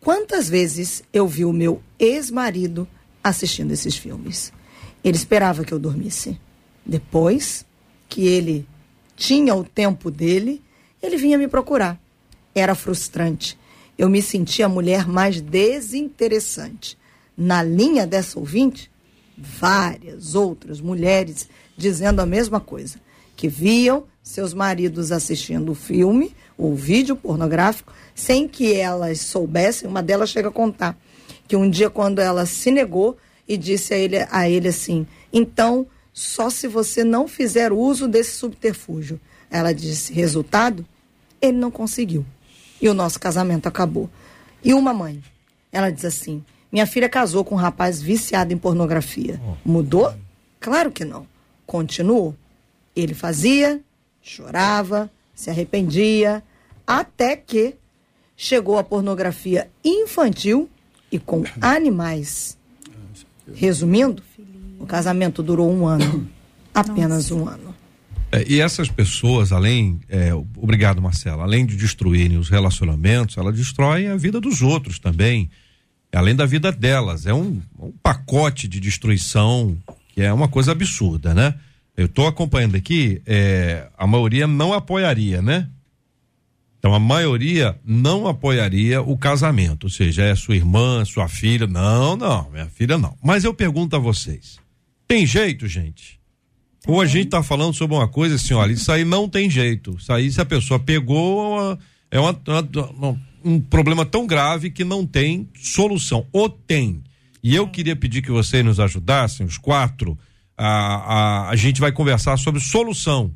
Quantas 0.00 0.48
vezes 0.48 1.02
eu 1.12 1.26
vi 1.26 1.44
o 1.44 1.52
meu 1.52 1.82
ex-marido 1.98 2.86
assistindo 3.22 3.72
esses 3.72 3.96
filmes? 3.96 4.52
Ele 5.02 5.16
esperava 5.16 5.64
que 5.64 5.72
eu 5.72 5.78
dormisse. 5.78 6.38
Depois 6.86 7.66
que 8.08 8.26
ele 8.26 8.66
tinha 9.16 9.54
o 9.54 9.64
tempo 9.64 10.10
dele, 10.10 10.62
ele 11.02 11.16
vinha 11.16 11.36
me 11.36 11.48
procurar. 11.48 12.00
Era 12.54 12.74
frustrante. 12.74 13.58
Eu 13.96 14.08
me 14.08 14.22
sentia 14.22 14.66
a 14.66 14.68
mulher 14.68 15.06
mais 15.06 15.40
desinteressante. 15.40 16.96
Na 17.36 17.62
linha 17.62 18.06
dessa 18.06 18.38
ouvinte, 18.38 18.90
várias 19.38 20.34
outras 20.34 20.80
mulheres 20.80 21.48
dizendo 21.76 22.20
a 22.20 22.26
mesma 22.26 22.60
coisa, 22.60 22.98
que 23.36 23.48
viam 23.48 24.04
seus 24.22 24.52
maridos 24.52 25.12
assistindo 25.12 25.72
o 25.72 25.74
filme 25.74 26.34
ou 26.56 26.74
vídeo 26.74 27.14
pornográfico 27.14 27.92
sem 28.14 28.48
que 28.48 28.74
elas 28.74 29.20
soubessem. 29.20 29.88
Uma 29.88 30.02
delas 30.02 30.30
chega 30.30 30.48
a 30.48 30.52
contar 30.52 30.98
que 31.46 31.56
um 31.56 31.70
dia 31.70 31.88
quando 31.88 32.18
ela 32.18 32.44
se 32.44 32.70
negou, 32.70 33.16
e 33.48 33.56
disse 33.56 33.94
a 33.94 33.96
ele, 33.96 34.16
a 34.30 34.48
ele 34.48 34.68
assim: 34.68 35.06
então, 35.32 35.86
só 36.12 36.50
se 36.50 36.68
você 36.68 37.02
não 37.02 37.26
fizer 37.26 37.72
uso 37.72 38.06
desse 38.06 38.32
subterfúgio. 38.32 39.18
Ela 39.50 39.72
disse: 39.72 40.12
resultado? 40.12 40.84
Ele 41.40 41.56
não 41.56 41.70
conseguiu. 41.70 42.26
E 42.80 42.88
o 42.88 42.94
nosso 42.94 43.18
casamento 43.18 43.66
acabou. 43.66 44.10
E 44.62 44.74
uma 44.74 44.92
mãe? 44.92 45.22
Ela 45.72 45.90
diz 45.90 46.04
assim: 46.04 46.44
minha 46.70 46.86
filha 46.86 47.08
casou 47.08 47.44
com 47.44 47.54
um 47.54 47.58
rapaz 47.58 48.00
viciado 48.00 48.52
em 48.52 48.58
pornografia. 48.58 49.40
Oh. 49.44 49.54
Mudou? 49.64 50.14
Claro 50.60 50.90
que 50.90 51.04
não. 51.04 51.26
Continuou. 51.66 52.34
Ele 52.94 53.14
fazia, 53.14 53.80
chorava, 54.20 55.10
se 55.34 55.50
arrependia, 55.50 56.42
até 56.86 57.36
que 57.36 57.74
chegou 58.36 58.78
a 58.78 58.84
pornografia 58.84 59.70
infantil 59.84 60.68
e 61.10 61.18
com 61.18 61.44
animais. 61.60 62.56
Resumindo, 63.54 64.22
o 64.78 64.86
casamento 64.86 65.42
durou 65.42 65.72
um 65.72 65.86
ano. 65.86 66.28
Apenas 66.74 67.30
um 67.30 67.48
ano. 67.48 67.74
É, 68.30 68.44
e 68.46 68.60
essas 68.60 68.88
pessoas, 68.88 69.52
além, 69.52 70.00
é, 70.08 70.34
obrigado 70.56 71.00
Marcela, 71.00 71.44
além 71.44 71.64
de 71.64 71.76
destruírem 71.76 72.36
os 72.36 72.48
relacionamentos, 72.48 73.38
elas 73.38 73.56
destroem 73.56 74.08
a 74.08 74.16
vida 74.16 74.38
dos 74.38 74.60
outros 74.60 74.98
também, 74.98 75.50
além 76.12 76.34
da 76.34 76.46
vida 76.46 76.72
delas. 76.72 77.26
É 77.26 77.34
um, 77.34 77.60
um 77.78 77.92
pacote 78.02 78.66
de 78.66 78.80
destruição 78.80 79.76
que 80.14 80.22
é 80.22 80.32
uma 80.32 80.48
coisa 80.48 80.72
absurda, 80.72 81.34
né? 81.34 81.54
Eu 81.96 82.06
estou 82.06 82.26
acompanhando 82.26 82.76
aqui, 82.76 83.20
é, 83.26 83.88
a 83.96 84.06
maioria 84.06 84.46
não 84.46 84.72
apoiaria, 84.72 85.42
né? 85.42 85.68
Então 86.78 86.94
a 86.94 87.00
maioria 87.00 87.76
não 87.84 88.28
apoiaria 88.28 89.02
o 89.02 89.18
casamento, 89.18 89.84
ou 89.84 89.90
seja, 89.90 90.22
é 90.22 90.34
sua 90.34 90.54
irmã, 90.54 91.04
sua 91.04 91.28
filha. 91.28 91.66
Não, 91.66 92.16
não, 92.16 92.50
minha 92.50 92.66
filha 92.66 92.96
não. 92.96 93.16
Mas 93.22 93.44
eu 93.44 93.52
pergunto 93.52 93.96
a 93.96 93.98
vocês: 93.98 94.58
tem 95.06 95.26
jeito, 95.26 95.66
gente? 95.66 96.18
Ou 96.86 97.00
a 97.00 97.06
gente 97.06 97.26
está 97.26 97.42
falando 97.42 97.74
sobre 97.74 97.96
uma 97.96 98.08
coisa 98.08 98.36
assim, 98.36 98.54
olha, 98.54 98.72
isso 98.72 98.90
aí 98.90 99.04
não 99.04 99.28
tem 99.28 99.50
jeito. 99.50 99.96
Isso 99.98 100.12
aí, 100.12 100.30
se 100.30 100.40
a 100.40 100.44
pessoa 100.44 100.78
pegou, 100.78 101.76
é 102.10 102.18
uma, 102.18 102.30
uma, 102.96 103.20
um 103.44 103.60
problema 103.60 104.04
tão 104.04 104.26
grave 104.26 104.70
que 104.70 104.84
não 104.84 105.06
tem 105.06 105.48
solução. 105.54 106.26
Ou 106.32 106.48
tem. 106.48 107.02
E 107.42 107.54
eu 107.54 107.68
queria 107.68 107.96
pedir 107.96 108.22
que 108.22 108.30
vocês 108.30 108.64
nos 108.64 108.80
ajudassem, 108.80 109.46
os 109.46 109.58
quatro, 109.58 110.18
a, 110.56 110.66
a, 110.66 111.50
a 111.50 111.56
gente 111.56 111.80
vai 111.80 111.92
conversar 111.92 112.36
sobre 112.36 112.60
solução 112.60 113.32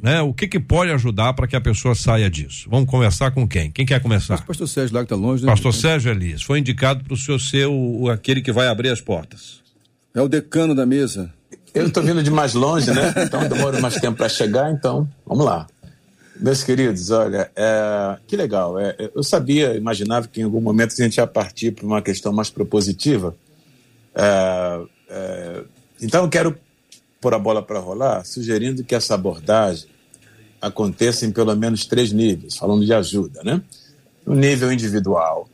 né? 0.00 0.20
O 0.22 0.32
que 0.32 0.46
que 0.46 0.60
pode 0.60 0.90
ajudar 0.92 1.32
para 1.34 1.46
que 1.46 1.56
a 1.56 1.60
pessoa 1.60 1.94
saia 1.94 2.30
disso? 2.30 2.68
Vamos 2.70 2.88
conversar 2.88 3.32
com 3.32 3.46
quem? 3.46 3.70
Quem 3.70 3.84
quer 3.84 4.00
começar? 4.00 4.34
Mas 4.34 4.44
pastor 4.44 4.68
Sérgio 4.68 4.94
lá 4.94 5.02
que 5.02 5.08
tá 5.08 5.16
longe, 5.16 5.44
né? 5.44 5.50
Pastor 5.50 5.74
Sérgio 5.74 6.10
Elias, 6.10 6.42
foi 6.42 6.58
indicado 6.60 7.04
para 7.04 7.14
o 7.14 7.16
senhor 7.16 7.40
ser 7.40 7.66
o, 7.66 8.02
o, 8.02 8.10
aquele 8.10 8.40
que 8.40 8.52
vai 8.52 8.68
abrir 8.68 8.90
as 8.90 9.00
portas. 9.00 9.60
É 10.14 10.22
o 10.22 10.28
decano 10.28 10.74
da 10.74 10.86
mesa. 10.86 11.32
Eu 11.74 11.88
estou 11.88 12.02
vindo 12.02 12.22
de 12.22 12.30
mais 12.30 12.54
longe, 12.54 12.90
né? 12.90 13.12
Então 13.24 13.46
demora 13.48 13.80
mais 13.80 13.96
tempo 13.96 14.16
para 14.16 14.28
chegar, 14.28 14.70
então 14.72 15.08
vamos 15.26 15.44
lá. 15.44 15.66
Meus 16.40 16.62
queridos, 16.62 17.10
olha, 17.10 17.50
é, 17.56 18.16
que 18.26 18.36
legal. 18.36 18.78
É, 18.78 19.10
eu 19.14 19.22
sabia, 19.22 19.74
imaginava 19.76 20.28
que 20.28 20.40
em 20.40 20.44
algum 20.44 20.60
momento 20.60 20.92
a 20.92 21.02
gente 21.02 21.16
ia 21.16 21.26
partir 21.26 21.72
para 21.72 21.84
uma 21.84 22.00
questão 22.00 22.32
mais 22.32 22.48
propositiva. 22.48 23.34
É, 24.14 24.80
é 25.08 25.64
então 26.00 26.22
eu 26.24 26.30
quero 26.30 26.56
pôr 27.20 27.34
a 27.34 27.38
bola 27.38 27.60
para 27.60 27.80
rolar, 27.80 28.24
sugerindo 28.24 28.84
que 28.84 28.94
essa 28.94 29.14
abordagem 29.14 29.88
aconteça 30.60 31.26
em 31.26 31.32
pelo 31.32 31.54
menos 31.56 31.86
três 31.86 32.12
níveis, 32.12 32.56
falando 32.56 32.84
de 32.84 32.92
ajuda, 32.92 33.42
né? 33.42 33.60
No 34.24 34.34
nível 34.34 34.72
individual, 34.72 35.48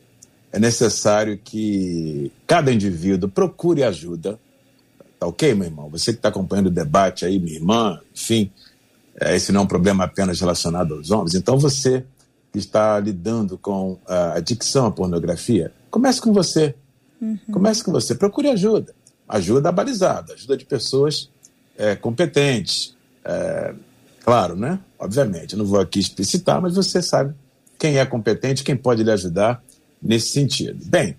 é 0.51 0.59
necessário 0.59 1.39
que 1.43 2.31
cada 2.45 2.71
indivíduo 2.71 3.29
procure 3.29 3.83
ajuda. 3.83 4.39
Tá 5.19 5.27
ok, 5.27 5.53
meu 5.55 5.65
irmão? 5.65 5.89
Você 5.89 6.11
que 6.11 6.19
está 6.19 6.29
acompanhando 6.29 6.67
o 6.67 6.71
debate 6.71 7.25
aí, 7.25 7.39
minha 7.39 7.55
irmã, 7.55 7.99
enfim, 8.13 8.51
esse 9.21 9.51
não 9.51 9.61
é 9.61 9.63
um 9.63 9.67
problema 9.67 10.03
apenas 10.03 10.39
relacionado 10.39 10.95
aos 10.95 11.11
homens. 11.11 11.35
Então, 11.35 11.57
você 11.57 12.05
que 12.51 12.59
está 12.59 12.99
lidando 12.99 13.57
com 13.57 13.97
a 14.07 14.33
adicção 14.33 14.85
à 14.85 14.91
pornografia, 14.91 15.73
comece 15.89 16.21
com 16.21 16.33
você. 16.33 16.75
Uhum. 17.21 17.37
Comece 17.51 17.83
com 17.83 17.91
você. 17.91 18.15
Procure 18.15 18.49
ajuda. 18.49 18.93
Ajuda 19.27 19.71
balizada, 19.71 20.33
ajuda 20.33 20.55
de 20.57 20.65
pessoas 20.65 21.29
é, 21.77 21.95
competentes. 21.95 22.95
É, 23.23 23.73
claro, 24.23 24.55
né? 24.55 24.79
Obviamente, 24.99 25.53
eu 25.53 25.59
não 25.59 25.65
vou 25.65 25.79
aqui 25.79 25.99
explicitar, 25.99 26.61
mas 26.61 26.75
você 26.75 27.01
sabe 27.01 27.33
quem 27.77 27.97
é 27.97 28.05
competente, 28.05 28.63
quem 28.63 28.75
pode 28.75 29.03
lhe 29.03 29.11
ajudar 29.11 29.63
nesse 30.01 30.29
sentido. 30.29 30.85
Bem, 30.85 31.17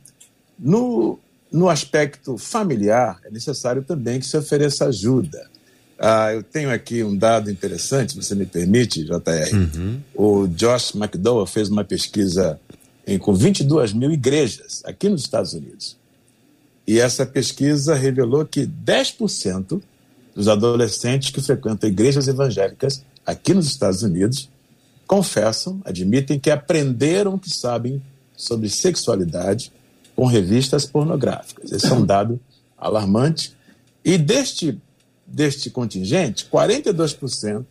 no, 0.59 1.19
no 1.51 1.69
aspecto 1.69 2.39
familiar, 2.39 3.21
é 3.25 3.31
necessário 3.31 3.83
também 3.83 4.21
que 4.21 4.27
se 4.27 4.37
ofereça 4.37 4.87
ajuda. 4.87 5.51
Ah, 5.99 6.33
eu 6.33 6.43
tenho 6.43 6.71
aqui 6.71 7.03
um 7.03 7.17
dado 7.17 7.51
interessante, 7.51 8.13
se 8.13 8.23
você 8.23 8.35
me 8.35 8.45
permite, 8.45 9.05
JR. 9.05 9.55
Uhum. 9.55 10.01
O 10.15 10.47
Josh 10.47 10.95
McDowell 10.95 11.47
fez 11.47 11.69
uma 11.69 11.85
pesquisa 11.85 12.61
em, 13.07 13.19
com 13.19 13.35
22 13.35 13.93
mil 13.93 14.11
igrejas 14.11 14.83
aqui 14.85 15.09
nos 15.09 15.23
Estados 15.23 15.55
Unidos. 15.55 15.97
E 16.87 17.01
essa 17.01 17.25
pesquisa 17.25 17.95
revelou 17.95 18.45
que 18.45 18.67
10% 18.67 19.81
dos 20.35 20.49
adolescentes 20.49 21.31
que 21.31 21.41
frequentam 21.41 21.89
igrejas 21.89 22.29
evangélicas 22.29 23.03
aqui 23.25 23.55
nos 23.55 23.67
Estados 23.67 24.03
Unidos 24.03 24.51
confessam, 25.07 25.81
admitem 25.85 26.39
que 26.39 26.51
aprenderam 26.51 27.35
o 27.35 27.39
que 27.39 27.51
sabem 27.51 28.03
sobre 28.37 28.69
sexualidade 28.69 29.73
com 30.15 30.27
revistas 30.27 30.85
pornográficas. 30.85 31.73
Esse 31.73 31.87
é 31.87 31.95
um 31.95 32.05
dado 32.05 32.39
alarmante. 32.77 33.55
E 34.05 34.19
deste, 34.19 34.79
deste 35.37 35.69
contingente, 35.69 36.47
42% 36.51 37.67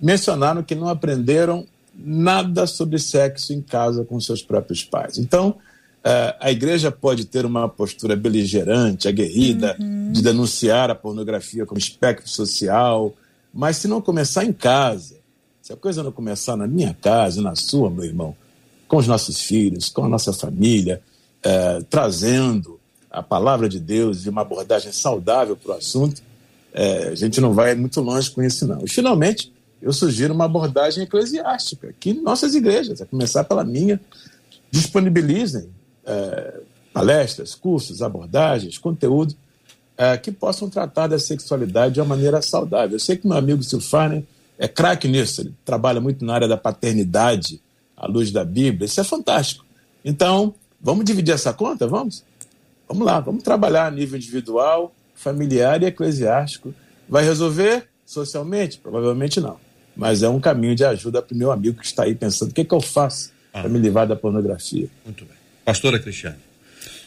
mencionaram 0.00 0.62
que 0.62 0.74
não 0.74 0.88
aprenderam 0.88 1.66
nada 1.94 2.66
sobre 2.66 2.98
sexo 2.98 3.54
em 3.54 3.62
casa 3.62 4.04
com 4.04 4.20
seus 4.20 4.42
próprios 4.42 4.84
pais. 4.84 5.16
Então, 5.16 5.56
Uh, 6.02 6.32
a 6.40 6.50
igreja 6.50 6.90
pode 6.90 7.26
ter 7.26 7.44
uma 7.44 7.68
postura 7.68 8.16
beligerante, 8.16 9.06
aguerrida, 9.06 9.76
uhum. 9.78 10.10
de 10.10 10.22
denunciar 10.22 10.90
a 10.90 10.94
pornografia 10.94 11.66
como 11.66 11.78
espectro 11.78 12.26
social, 12.26 13.12
mas 13.52 13.76
se 13.76 13.86
não 13.86 14.00
começar 14.00 14.46
em 14.46 14.52
casa, 14.54 15.16
se 15.60 15.74
a 15.74 15.76
coisa 15.76 16.02
não 16.02 16.10
começar 16.10 16.56
na 16.56 16.66
minha 16.66 16.96
casa, 17.02 17.42
na 17.42 17.54
sua, 17.54 17.90
meu 17.90 18.06
irmão, 18.06 18.34
com 18.88 18.96
os 18.96 19.06
nossos 19.06 19.42
filhos, 19.42 19.90
com 19.90 20.02
a 20.02 20.08
nossa 20.08 20.32
família, 20.32 21.02
uh, 21.44 21.84
trazendo 21.84 22.80
a 23.10 23.22
palavra 23.22 23.68
de 23.68 23.78
Deus 23.78 24.24
e 24.24 24.30
uma 24.30 24.40
abordagem 24.40 24.92
saudável 24.92 25.54
para 25.54 25.72
o 25.72 25.76
assunto, 25.76 26.22
uh, 26.74 27.12
a 27.12 27.14
gente 27.14 27.40
não 27.40 27.52
vai 27.52 27.74
muito 27.74 28.00
longe 28.00 28.30
com 28.30 28.42
isso, 28.42 28.66
não. 28.66 28.84
E, 28.84 28.88
finalmente, 28.88 29.52
eu 29.80 29.92
sugiro 29.92 30.34
uma 30.34 30.44
abordagem 30.44 31.04
eclesiástica, 31.04 31.94
que 31.98 32.12
nossas 32.12 32.54
igrejas, 32.54 33.00
a 33.00 33.06
começar 33.06 33.44
pela 33.44 33.64
minha, 33.64 34.00
disponibilizem 34.70 35.68
é, 36.04 36.60
palestras, 36.92 37.54
cursos, 37.54 38.02
abordagens, 38.02 38.78
conteúdo 38.78 39.34
é, 39.96 40.16
que 40.16 40.30
possam 40.30 40.68
tratar 40.68 41.06
da 41.06 41.18
sexualidade 41.18 41.94
de 41.94 42.00
uma 42.00 42.06
maneira 42.06 42.42
saudável. 42.42 42.96
Eu 42.96 43.00
sei 43.00 43.16
que 43.16 43.26
meu 43.26 43.36
amigo 43.36 43.62
Silfarne 43.62 44.26
é 44.58 44.68
craque 44.68 45.08
nisso, 45.08 45.40
ele 45.40 45.54
trabalha 45.64 46.00
muito 46.00 46.24
na 46.24 46.34
área 46.34 46.48
da 46.48 46.56
paternidade, 46.56 47.60
à 47.96 48.06
luz 48.06 48.30
da 48.30 48.44
Bíblia, 48.44 48.86
isso 48.86 49.00
é 49.00 49.04
fantástico. 49.04 49.64
Então, 50.04 50.54
vamos 50.80 51.04
dividir 51.04 51.32
essa 51.32 51.52
conta? 51.52 51.86
Vamos? 51.86 52.22
Vamos 52.88 53.06
lá, 53.06 53.20
vamos 53.20 53.42
trabalhar 53.42 53.86
a 53.86 53.90
nível 53.90 54.18
individual, 54.18 54.92
familiar 55.20 55.82
e 55.82 55.86
eclesiástico. 55.86 56.74
Vai 57.08 57.24
resolver 57.24 57.86
socialmente? 58.06 58.78
Provavelmente 58.78 59.40
não. 59.40 59.58
Mas 59.94 60.22
é 60.22 60.28
um 60.28 60.40
caminho 60.40 60.74
de 60.74 60.84
ajuda 60.84 61.20
para 61.20 61.34
o 61.34 61.38
meu 61.38 61.52
amigo 61.52 61.78
que 61.78 61.86
está 61.86 62.04
aí 62.04 62.14
pensando: 62.14 62.50
o 62.50 62.54
que, 62.54 62.62
é 62.62 62.64
que 62.64 62.74
eu 62.74 62.80
faço 62.80 63.32
ah. 63.52 63.60
para 63.60 63.68
me 63.68 63.78
livrar 63.78 64.06
da 64.06 64.16
pornografia? 64.16 64.88
Muito 65.04 65.24
bem. 65.24 65.34
Pastora 65.64 65.98
Cristiane. 65.98 66.38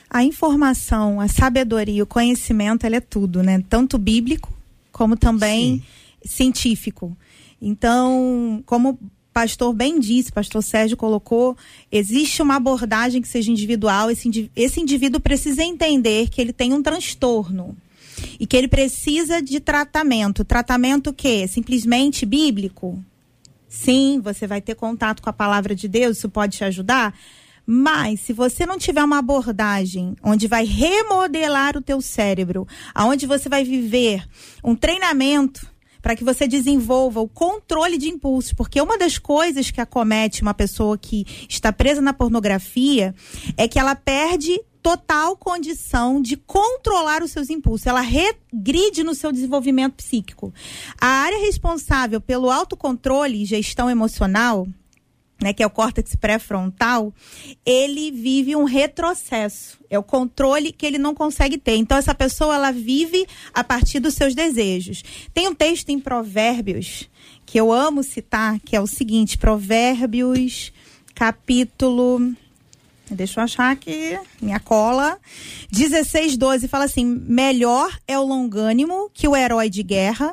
A 0.09 0.23
informação, 0.23 1.19
a 1.19 1.27
sabedoria, 1.27 2.03
o 2.03 2.07
conhecimento, 2.07 2.85
ele 2.85 2.97
é 2.97 3.01
tudo, 3.01 3.41
né? 3.41 3.63
Tanto 3.67 3.97
bíblico 3.97 4.53
como 4.91 5.17
também 5.17 5.83
Sim. 6.21 6.29
científico. 6.29 7.17
Então, 7.59 8.61
como 8.67 8.91
o 8.91 8.99
pastor 9.33 9.73
bem 9.73 9.99
disse, 9.99 10.31
pastor 10.31 10.61
Sérgio 10.61 10.95
colocou, 10.95 11.57
existe 11.91 12.43
uma 12.43 12.57
abordagem 12.57 13.23
que 13.23 13.27
seja 13.27 13.49
individual, 13.49 14.11
esse, 14.11 14.51
esse 14.55 14.79
indivíduo 14.79 15.19
precisa 15.19 15.63
entender 15.63 16.29
que 16.29 16.39
ele 16.39 16.53
tem 16.53 16.73
um 16.73 16.83
transtorno 16.83 17.75
e 18.39 18.45
que 18.45 18.55
ele 18.55 18.67
precisa 18.67 19.41
de 19.41 19.59
tratamento. 19.59 20.43
Tratamento 20.43 21.13
que? 21.13 21.47
Simplesmente 21.47 22.25
bíblico? 22.25 23.03
Sim, 23.67 24.21
você 24.21 24.45
vai 24.45 24.61
ter 24.61 24.75
contato 24.75 25.21
com 25.21 25.29
a 25.29 25.33
palavra 25.33 25.75
de 25.75 25.87
Deus, 25.87 26.17
isso 26.17 26.29
pode 26.29 26.57
te 26.57 26.63
ajudar? 26.63 27.13
Mas 27.65 28.19
se 28.19 28.33
você 28.33 28.65
não 28.65 28.77
tiver 28.77 29.03
uma 29.03 29.19
abordagem 29.19 30.15
onde 30.21 30.47
vai 30.47 30.65
remodelar 30.65 31.77
o 31.77 31.81
teu 31.81 32.01
cérebro, 32.01 32.67
aonde 32.93 33.25
você 33.25 33.47
vai 33.47 33.63
viver 33.63 34.27
um 34.63 34.75
treinamento 34.75 35.65
para 36.01 36.17
que 36.17 36.23
você 36.23 36.45
desenvolva 36.47 37.21
o 37.21 37.29
controle 37.29 37.97
de 37.97 38.09
impulsos, 38.09 38.51
porque 38.51 38.81
uma 38.81 38.97
das 38.97 39.17
coisas 39.17 39.71
que 39.71 39.79
acomete 39.79 40.41
uma 40.41 40.53
pessoa 40.53 40.97
que 40.97 41.25
está 41.47 41.71
presa 41.71 42.01
na 42.01 42.13
pornografia 42.13 43.15
é 43.55 43.69
que 43.69 43.79
ela 43.79 43.95
perde 43.95 44.59
total 44.83 45.37
condição 45.37 46.21
de 46.21 46.35
controlar 46.35 47.23
os 47.23 47.31
seus 47.31 47.49
impulsos. 47.49 47.87
Ela 47.87 48.01
regride 48.01 49.03
no 49.03 49.15
seu 49.15 49.31
desenvolvimento 49.31 49.93
psíquico. 49.93 50.53
A 50.99 51.07
área 51.07 51.39
responsável 51.39 52.19
pelo 52.19 52.51
autocontrole 52.51 53.41
e 53.41 53.45
gestão 53.45 53.89
emocional 53.89 54.67
né, 55.41 55.51
que 55.51 55.61
é 55.61 55.65
o 55.65 55.69
córtex 55.69 56.15
pré-frontal, 56.15 57.13
ele 57.65 58.11
vive 58.11 58.55
um 58.55 58.63
retrocesso. 58.63 59.77
É 59.89 59.99
o 59.99 60.03
controle 60.03 60.71
que 60.71 60.85
ele 60.85 60.97
não 60.97 61.13
consegue 61.13 61.57
ter. 61.57 61.75
Então 61.75 61.97
essa 61.97 62.15
pessoa 62.15 62.55
ela 62.55 62.71
vive 62.71 63.27
a 63.53 63.61
partir 63.61 63.99
dos 63.99 64.13
seus 64.13 64.33
desejos. 64.33 65.03
Tem 65.33 65.49
um 65.49 65.53
texto 65.53 65.89
em 65.89 65.99
Provérbios 65.99 67.09
que 67.45 67.59
eu 67.59 67.73
amo 67.73 68.03
citar, 68.03 68.57
que 68.61 68.73
é 68.73 68.79
o 68.79 68.87
seguinte, 68.87 69.37
Provérbios, 69.37 70.71
capítulo 71.13 72.33
Deixa 73.09 73.39
eu 73.39 73.43
achar 73.43 73.71
aqui, 73.71 74.17
minha 74.41 74.59
cola. 74.59 75.19
16, 75.71 76.37
12 76.37 76.67
fala 76.67 76.85
assim: 76.85 77.05
melhor 77.05 77.95
é 78.07 78.17
o 78.17 78.23
longânimo 78.23 79.09
que 79.13 79.27
o 79.27 79.35
herói 79.35 79.69
de 79.69 79.83
guerra, 79.83 80.31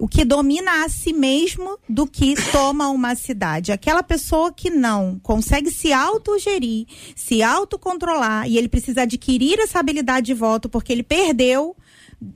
o 0.00 0.08
que 0.08 0.24
domina 0.24 0.84
a 0.84 0.88
si 0.88 1.12
mesmo 1.12 1.78
do 1.88 2.06
que 2.06 2.34
toma 2.50 2.88
uma 2.88 3.14
cidade. 3.14 3.70
Aquela 3.70 4.02
pessoa 4.02 4.52
que 4.52 4.70
não 4.70 5.20
consegue 5.22 5.70
se 5.70 5.92
autogerir, 5.92 6.86
se 7.14 7.42
autocontrolar, 7.42 8.48
e 8.48 8.56
ele 8.56 8.68
precisa 8.68 9.02
adquirir 9.02 9.58
essa 9.60 9.78
habilidade 9.78 10.26
de 10.26 10.34
volta 10.34 10.68
porque 10.68 10.92
ele 10.92 11.02
perdeu 11.02 11.76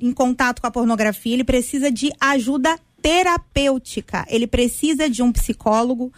em 0.01 0.13
contato 0.13 0.61
com 0.61 0.67
a 0.67 0.71
pornografia, 0.71 1.33
ele 1.33 1.45
precisa 1.45 1.91
de 1.91 2.13
ajuda 2.21 2.79
terapêutica. 3.01 4.27
Ele 4.29 4.47
precisa 4.47 5.09
de 5.09 5.23
um 5.23 5.33
psicólogo, 5.33 6.13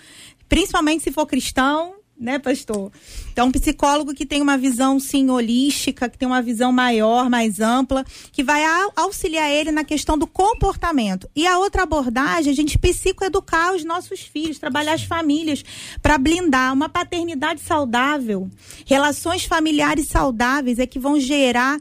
principalmente 0.48 1.04
se 1.04 1.12
for 1.12 1.26
cristão, 1.26 1.94
né, 2.22 2.38
pastor? 2.38 2.92
Então, 3.32 3.48
um 3.48 3.52
psicólogo 3.52 4.14
que 4.14 4.24
tem 4.24 4.40
uma 4.40 4.56
visão, 4.56 5.00
sim, 5.00 5.28
holística, 5.28 6.08
que 6.08 6.16
tem 6.16 6.26
uma 6.26 6.40
visão 6.40 6.70
maior, 6.70 7.28
mais 7.28 7.60
ampla, 7.60 8.04
que 8.30 8.44
vai 8.44 8.62
auxiliar 8.94 9.50
ele 9.50 9.72
na 9.72 9.82
questão 9.82 10.16
do 10.16 10.26
comportamento. 10.26 11.28
E 11.34 11.46
a 11.46 11.58
outra 11.58 11.82
abordagem, 11.82 12.52
a 12.52 12.54
gente 12.54 12.78
psicoeducar 12.78 13.74
os 13.74 13.84
nossos 13.84 14.20
filhos, 14.20 14.58
trabalhar 14.58 14.94
as 14.94 15.02
famílias 15.02 15.64
para 16.00 16.16
blindar 16.16 16.72
uma 16.72 16.88
paternidade 16.88 17.60
saudável, 17.60 18.48
relações 18.86 19.44
familiares 19.44 20.06
saudáveis 20.06 20.78
é 20.78 20.86
que 20.86 20.98
vão 20.98 21.18
gerar 21.18 21.78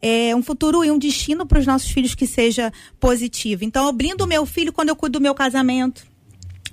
é, 0.00 0.34
um 0.34 0.42
futuro 0.42 0.84
e 0.84 0.90
um 0.90 0.98
destino 0.98 1.46
para 1.46 1.60
os 1.60 1.66
nossos 1.66 1.90
filhos 1.90 2.14
que 2.14 2.26
seja 2.26 2.72
positivo. 2.98 3.64
Então, 3.64 3.86
eu 3.86 3.92
blindo 3.92 4.24
o 4.24 4.26
meu 4.26 4.46
filho 4.46 4.72
quando 4.72 4.88
eu 4.88 4.96
cuido 4.96 5.18
do 5.18 5.22
meu 5.22 5.34
casamento 5.34 6.11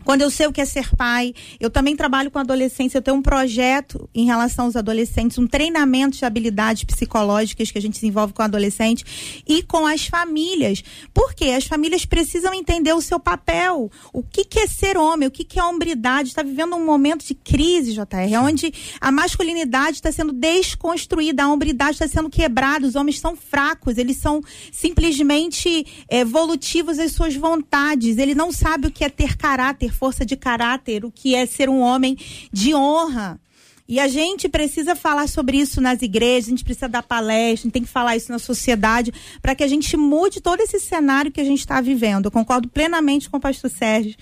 quando 0.10 0.24
eu 0.24 0.32
sei 0.32 0.48
o 0.48 0.52
que 0.52 0.60
é 0.60 0.66
ser 0.66 0.90
pai, 0.96 1.36
eu 1.60 1.70
também 1.70 1.96
trabalho 1.96 2.32
com 2.32 2.40
adolescência, 2.40 2.98
eu 2.98 3.02
tenho 3.04 3.18
um 3.18 3.22
projeto 3.22 4.10
em 4.12 4.26
relação 4.26 4.66
aos 4.66 4.76
adolescentes, 4.76 5.38
um 5.38 5.46
treinamento 5.46 6.18
de 6.18 6.26
habilidades 6.26 6.84
psicológicas 6.84 7.70
que 7.70 7.78
a 7.78 7.82
gente 7.82 7.94
desenvolve 7.94 8.34
com 8.34 8.42
o 8.42 8.46
adolescente 8.46 9.44
e 9.48 9.62
com 9.62 9.86
as 9.86 10.08
famílias. 10.08 10.84
Porque 11.14 11.46
as 11.52 11.66
famílias 11.66 12.06
precisam 12.06 12.56
entender 12.56 12.92
o 12.92 13.02
seu 13.02 13.20
papel, 13.20 13.92
o 14.12 14.24
que, 14.24 14.44
que 14.44 14.62
é 14.62 14.66
ser 14.66 14.98
homem, 14.98 15.28
o 15.28 15.32
que, 15.32 15.44
que 15.44 15.60
é 15.60 15.64
hombridade. 15.64 16.30
Está 16.30 16.42
vivendo 16.42 16.76
um 16.76 16.84
momento 16.84 17.24
de 17.24 17.36
crise, 17.36 17.94
JR, 17.94 18.42
onde 18.42 18.74
a 19.00 19.12
masculinidade 19.12 19.98
está 19.98 20.12
sendo 20.12 20.34
desconstruída, 20.34 21.44
a 21.44 21.52
hombridade 21.52 21.92
está 21.92 22.08
sendo 22.08 22.32
quebrada, 22.32 22.88
os 22.88 22.96
homens 22.96 23.20
são 23.20 23.36
fracos, 23.36 24.00
eles 24.00 24.18
são 24.18 24.42
simplesmente 24.72 25.86
é, 26.10 26.22
evolutivos 26.22 26.98
às 26.98 27.12
suas 27.12 27.36
vontades, 27.36 28.18
ele 28.18 28.34
não 28.34 28.52
sabe 28.52 28.88
o 28.88 28.92
que 28.92 29.04
é 29.04 29.10
ter 29.10 29.38
caráter 29.38 29.90
ter 29.90 29.99
força 30.00 30.26
de 30.26 30.38
caráter, 30.38 31.04
o 31.04 31.12
que 31.12 31.36
é 31.36 31.46
ser 31.46 31.68
um 31.68 31.82
homem 31.82 32.18
de 32.52 32.74
honra. 32.74 33.40
E 33.88 34.00
a 34.00 34.08
gente 34.08 34.48
precisa 34.48 34.96
falar 34.96 35.28
sobre 35.28 35.58
isso 35.58 35.82
nas 35.82 36.02
igrejas, 36.02 36.46
a 36.46 36.50
gente 36.52 36.64
precisa 36.64 36.88
dar 36.88 37.02
palestra, 37.04 37.54
a 37.54 37.64
gente 37.64 37.72
tem 37.72 37.84
que 37.84 37.90
falar 37.90 38.16
isso 38.16 38.32
na 38.32 38.38
sociedade, 38.38 39.12
para 39.42 39.56
que 39.56 39.64
a 39.64 39.68
gente 39.68 39.98
mude 39.98 40.40
todo 40.40 40.62
esse 40.62 40.80
cenário 40.80 41.32
que 41.32 41.42
a 41.42 41.44
gente 41.44 41.60
está 41.60 41.82
vivendo. 41.82 42.26
Eu 42.26 42.32
concordo 42.32 42.70
plenamente 42.70 43.30
com 43.30 43.38
o 43.38 43.40
pastor 43.40 43.70
Sérgio 43.70 44.16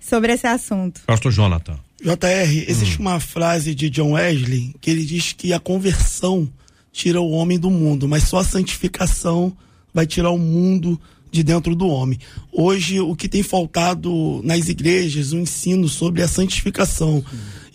sobre 0.00 0.32
esse 0.32 0.46
assunto. 0.46 1.02
Pastor 1.04 1.32
Jonathan. 1.32 1.78
JR, 2.00 2.64
existe 2.68 2.98
hum. 2.98 3.02
uma 3.02 3.18
frase 3.18 3.74
de 3.74 3.90
John 3.90 4.12
Wesley 4.12 4.76
que 4.80 4.88
ele 4.88 5.04
diz 5.04 5.32
que 5.32 5.52
a 5.52 5.58
conversão 5.58 6.48
tira 6.92 7.20
o 7.20 7.30
homem 7.30 7.58
do 7.58 7.70
mundo, 7.70 8.08
mas 8.08 8.22
só 8.22 8.38
a 8.38 8.44
santificação 8.44 9.52
vai 9.92 10.06
tirar 10.06 10.30
o 10.30 10.38
mundo 10.38 10.98
de 11.30 11.42
dentro 11.42 11.74
do 11.74 11.88
homem. 11.88 12.18
Hoje, 12.52 13.00
o 13.00 13.14
que 13.14 13.28
tem 13.28 13.42
faltado 13.42 14.40
nas 14.44 14.68
igrejas, 14.68 15.32
o 15.32 15.38
ensino 15.38 15.88
sobre 15.88 16.22
a 16.22 16.28
santificação. 16.28 17.24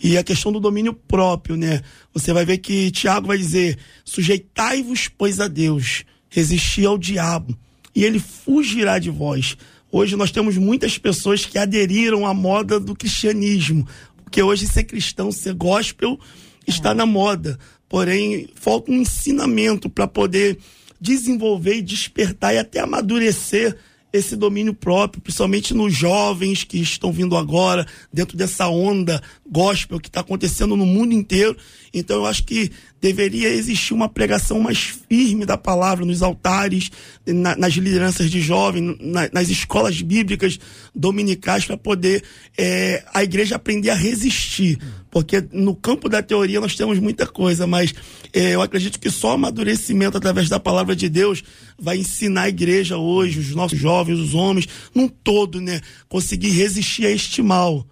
E 0.02 0.18
a 0.18 0.22
questão 0.22 0.52
do 0.52 0.60
domínio 0.60 0.92
próprio, 0.92 1.56
né? 1.56 1.80
Você 2.12 2.32
vai 2.32 2.44
ver 2.44 2.58
que 2.58 2.90
Tiago 2.90 3.26
vai 3.26 3.38
dizer: 3.38 3.78
sujeitai-vos, 4.04 5.08
pois, 5.08 5.40
a 5.40 5.48
Deus, 5.48 6.04
resisti 6.28 6.84
ao 6.84 6.98
diabo, 6.98 7.56
e 7.94 8.04
ele 8.04 8.18
fugirá 8.18 8.98
de 8.98 9.08
vós. 9.08 9.56
Hoje 9.90 10.16
nós 10.16 10.32
temos 10.32 10.58
muitas 10.58 10.98
pessoas 10.98 11.46
que 11.46 11.56
aderiram 11.56 12.26
à 12.26 12.34
moda 12.34 12.80
do 12.80 12.94
cristianismo, 12.94 13.86
porque 14.24 14.42
hoje 14.42 14.66
ser 14.66 14.84
cristão, 14.84 15.30
ser 15.30 15.54
gospel, 15.54 16.18
está 16.66 16.92
na 16.92 17.06
moda. 17.06 17.58
Porém, 17.88 18.48
falta 18.56 18.90
um 18.90 18.96
ensinamento 18.96 19.88
para 19.88 20.08
poder 20.08 20.58
desenvolver 21.04 21.76
e 21.76 21.82
despertar 21.82 22.54
e 22.54 22.58
até 22.58 22.80
amadurecer 22.80 23.76
esse 24.10 24.36
domínio 24.36 24.72
próprio, 24.72 25.20
principalmente 25.20 25.74
nos 25.74 25.92
jovens 25.92 26.64
que 26.64 26.78
estão 26.78 27.12
vindo 27.12 27.36
agora, 27.36 27.84
dentro 28.12 28.38
dessa 28.38 28.68
onda 28.68 29.20
gospel 29.44 30.00
que 30.00 30.08
está 30.08 30.20
acontecendo 30.20 30.76
no 30.76 30.86
mundo 30.86 31.12
inteiro. 31.12 31.56
Então 31.92 32.16
eu 32.18 32.26
acho 32.26 32.44
que 32.44 32.70
deveria 33.04 33.50
existir 33.50 33.92
uma 33.92 34.08
pregação 34.08 34.58
mais 34.60 34.78
firme 34.78 35.44
da 35.44 35.58
palavra 35.58 36.06
nos 36.06 36.22
altares, 36.22 36.90
na, 37.26 37.54
nas 37.54 37.74
lideranças 37.74 38.30
de 38.30 38.40
jovens, 38.40 38.96
na, 38.98 39.28
nas 39.30 39.50
escolas 39.50 40.00
bíblicas 40.00 40.58
dominicais, 40.94 41.66
para 41.66 41.76
poder 41.76 42.24
é, 42.56 43.04
a 43.12 43.22
igreja 43.22 43.56
aprender 43.56 43.90
a 43.90 43.94
resistir. 43.94 44.78
Porque 45.10 45.44
no 45.52 45.76
campo 45.76 46.08
da 46.08 46.22
teoria 46.22 46.62
nós 46.62 46.74
temos 46.76 46.98
muita 46.98 47.26
coisa, 47.26 47.66
mas 47.66 47.94
é, 48.32 48.54
eu 48.54 48.62
acredito 48.62 48.98
que 48.98 49.10
só 49.10 49.32
amadurecimento 49.32 50.16
através 50.16 50.48
da 50.48 50.58
palavra 50.58 50.96
de 50.96 51.10
Deus 51.10 51.44
vai 51.78 51.98
ensinar 51.98 52.44
a 52.44 52.48
igreja 52.48 52.96
hoje, 52.96 53.38
os 53.38 53.54
nossos 53.54 53.78
jovens, 53.78 54.18
os 54.18 54.32
homens, 54.32 54.66
num 54.94 55.08
todo, 55.08 55.60
né? 55.60 55.82
Conseguir 56.08 56.52
resistir 56.52 57.04
a 57.04 57.10
este 57.10 57.42
mal. 57.42 57.86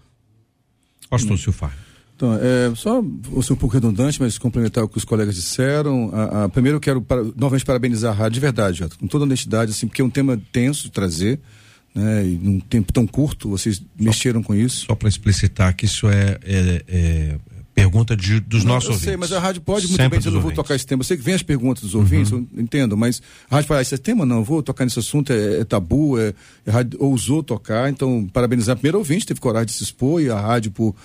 Pastor 1.07 1.37
Silfar. 1.37 1.82
Então, 2.23 2.39
é, 2.41 2.73
só 2.73 3.01
vou 3.01 3.43
ser 3.43 3.51
um 3.51 3.57
pouco 3.57 3.73
redundante, 3.73 4.17
mas 4.21 4.37
complementar 4.37 4.81
o 4.81 4.87
que 4.87 4.97
os 4.97 5.03
colegas 5.03 5.35
disseram. 5.35 6.09
A, 6.13 6.45
a, 6.45 6.49
primeiro 6.49 6.77
eu 6.77 6.79
quero 6.79 7.01
para, 7.01 7.21
novamente 7.35 7.65
parabenizar 7.65 8.13
a 8.13 8.15
rádio 8.15 8.35
de 8.35 8.39
verdade, 8.39 8.87
com 8.97 9.07
toda 9.07 9.25
honestidade, 9.25 9.71
assim, 9.71 9.87
porque 9.87 10.01
é 10.01 10.05
um 10.05 10.09
tema 10.09 10.41
tenso 10.53 10.83
de 10.83 10.91
trazer, 10.91 11.41
né, 11.93 12.25
e 12.25 12.39
num 12.41 12.61
tempo 12.61 12.93
tão 12.93 13.05
curto, 13.05 13.49
vocês 13.49 13.79
só, 13.79 13.83
mexeram 13.99 14.41
com 14.41 14.55
isso. 14.55 14.85
Só 14.85 14.95
para 14.95 15.09
explicitar 15.09 15.75
que 15.75 15.83
isso 15.83 16.07
é, 16.07 16.39
é, 16.45 16.83
é 16.87 17.35
pergunta 17.75 18.15
de, 18.15 18.39
dos 18.39 18.63
não, 18.63 18.75
nossos 18.75 18.87
eu 18.87 18.93
ouvintes. 18.93 19.09
sei, 19.09 19.17
mas 19.17 19.33
a 19.33 19.39
rádio 19.39 19.61
pode 19.61 19.87
muito 19.87 19.97
Sempre 19.97 20.11
bem 20.11 20.19
dizer, 20.19 20.29
eu 20.29 20.35
não 20.35 20.41
vou 20.41 20.51
tocar 20.53 20.75
esse 20.75 20.85
tema. 20.85 21.01
Eu 21.01 21.05
sei 21.05 21.17
que 21.17 21.23
vem 21.23 21.33
as 21.33 21.43
perguntas 21.43 21.83
dos 21.83 21.93
ouvintes, 21.93 22.31
uhum. 22.31 22.47
eu 22.55 22.61
entendo, 22.61 22.95
mas 22.95 23.21
a 23.49 23.55
rádio 23.55 23.67
fala, 23.67 23.81
esse 23.81 23.97
tema 23.97 24.25
não, 24.25 24.37
eu 24.37 24.43
vou 24.45 24.63
tocar 24.63 24.85
nesse 24.85 24.99
assunto, 24.99 25.33
é, 25.33 25.59
é 25.59 25.65
tabu, 25.65 26.17
é, 26.17 26.33
é 26.65 26.71
rádio, 26.71 26.97
ousou 27.03 27.43
tocar, 27.43 27.89
então 27.89 28.29
parabenizar 28.31 28.77
primeiro 28.77 28.99
ouvinte, 28.99 29.25
teve 29.25 29.41
coragem 29.41 29.65
de 29.65 29.73
se 29.73 29.83
expor 29.83 30.21
e 30.21 30.29
a 30.29 30.39
rádio 30.39 30.71
por 30.71 30.95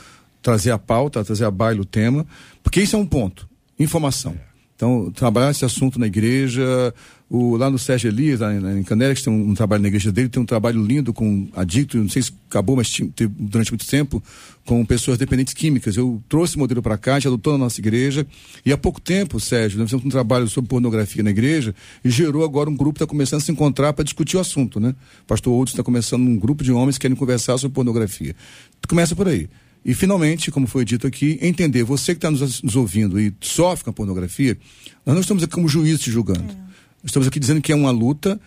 trazer 0.43 0.71
a 0.71 0.79
pauta, 0.79 1.25
trazer 1.25 1.45
a 1.45 1.51
baila 1.51 1.83
o 1.83 1.85
tema, 1.85 2.27
porque 2.63 2.81
isso 2.81 2.97
é 2.97 2.99
um 2.99 3.07
ponto, 3.07 3.49
informação. 3.79 4.35
Então, 4.79 5.11
trabalhar 5.11 5.51
esse 5.51 5.65
assunto 5.65 5.99
na 5.99 6.07
igreja, 6.07 6.95
o, 7.29 7.57
lá 7.57 7.69
no 7.69 7.81
Sérgio 7.81 8.09
Elias, 8.09 8.41
em, 8.41 8.79
em 8.79 8.83
Canelas, 8.85 9.21
tem 9.21 9.33
um, 9.33 9.51
um, 9.51 9.55
trabalho 9.55 9.83
na 9.83 9.89
igreja 9.89 10.13
dele, 10.13 10.29
tem 10.29 10.41
um 10.41 10.47
trabalho 10.47 10.81
lindo 10.81 11.13
com 11.13 11.49
adicto, 11.57 11.99
não 11.99 12.09
sei 12.09 12.23
se 12.23 12.33
acabou, 12.49 12.77
mas 12.77 12.97
durante 13.37 13.73
muito 13.73 13.85
tempo, 13.85 14.23
com 14.65 14.85
pessoas 14.85 15.19
dependentes 15.19 15.53
químicas. 15.53 15.97
Eu 15.97 16.23
trouxe 16.29 16.55
o 16.55 16.61
modelo 16.61 16.81
para 16.81 16.97
cá, 16.97 17.19
já 17.19 17.29
adotou 17.29 17.55
na 17.55 17.59
nossa 17.59 17.81
igreja, 17.81 18.25
e 18.65 18.73
há 18.73 18.79
pouco 18.79 19.01
tempo, 19.01 19.41
Sérgio, 19.41 19.81
nós 19.81 19.91
fizemos 19.91 20.07
um 20.07 20.11
trabalho 20.11 20.49
sobre 20.49 20.69
pornografia 20.69 21.25
na 21.25 21.31
igreja, 21.31 21.75
e 22.05 22.09
gerou 22.09 22.45
agora 22.45 22.71
um 22.71 22.77
grupo 22.77 22.95
que 22.95 23.03
está 23.03 23.11
começando 23.11 23.41
a 23.41 23.45
se 23.45 23.51
encontrar 23.51 23.93
para 23.93 24.05
discutir 24.05 24.37
o 24.37 24.41
assunto, 24.41 24.79
né? 24.79 24.95
O 25.23 25.27
pastor 25.27 25.53
Outros 25.55 25.75
está 25.75 25.83
começando 25.83 26.23
um 26.23 26.39
grupo 26.39 26.63
de 26.63 26.71
homens 26.71 26.97
que 26.97 27.03
querem 27.03 27.17
conversar 27.17 27.59
sobre 27.59 27.75
pornografia. 27.75 28.33
Começa 28.89 29.17
por 29.17 29.27
aí. 29.27 29.51
E, 29.85 29.95
finalmente, 29.95 30.51
como 30.51 30.67
foi 30.67 30.85
dito 30.85 31.07
aqui, 31.07 31.39
entender, 31.41 31.83
você 31.83 32.13
que 32.13 32.19
está 32.19 32.31
nos, 32.31 32.63
nos, 32.63 32.77
ouvindo 32.77 33.19
e 33.19 33.35
sofre 33.41 33.85
com 33.85 33.91
a 33.91 33.93
pornografia, 33.93 34.59
nós 35.05 35.15
não 35.15 35.21
estamos 35.21 35.43
aqui 35.43 35.53
como 35.53 35.69
juízes 35.69 36.01
te 36.01 36.11
julgando. 36.11 36.53
É. 36.53 36.57
Estamos 37.05 37.29
aqui 37.29 37.39
dizendo 37.39 37.61
que 37.61 37.73
é 37.73 37.75
uma 37.75 37.91
luta. 37.91 38.41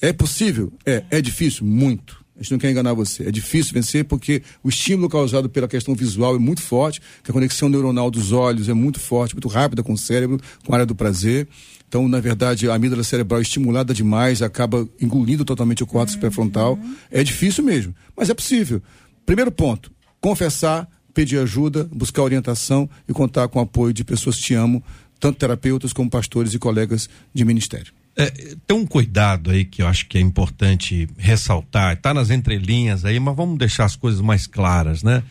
É 0.00 0.12
possível? 0.12 0.72
É. 0.84 1.04
É 1.10 1.20
difícil? 1.20 1.64
Muito. 1.64 2.22
A 2.36 2.42
gente 2.42 2.52
não 2.52 2.58
quer 2.58 2.70
enganar 2.70 2.92
você. 2.94 3.28
É 3.28 3.30
difícil 3.30 3.72
vencer 3.72 4.04
porque 4.04 4.42
o 4.64 4.68
estímulo 4.68 5.08
causado 5.08 5.48
pela 5.48 5.68
questão 5.68 5.94
visual 5.94 6.34
é 6.34 6.38
muito 6.38 6.62
forte, 6.62 7.00
que 7.22 7.30
a 7.30 7.32
conexão 7.32 7.68
neuronal 7.68 8.10
dos 8.10 8.32
olhos 8.32 8.68
é 8.68 8.74
muito 8.74 8.98
forte, 8.98 9.34
muito 9.34 9.48
rápida 9.48 9.82
com 9.82 9.92
o 9.92 9.98
cérebro, 9.98 10.40
com 10.64 10.72
a 10.72 10.76
área 10.76 10.86
do 10.86 10.94
prazer. 10.94 11.46
Então, 11.86 12.08
na 12.08 12.20
verdade, 12.20 12.68
a 12.70 12.74
amígdala 12.74 13.04
cerebral 13.04 13.38
é 13.38 13.42
estimulada 13.42 13.92
demais, 13.92 14.40
acaba 14.40 14.88
engolindo 15.00 15.44
totalmente 15.44 15.82
o 15.82 15.86
córtex 15.86 16.14
uhum. 16.14 16.20
pré-frontal. 16.20 16.78
É 17.10 17.22
difícil 17.22 17.62
mesmo, 17.62 17.94
mas 18.16 18.30
é 18.30 18.34
possível. 18.34 18.82
Primeiro 19.26 19.52
ponto, 19.52 19.92
confessar, 20.22 20.88
pedir 21.12 21.38
ajuda, 21.38 21.86
buscar 21.92 22.22
orientação 22.22 22.88
e 23.06 23.12
contar 23.12 23.48
com 23.48 23.58
o 23.58 23.62
apoio 23.62 23.92
de 23.92 24.04
pessoas 24.04 24.36
que 24.36 24.42
te 24.42 24.54
amam, 24.54 24.82
tanto 25.20 25.38
terapeutas 25.38 25.92
como 25.92 26.08
pastores 26.08 26.54
e 26.54 26.58
colegas 26.58 27.10
de 27.34 27.44
ministério. 27.44 27.92
É, 28.16 28.30
tem 28.66 28.76
um 28.76 28.86
cuidado 28.86 29.50
aí 29.50 29.64
que 29.64 29.82
eu 29.82 29.86
acho 29.86 30.06
que 30.06 30.16
é 30.16 30.20
importante 30.20 31.08
ressaltar, 31.18 31.94
está 31.94 32.14
nas 32.14 32.30
entrelinhas 32.30 33.04
aí, 33.04 33.18
mas 33.18 33.34
vamos 33.34 33.58
deixar 33.58 33.84
as 33.84 33.96
coisas 33.96 34.20
mais 34.20 34.46
claras, 34.46 35.02
né? 35.02 35.22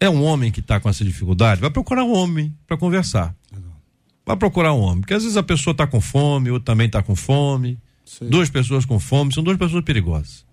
É 0.00 0.08
um 0.08 0.22
homem 0.22 0.52
que 0.52 0.60
está 0.60 0.78
com 0.78 0.88
essa 0.88 1.04
dificuldade, 1.04 1.60
vai 1.60 1.70
procurar 1.70 2.04
um 2.04 2.12
homem 2.12 2.54
para 2.66 2.76
conversar. 2.76 3.34
Vai 4.26 4.36
procurar 4.36 4.74
um 4.74 4.80
homem, 4.80 5.00
porque 5.00 5.14
às 5.14 5.22
vezes 5.22 5.38
a 5.38 5.42
pessoa 5.42 5.72
está 5.72 5.86
com 5.86 6.02
fome, 6.02 6.50
outro 6.50 6.66
também 6.66 6.86
está 6.86 7.02
com 7.02 7.16
fome. 7.16 7.78
Sim. 8.04 8.28
Duas 8.28 8.50
pessoas 8.50 8.84
com 8.84 9.00
fome 9.00 9.32
são 9.32 9.42
duas 9.42 9.56
pessoas 9.56 9.82
perigosas. 9.82 10.44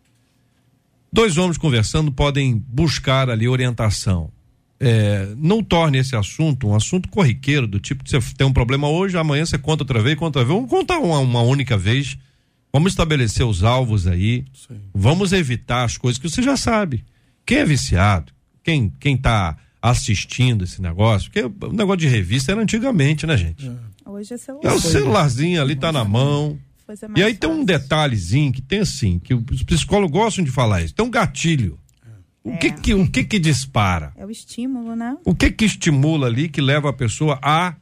Dois 1.12 1.38
homens 1.38 1.58
conversando 1.58 2.12
podem 2.12 2.58
buscar 2.68 3.30
ali 3.30 3.48
orientação. 3.48 4.32
É, 4.78 5.34
não 5.38 5.64
torne 5.64 5.98
esse 5.98 6.16
assunto 6.16 6.68
um 6.68 6.76
assunto 6.76 7.08
corriqueiro, 7.10 7.66
do 7.66 7.80
tipo 7.80 8.04
que 8.04 8.10
você 8.10 8.20
tem 8.36 8.46
um 8.46 8.52
problema 8.52 8.90
hoje, 8.90 9.18
amanhã 9.18 9.46
você 9.46 9.58
conta 9.58 9.84
outra 9.84 10.02
vez, 10.02 10.16
conta 10.18 10.40
outra 10.40 10.44
vez. 10.44 10.56
Vamos 10.56 10.70
contar 10.70 11.00
uma, 11.00 11.20
uma 11.20 11.42
única 11.42 11.78
vez. 11.78 12.18
Vamos 12.74 12.92
estabelecer 12.92 13.46
os 13.46 13.64
alvos 13.64 14.06
aí. 14.06 14.44
Sim. 14.54 14.82
Vamos 14.94 15.32
evitar 15.32 15.86
as 15.86 15.98
coisas 15.98 16.20
que 16.20 16.30
você 16.30 16.42
já 16.42 16.58
sabe. 16.58 17.06
Quem 17.46 17.60
é 17.60 17.66
viciado, 17.66 18.34
quem, 18.64 18.92
quem 19.00 19.16
tá 19.16 19.58
assistindo 19.82 20.64
esse 20.64 20.82
negócio, 20.82 21.32
porque 21.32 21.66
o 21.66 21.72
negócio 21.72 22.00
de 22.00 22.08
revista 22.08 22.52
era 22.52 22.62
antigamente, 22.62 23.26
né, 23.26 23.38
gente? 23.38 23.66
É. 23.68 23.96
Hoje 24.10 24.34
é 24.34 24.38
celular. 24.38 24.70
É 24.70 24.74
o 24.74 24.80
celularzinho 24.80 25.62
ali, 25.62 25.76
tá 25.76 25.92
na 25.92 26.04
mão. 26.04 26.60
E 27.16 27.24
aí 27.24 27.34
fácil. 27.34 27.40
tem 27.40 27.50
um 27.50 27.66
detalhezinho 27.66 28.52
que 28.52 28.62
tem 28.62 28.80
assim, 28.80 29.20
que 29.20 29.34
os 29.34 29.64
psicólogos 29.64 30.12
gostam 30.12 30.44
de 30.44 30.52
falar 30.52 30.84
isso, 30.84 30.94
tem 30.94 31.06
um 31.06 31.10
gatilho. 31.10 31.80
O 32.44 32.56
que 32.58 32.72
que, 32.72 32.94
o 32.94 33.10
que 33.10 33.24
que 33.24 33.40
dispara? 33.40 34.14
É 34.16 34.24
o 34.24 34.30
estímulo, 34.30 34.96
né? 34.96 35.18
O 35.26 35.34
que 35.34 35.50
que 35.50 35.66
estimula 35.66 36.28
ali 36.28 36.48
que 36.48 36.62
leva 36.62 36.90
a 36.90 36.94
pessoa 36.94 37.40
a 37.42 37.76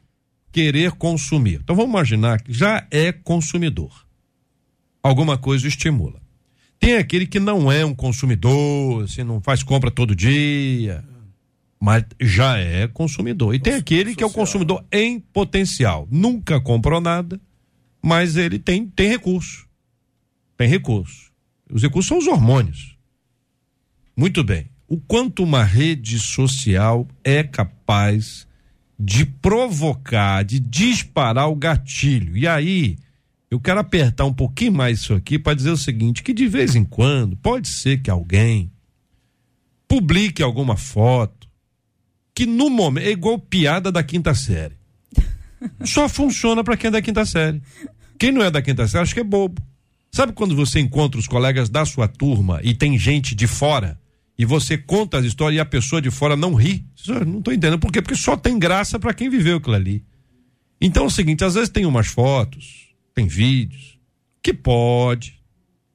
querer 0.50 0.92
consumir? 0.92 1.60
Então 1.62 1.76
vamos 1.76 1.90
imaginar 1.90 2.40
que 2.40 2.50
já 2.50 2.86
é 2.90 3.12
consumidor. 3.12 4.06
Alguma 5.02 5.36
coisa 5.36 5.68
estimula. 5.68 6.18
Tem 6.80 6.96
aquele 6.96 7.26
que 7.26 7.38
não 7.38 7.70
é 7.70 7.84
um 7.84 7.94
consumidor, 7.94 9.04
assim, 9.04 9.22
não 9.22 9.38
faz 9.38 9.62
compra 9.62 9.90
todo 9.90 10.16
dia, 10.16 11.04
mas 11.78 12.04
já 12.18 12.56
é 12.56 12.88
consumidor. 12.88 13.54
E 13.54 13.58
tem 13.58 13.74
aquele 13.74 14.14
que 14.14 14.24
é 14.24 14.26
o 14.26 14.30
consumidor 14.30 14.82
em 14.90 15.20
potencial. 15.20 16.08
Nunca 16.10 16.58
comprou 16.58 17.02
nada, 17.02 17.38
mas 18.04 18.36
ele 18.36 18.58
tem, 18.58 18.86
tem 18.86 19.08
recurso. 19.08 19.66
Tem 20.58 20.68
recurso. 20.68 21.32
Os 21.72 21.80
recursos 21.80 22.06
são 22.06 22.18
os 22.18 22.26
hormônios. 22.26 22.98
Muito 24.14 24.44
bem. 24.44 24.66
O 24.86 24.98
quanto 24.98 25.42
uma 25.42 25.64
rede 25.64 26.18
social 26.18 27.08
é 27.24 27.42
capaz 27.42 28.46
de 29.00 29.24
provocar, 29.24 30.44
de 30.44 30.60
disparar 30.60 31.48
o 31.48 31.56
gatilho. 31.56 32.36
E 32.36 32.46
aí, 32.46 32.98
eu 33.50 33.58
quero 33.58 33.80
apertar 33.80 34.26
um 34.26 34.34
pouquinho 34.34 34.74
mais 34.74 35.00
isso 35.00 35.14
aqui 35.14 35.38
para 35.38 35.54
dizer 35.54 35.70
o 35.70 35.76
seguinte: 35.76 36.22
que 36.22 36.34
de 36.34 36.46
vez 36.46 36.76
em 36.76 36.84
quando 36.84 37.34
pode 37.36 37.68
ser 37.68 38.02
que 38.02 38.10
alguém 38.10 38.70
publique 39.88 40.42
alguma 40.42 40.76
foto 40.76 41.48
que 42.34 42.44
no 42.44 42.68
momento 42.68 43.06
é 43.06 43.10
igual 43.10 43.38
piada 43.38 43.90
da 43.90 44.02
quinta 44.02 44.34
série. 44.34 44.83
Só 45.84 46.08
funciona 46.08 46.62
para 46.62 46.76
quem 46.76 46.88
é 46.88 46.90
da 46.90 47.02
quinta 47.02 47.24
série. 47.24 47.60
Quem 48.18 48.32
não 48.32 48.42
é 48.42 48.50
da 48.50 48.62
quinta 48.62 48.86
série, 48.86 49.02
acho 49.02 49.14
que 49.14 49.20
é 49.20 49.24
bobo. 49.24 49.62
Sabe 50.10 50.32
quando 50.32 50.54
você 50.54 50.78
encontra 50.78 51.18
os 51.18 51.26
colegas 51.26 51.68
da 51.68 51.84
sua 51.84 52.06
turma 52.06 52.60
e 52.62 52.74
tem 52.74 52.96
gente 52.96 53.34
de 53.34 53.46
fora 53.46 53.98
e 54.38 54.44
você 54.44 54.78
conta 54.78 55.18
as 55.18 55.24
histórias 55.24 55.58
e 55.58 55.60
a 55.60 55.64
pessoa 55.64 56.00
de 56.00 56.10
fora 56.10 56.36
não 56.36 56.54
ri? 56.54 56.84
Não 57.26 57.38
estou 57.38 57.52
entendendo 57.52 57.78
por 57.78 57.90
quê? 57.90 58.00
Porque 58.00 58.16
só 58.16 58.36
tem 58.36 58.58
graça 58.58 58.98
para 58.98 59.12
quem 59.12 59.28
viveu 59.28 59.56
aquilo 59.56 59.74
ali. 59.74 60.04
Então 60.80 61.04
é 61.04 61.06
o 61.06 61.10
seguinte, 61.10 61.44
às 61.44 61.54
vezes 61.54 61.68
tem 61.68 61.84
umas 61.84 62.06
fotos, 62.06 62.88
tem 63.14 63.26
vídeos 63.26 63.98
que 64.42 64.52
pode 64.52 65.34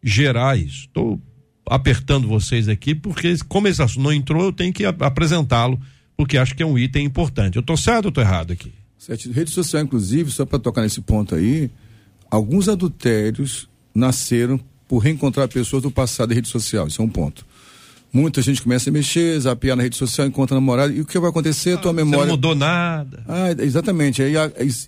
gerar 0.03 0.57
isso. 0.57 0.87
Estou 0.87 1.21
apertando 1.65 2.27
vocês 2.27 2.67
aqui 2.67 2.93
porque 2.93 3.37
como 3.47 3.67
esse 3.67 3.81
assunto 3.81 4.03
não 4.03 4.11
entrou, 4.11 4.45
eu 4.45 4.53
tenho 4.53 4.73
que 4.73 4.83
apresentá-lo 4.85 5.79
porque 6.17 6.37
acho 6.37 6.55
que 6.55 6.63
é 6.63 6.65
um 6.65 6.77
item 6.77 7.05
importante. 7.05 7.55
Eu 7.55 7.61
estou 7.61 7.77
certo 7.77 8.05
ou 8.05 8.09
estou 8.09 8.23
errado 8.23 8.51
aqui? 8.51 8.73
Certo. 9.09 9.31
Rede 9.31 9.51
social, 9.51 9.83
inclusive, 9.83 10.31
só 10.31 10.45
para 10.45 10.59
tocar 10.59 10.81
nesse 10.81 11.01
ponto 11.01 11.33
aí, 11.33 11.71
alguns 12.29 12.69
adultérios 12.69 13.67
nasceram 13.93 14.59
por 14.87 14.99
reencontrar 14.99 15.47
pessoas 15.47 15.83
do 15.83 15.91
passado 15.91 16.31
em 16.31 16.35
rede 16.35 16.47
social. 16.47 16.87
Isso 16.87 17.01
é 17.01 17.05
um 17.05 17.09
ponto. 17.09 17.45
Muita 18.11 18.41
gente 18.41 18.61
começa 18.63 18.89
a 18.89 18.93
mexer, 18.93 19.39
zapear 19.39 19.77
na 19.77 19.83
rede 19.83 19.95
social, 19.95 20.25
encontra 20.25 20.55
namorado. 20.55 20.91
E 20.91 21.01
o 21.01 21.05
que 21.05 21.19
vai 21.19 21.29
acontecer? 21.29 21.73
A 21.73 21.77
tua 21.77 21.93
memória. 21.93 22.25
Não 22.25 22.31
mudou 22.31 22.55
nada. 22.55 23.23
Ah, 23.27 23.51
exatamente. 23.59 24.23
Aí, 24.23 24.33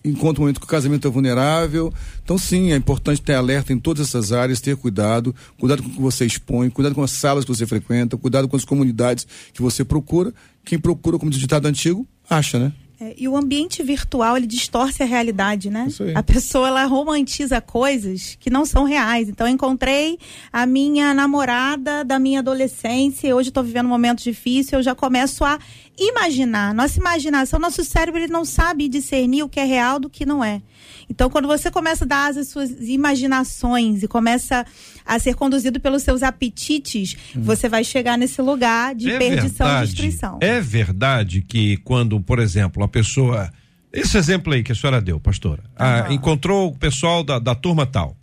encontra 0.03 0.41
um 0.41 0.45
momento 0.45 0.59
que 0.59 0.65
o 0.65 0.69
casamento 0.69 1.07
é 1.07 1.11
vulnerável. 1.11 1.93
Então, 2.23 2.35
sim, 2.35 2.71
é 2.71 2.75
importante 2.75 3.21
ter 3.21 3.35
alerta 3.35 3.71
em 3.71 3.77
todas 3.77 4.07
essas 4.07 4.31
áreas, 4.31 4.59
ter 4.59 4.75
cuidado. 4.75 5.35
Cuidado 5.59 5.83
com 5.83 5.89
o 5.89 5.91
que 5.91 6.01
você 6.01 6.25
expõe, 6.25 6.71
cuidado 6.71 6.95
com 6.95 7.03
as 7.03 7.11
salas 7.11 7.45
que 7.45 7.53
você 7.53 7.67
frequenta, 7.67 8.17
cuidado 8.17 8.47
com 8.47 8.55
as 8.55 8.65
comunidades 8.65 9.27
que 9.53 9.61
você 9.61 9.85
procura. 9.85 10.33
Quem 10.65 10.79
procura, 10.79 11.19
como 11.19 11.29
diz 11.29 11.37
o 11.37 11.41
ditado 11.41 11.67
antigo, 11.67 12.07
acha, 12.27 12.57
né? 12.57 12.73
É, 13.03 13.15
e 13.17 13.27
o 13.27 13.35
ambiente 13.35 13.81
virtual 13.81 14.37
ele 14.37 14.45
distorce 14.45 15.01
a 15.01 15.07
realidade, 15.07 15.71
né? 15.71 15.87
A 16.13 16.21
pessoa 16.21 16.67
ela 16.67 16.85
romantiza 16.85 17.59
coisas 17.59 18.37
que 18.39 18.47
não 18.47 18.63
são 18.63 18.83
reais. 18.83 19.27
Então 19.27 19.47
eu 19.47 19.53
encontrei 19.53 20.19
a 20.53 20.67
minha 20.67 21.11
namorada 21.11 22.05
da 22.05 22.19
minha 22.19 22.41
adolescência, 22.41 23.27
e 23.27 23.33
hoje 23.33 23.49
estou 23.49 23.63
vivendo 23.63 23.87
um 23.87 23.89
momento 23.89 24.21
difícil, 24.21 24.77
eu 24.77 24.83
já 24.83 24.93
começo 24.93 25.43
a 25.43 25.57
imaginar. 25.97 26.75
Nossa 26.75 26.99
imaginação, 26.99 27.59
nosso 27.59 27.83
cérebro 27.83 28.21
ele 28.21 28.31
não 28.31 28.45
sabe 28.45 28.87
discernir 28.87 29.41
o 29.41 29.49
que 29.49 29.59
é 29.59 29.65
real 29.65 29.99
do 29.99 30.07
que 30.07 30.23
não 30.23 30.43
é. 30.43 30.61
Então, 31.09 31.29
quando 31.29 31.47
você 31.47 31.71
começa 31.71 32.05
a 32.05 32.07
dar 32.07 32.37
as 32.37 32.47
suas 32.49 32.69
imaginações 32.87 34.03
e 34.03 34.07
começa 34.07 34.65
a 35.05 35.19
ser 35.19 35.35
conduzido 35.35 35.79
pelos 35.79 36.03
seus 36.03 36.23
apetites, 36.23 37.15
hum. 37.35 37.41
você 37.41 37.67
vai 37.67 37.83
chegar 37.83 38.17
nesse 38.17 38.41
lugar 38.41 38.95
de 38.95 39.09
é 39.09 39.17
perdição 39.17 39.67
verdade, 39.67 39.83
e 39.83 39.87
destruição. 39.87 40.39
É 40.41 40.61
verdade 40.61 41.41
que 41.41 41.77
quando, 41.77 42.19
por 42.19 42.39
exemplo, 42.39 42.83
a 42.83 42.87
pessoa. 42.87 43.51
Esse 43.91 44.17
exemplo 44.17 44.53
aí 44.53 44.63
que 44.63 44.71
a 44.71 44.75
senhora 44.75 45.01
deu, 45.01 45.19
pastora. 45.19 45.63
Uhum. 45.63 45.75
Ah, 45.77 46.07
encontrou 46.09 46.69
o 46.69 46.77
pessoal 46.77 47.23
da, 47.23 47.39
da 47.39 47.53
turma 47.53 47.85
tal. 47.85 48.15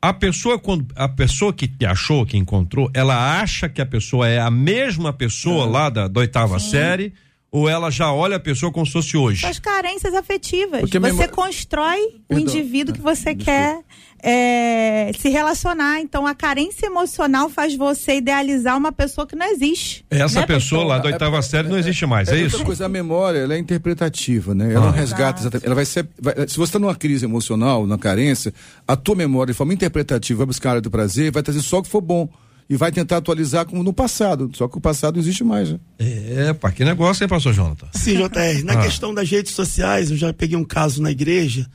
A 0.00 0.12
pessoa, 0.12 0.58
quando, 0.58 0.86
a 0.94 1.08
pessoa 1.08 1.52
que 1.52 1.66
te 1.66 1.84
achou, 1.84 2.24
que 2.24 2.36
encontrou, 2.36 2.88
ela 2.94 3.40
acha 3.40 3.68
que 3.68 3.82
a 3.82 3.86
pessoa 3.86 4.28
é 4.28 4.38
a 4.38 4.50
mesma 4.50 5.12
pessoa 5.12 5.66
uhum. 5.66 5.72
lá 5.72 5.90
da, 5.90 6.08
da 6.08 6.20
oitava 6.20 6.58
Sim. 6.58 6.70
série 6.70 7.12
ou 7.52 7.68
ela 7.68 7.90
já 7.90 8.12
olha 8.12 8.36
a 8.36 8.40
pessoa 8.40 8.70
como 8.70 8.86
se 8.86 8.92
fosse 8.92 9.16
hoje? 9.16 9.44
As 9.44 9.58
carências 9.58 10.14
afetivas. 10.14 10.80
Porque 10.80 10.98
você 10.98 11.26
constrói 11.26 12.20
o 12.28 12.38
indivíduo 12.38 12.94
que 12.94 13.00
você 13.00 13.34
Desculpa. 13.34 13.44
quer 13.44 13.80
é, 14.22 15.10
se 15.18 15.28
relacionar. 15.28 16.00
Então, 16.00 16.26
a 16.26 16.34
carência 16.34 16.86
emocional 16.86 17.48
faz 17.48 17.74
você 17.74 18.16
idealizar 18.16 18.76
uma 18.76 18.92
pessoa 18.92 19.26
que 19.26 19.34
não 19.34 19.46
existe. 19.46 20.04
Essa 20.10 20.40
né, 20.40 20.46
pessoa 20.46 20.84
lá 20.84 20.98
da 20.98 21.06
oitava 21.06 21.38
é, 21.38 21.42
série 21.42 21.68
não 21.68 21.78
existe 21.78 22.06
mais, 22.06 22.28
é, 22.28 22.36
é 22.36 22.42
isso? 22.42 22.62
Coisa, 22.64 22.86
a 22.86 22.88
memória 22.88 23.38
ela 23.38 23.54
é 23.54 23.58
interpretativa, 23.58 24.54
né? 24.54 24.72
Ela 24.72 24.84
ah. 24.84 24.86
não 24.86 24.92
resgata 24.92 25.40
exatamente. 25.40 25.66
Ela 25.66 25.74
vai 25.74 25.84
ser. 25.84 26.08
Vai, 26.20 26.34
se 26.48 26.56
você 26.56 26.70
está 26.70 26.78
numa 26.78 26.94
crise 26.94 27.24
emocional, 27.24 27.86
na 27.86 27.98
carência, 27.98 28.52
a 28.86 28.96
tua 28.96 29.14
memória, 29.14 29.52
de 29.52 29.56
forma 29.56 29.72
interpretativa, 29.74 30.38
vai 30.38 30.46
buscar 30.46 30.68
a 30.68 30.72
área 30.72 30.82
do 30.82 30.90
prazer, 30.90 31.32
vai 31.32 31.42
trazer 31.42 31.62
só 31.62 31.78
o 31.78 31.82
que 31.82 31.88
for 31.88 32.00
bom 32.00 32.28
e 32.68 32.76
vai 32.76 32.92
tentar 32.92 33.16
atualizar 33.16 33.66
como 33.66 33.82
no 33.82 33.92
passado. 33.92 34.50
Só 34.54 34.68
que 34.68 34.78
o 34.78 34.80
passado 34.80 35.14
não 35.14 35.20
existe 35.20 35.42
mais. 35.42 35.72
Né? 35.72 35.78
É, 35.98 36.52
pá, 36.52 36.70
que 36.70 36.84
negócio, 36.84 37.24
hein, 37.24 37.28
pastor 37.28 37.52
Jonathan? 37.52 37.88
Sim, 37.92 38.14
JR. 38.14 38.64
Na 38.64 38.74
ah. 38.74 38.82
questão 38.82 39.12
das 39.12 39.28
redes 39.28 39.52
sociais, 39.52 40.10
eu 40.10 40.16
já 40.16 40.32
peguei 40.32 40.56
um 40.56 40.64
caso 40.64 41.02
na 41.02 41.10
igreja 41.10 41.66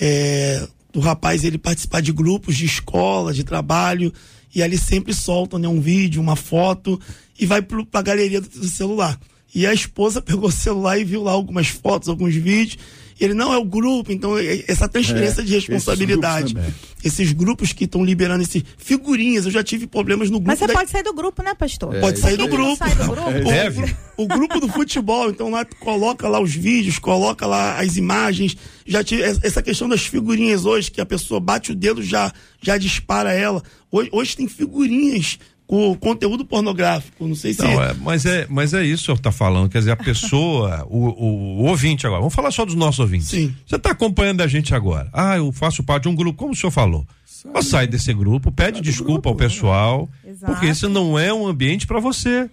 é, 0.00 0.66
do 0.94 1.00
rapaz 1.00 1.42
ele 1.42 1.58
participar 1.58 2.00
de 2.00 2.12
grupos 2.12 2.56
de 2.56 2.64
escola, 2.64 3.34
de 3.34 3.42
trabalho, 3.42 4.12
e 4.54 4.62
ali 4.62 4.78
sempre 4.78 5.12
soltam 5.12 5.58
né, 5.58 5.66
um 5.66 5.80
vídeo, 5.80 6.22
uma 6.22 6.36
foto, 6.36 7.00
e 7.38 7.44
vai 7.44 7.60
para 7.60 7.84
a 7.92 8.02
galeria 8.02 8.40
do, 8.40 8.48
do 8.48 8.68
celular. 8.68 9.18
E 9.52 9.66
a 9.66 9.74
esposa 9.74 10.22
pegou 10.22 10.48
o 10.48 10.52
celular 10.52 10.96
e 10.96 11.04
viu 11.04 11.24
lá 11.24 11.32
algumas 11.32 11.66
fotos, 11.66 12.08
alguns 12.08 12.34
vídeos 12.36 12.78
ele 13.20 13.34
não 13.34 13.52
é 13.52 13.58
o 13.58 13.64
grupo, 13.64 14.10
então 14.10 14.36
é, 14.36 14.44
é 14.44 14.64
essa 14.68 14.88
transferência 14.88 15.40
é, 15.40 15.44
de 15.44 15.54
responsabilidade. 15.54 16.54
Esses 16.54 16.54
grupos, 16.54 17.04
esses 17.04 17.32
grupos 17.32 17.72
que 17.72 17.84
estão 17.84 18.04
liberando 18.04 18.42
esses 18.42 18.62
figurinhas, 18.76 19.44
eu 19.44 19.50
já 19.50 19.62
tive 19.62 19.86
problemas 19.86 20.30
no 20.30 20.38
grupo. 20.38 20.48
Mas 20.48 20.58
você 20.58 20.66
da... 20.66 20.72
pode 20.72 20.90
sair 20.90 21.02
do 21.02 21.14
grupo, 21.14 21.42
né, 21.42 21.54
pastor? 21.54 21.94
É, 21.94 22.00
pode 22.00 22.18
sair 22.18 22.36
do 22.36 22.48
grupo. 22.48 22.76
Sai 22.76 22.94
do 22.94 23.04
grupo? 23.04 23.30
Deve. 23.30 23.96
O, 24.16 24.24
o, 24.24 24.26
grupo 24.26 24.60
do 24.60 24.68
futebol, 24.68 25.30
então 25.30 25.50
lá 25.50 25.64
coloca 25.64 26.28
lá 26.28 26.40
os 26.40 26.54
vídeos, 26.54 26.98
coloca 26.98 27.46
lá 27.46 27.78
as 27.78 27.96
imagens. 27.96 28.56
Já 28.86 29.02
tive 29.04 29.22
essa 29.22 29.62
questão 29.62 29.88
das 29.88 30.04
figurinhas 30.06 30.64
hoje, 30.64 30.90
que 30.90 31.00
a 31.00 31.06
pessoa 31.06 31.40
bate 31.40 31.72
o 31.72 31.74
dedo 31.74 32.02
já 32.02 32.32
já 32.60 32.78
dispara 32.78 33.32
ela. 33.32 33.62
Hoje, 33.90 34.08
hoje 34.10 34.36
tem 34.36 34.48
figurinhas 34.48 35.38
com 35.66 35.94
conteúdo 35.96 36.44
pornográfico. 36.44 37.26
Não 37.26 37.34
sei 37.34 37.54
se. 37.54 37.62
Não, 37.62 37.82
é, 37.82 37.94
mas, 37.94 38.26
é, 38.26 38.46
mas 38.48 38.74
é 38.74 38.84
isso 38.84 39.06
que 39.06 39.10
eu 39.10 39.18
tá 39.18 39.32
falando. 39.32 39.70
Quer 39.70 39.78
dizer, 39.78 39.92
a 39.92 39.96
pessoa, 39.96 40.86
o, 40.90 41.06
o, 41.06 41.62
o, 41.62 41.64
ouvinte 41.64 42.06
agora. 42.06 42.20
Vamos 42.20 42.34
falar 42.34 42.50
só 42.50 42.64
dos 42.64 42.74
nossos 42.74 43.00
ouvintes. 43.00 43.28
Sim. 43.28 43.54
Você 43.66 43.76
está 43.76 43.90
acompanhando 43.90 44.42
a 44.42 44.46
gente 44.46 44.74
agora. 44.74 45.08
Ah, 45.12 45.36
eu 45.36 45.50
faço 45.52 45.82
parte 45.82 46.04
de 46.04 46.08
um 46.08 46.14
grupo, 46.14 46.38
como 46.38 46.52
o 46.52 46.56
senhor 46.56 46.70
falou. 46.70 47.06
Sai, 47.24 47.62
sai 47.62 47.86
desse 47.86 48.12
grupo, 48.12 48.52
pede 48.52 48.80
desculpa 48.80 49.12
grupo, 49.12 49.28
ao 49.30 49.34
pessoal, 49.34 50.08
porque 50.44 50.66
esse 50.66 50.86
não 50.88 51.18
é 51.18 51.32
um 51.32 51.46
ambiente 51.46 51.86
para 51.86 52.00
você. 52.00 52.48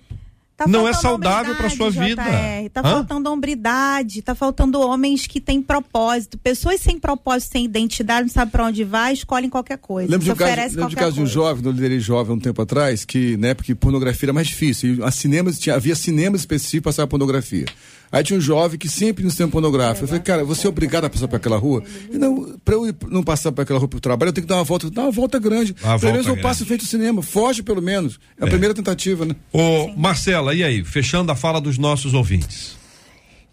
Tá 0.61 0.67
não 0.67 0.87
é 0.87 0.93
saudável 0.93 1.55
para 1.55 1.69
sua 1.69 1.89
JR, 1.91 2.05
vida. 2.05 2.23
Tá 2.71 2.81
Hã? 2.81 2.83
faltando 2.83 3.31
hombridade, 3.31 4.21
tá 4.21 4.35
faltando 4.35 4.79
homens 4.79 5.25
que 5.25 5.41
têm 5.41 5.61
propósito. 5.61 6.37
Pessoas 6.37 6.79
sem 6.79 6.99
propósito, 6.99 7.53
sem 7.53 7.65
identidade, 7.65 8.21
não 8.21 8.29
sabem 8.29 8.51
para 8.51 8.65
onde 8.65 8.83
vai, 8.83 9.13
escolhem 9.13 9.49
qualquer 9.49 9.77
coisa. 9.77 10.11
Lembro 10.11 10.25
de 10.25 10.31
um 10.31 10.35
caso, 10.35 10.75
lembro 10.75 10.89
de, 10.89 10.95
caso 10.95 11.15
de 11.15 11.21
um 11.21 11.25
jovem, 11.25 11.65
eu 11.65 11.71
liderei 11.71 11.99
jovem 11.99 12.35
um 12.35 12.39
tempo 12.39 12.61
atrás, 12.61 13.03
que 13.03 13.35
na 13.37 13.47
época 13.47 13.65
que 13.65 13.75
pornografia 13.75 14.27
era 14.27 14.33
mais 14.33 14.47
difícil. 14.47 14.95
E 14.95 15.03
a 15.03 15.09
cinemas, 15.09 15.57
tinha, 15.57 15.75
havia 15.75 15.95
cinemas 15.95 16.41
específicos 16.41 16.95
para 16.95 17.07
pornografia. 17.07 17.65
Aí 18.11 18.23
tinha 18.23 18.37
um 18.37 18.41
jovem 18.41 18.77
que 18.77 18.89
sempre 18.89 19.23
no 19.23 19.31
cinema 19.31 19.51
pornográfico. 19.51 20.03
Eu 20.03 20.07
falei, 20.07 20.21
cara, 20.21 20.43
você 20.43 20.67
é 20.67 20.69
obrigado 20.69 21.05
a 21.05 21.09
passar 21.09 21.27
por 21.29 21.37
aquela 21.37 21.57
rua? 21.57 21.81
E 22.11 22.17
não, 22.17 22.59
pra 22.65 22.75
eu 22.75 22.93
não 23.09 23.23
passar 23.23 23.51
por 23.51 23.61
aquela 23.61 23.79
rua 23.79 23.87
pro 23.87 24.01
trabalho, 24.01 24.29
eu 24.29 24.33
tenho 24.33 24.45
que 24.45 24.49
dar 24.49 24.57
uma 24.57 24.65
volta, 24.65 24.89
dar 24.89 25.03
uma 25.03 25.11
volta 25.11 25.39
grande. 25.39 25.73
Uma 25.81 25.97
pelo 25.97 26.11
menos 26.11 26.27
eu 26.27 26.37
passo 26.41 26.63
em 26.63 26.65
frente 26.65 26.81
ao 26.81 26.87
cinema, 26.87 27.21
foge 27.21 27.63
pelo 27.63 27.81
menos. 27.81 28.19
É 28.37 28.43
a 28.43 28.47
é. 28.47 28.49
primeira 28.49 28.73
tentativa, 28.73 29.23
né? 29.25 29.35
Ô, 29.53 29.87
Marcela, 29.95 30.53
e 30.53 30.61
aí? 30.61 30.83
Fechando 30.83 31.31
a 31.31 31.35
fala 31.35 31.61
dos 31.61 31.77
nossos 31.77 32.13
ouvintes. 32.13 32.75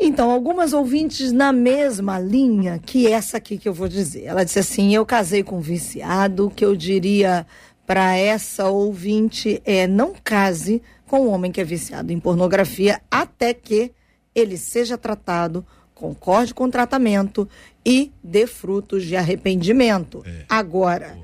Então, 0.01 0.31
algumas 0.31 0.73
ouvintes 0.73 1.33
na 1.33 1.53
mesma 1.53 2.19
linha 2.19 2.81
que 2.85 3.07
essa 3.07 3.37
aqui 3.37 3.59
que 3.59 3.69
eu 3.69 3.75
vou 3.75 3.89
dizer. 3.89 4.25
Ela 4.25 4.45
disse 4.45 4.59
assim: 4.59 4.95
Eu 4.95 5.05
casei 5.05 5.43
com 5.43 5.59
um 5.59 5.61
viciado. 5.61 6.47
O 6.47 6.51
que 6.51 6.65
eu 6.65 6.77
diria 6.77 7.47
para 7.87 8.17
essa 8.17 8.69
ouvinte 8.69 9.61
é: 9.65 9.89
não 9.89 10.15
case 10.23 10.81
com 11.07 11.27
um 11.27 11.31
homem 11.31 11.51
que 11.51 11.61
é 11.61 11.65
viciado 11.65 12.13
em 12.13 12.21
pornografia 12.21 13.01
até 13.11 13.53
que 13.53 13.93
ele 14.39 14.57
seja 14.57 14.97
tratado, 14.97 15.65
concorde 15.95 16.55
com 16.55 16.65
o 16.65 16.71
tratamento 16.71 17.49
e 17.85 18.13
dê 18.23 18.47
frutos 18.47 19.05
de 19.05 19.17
arrependimento. 19.17 20.23
É. 20.25 20.45
Agora, 20.49 21.19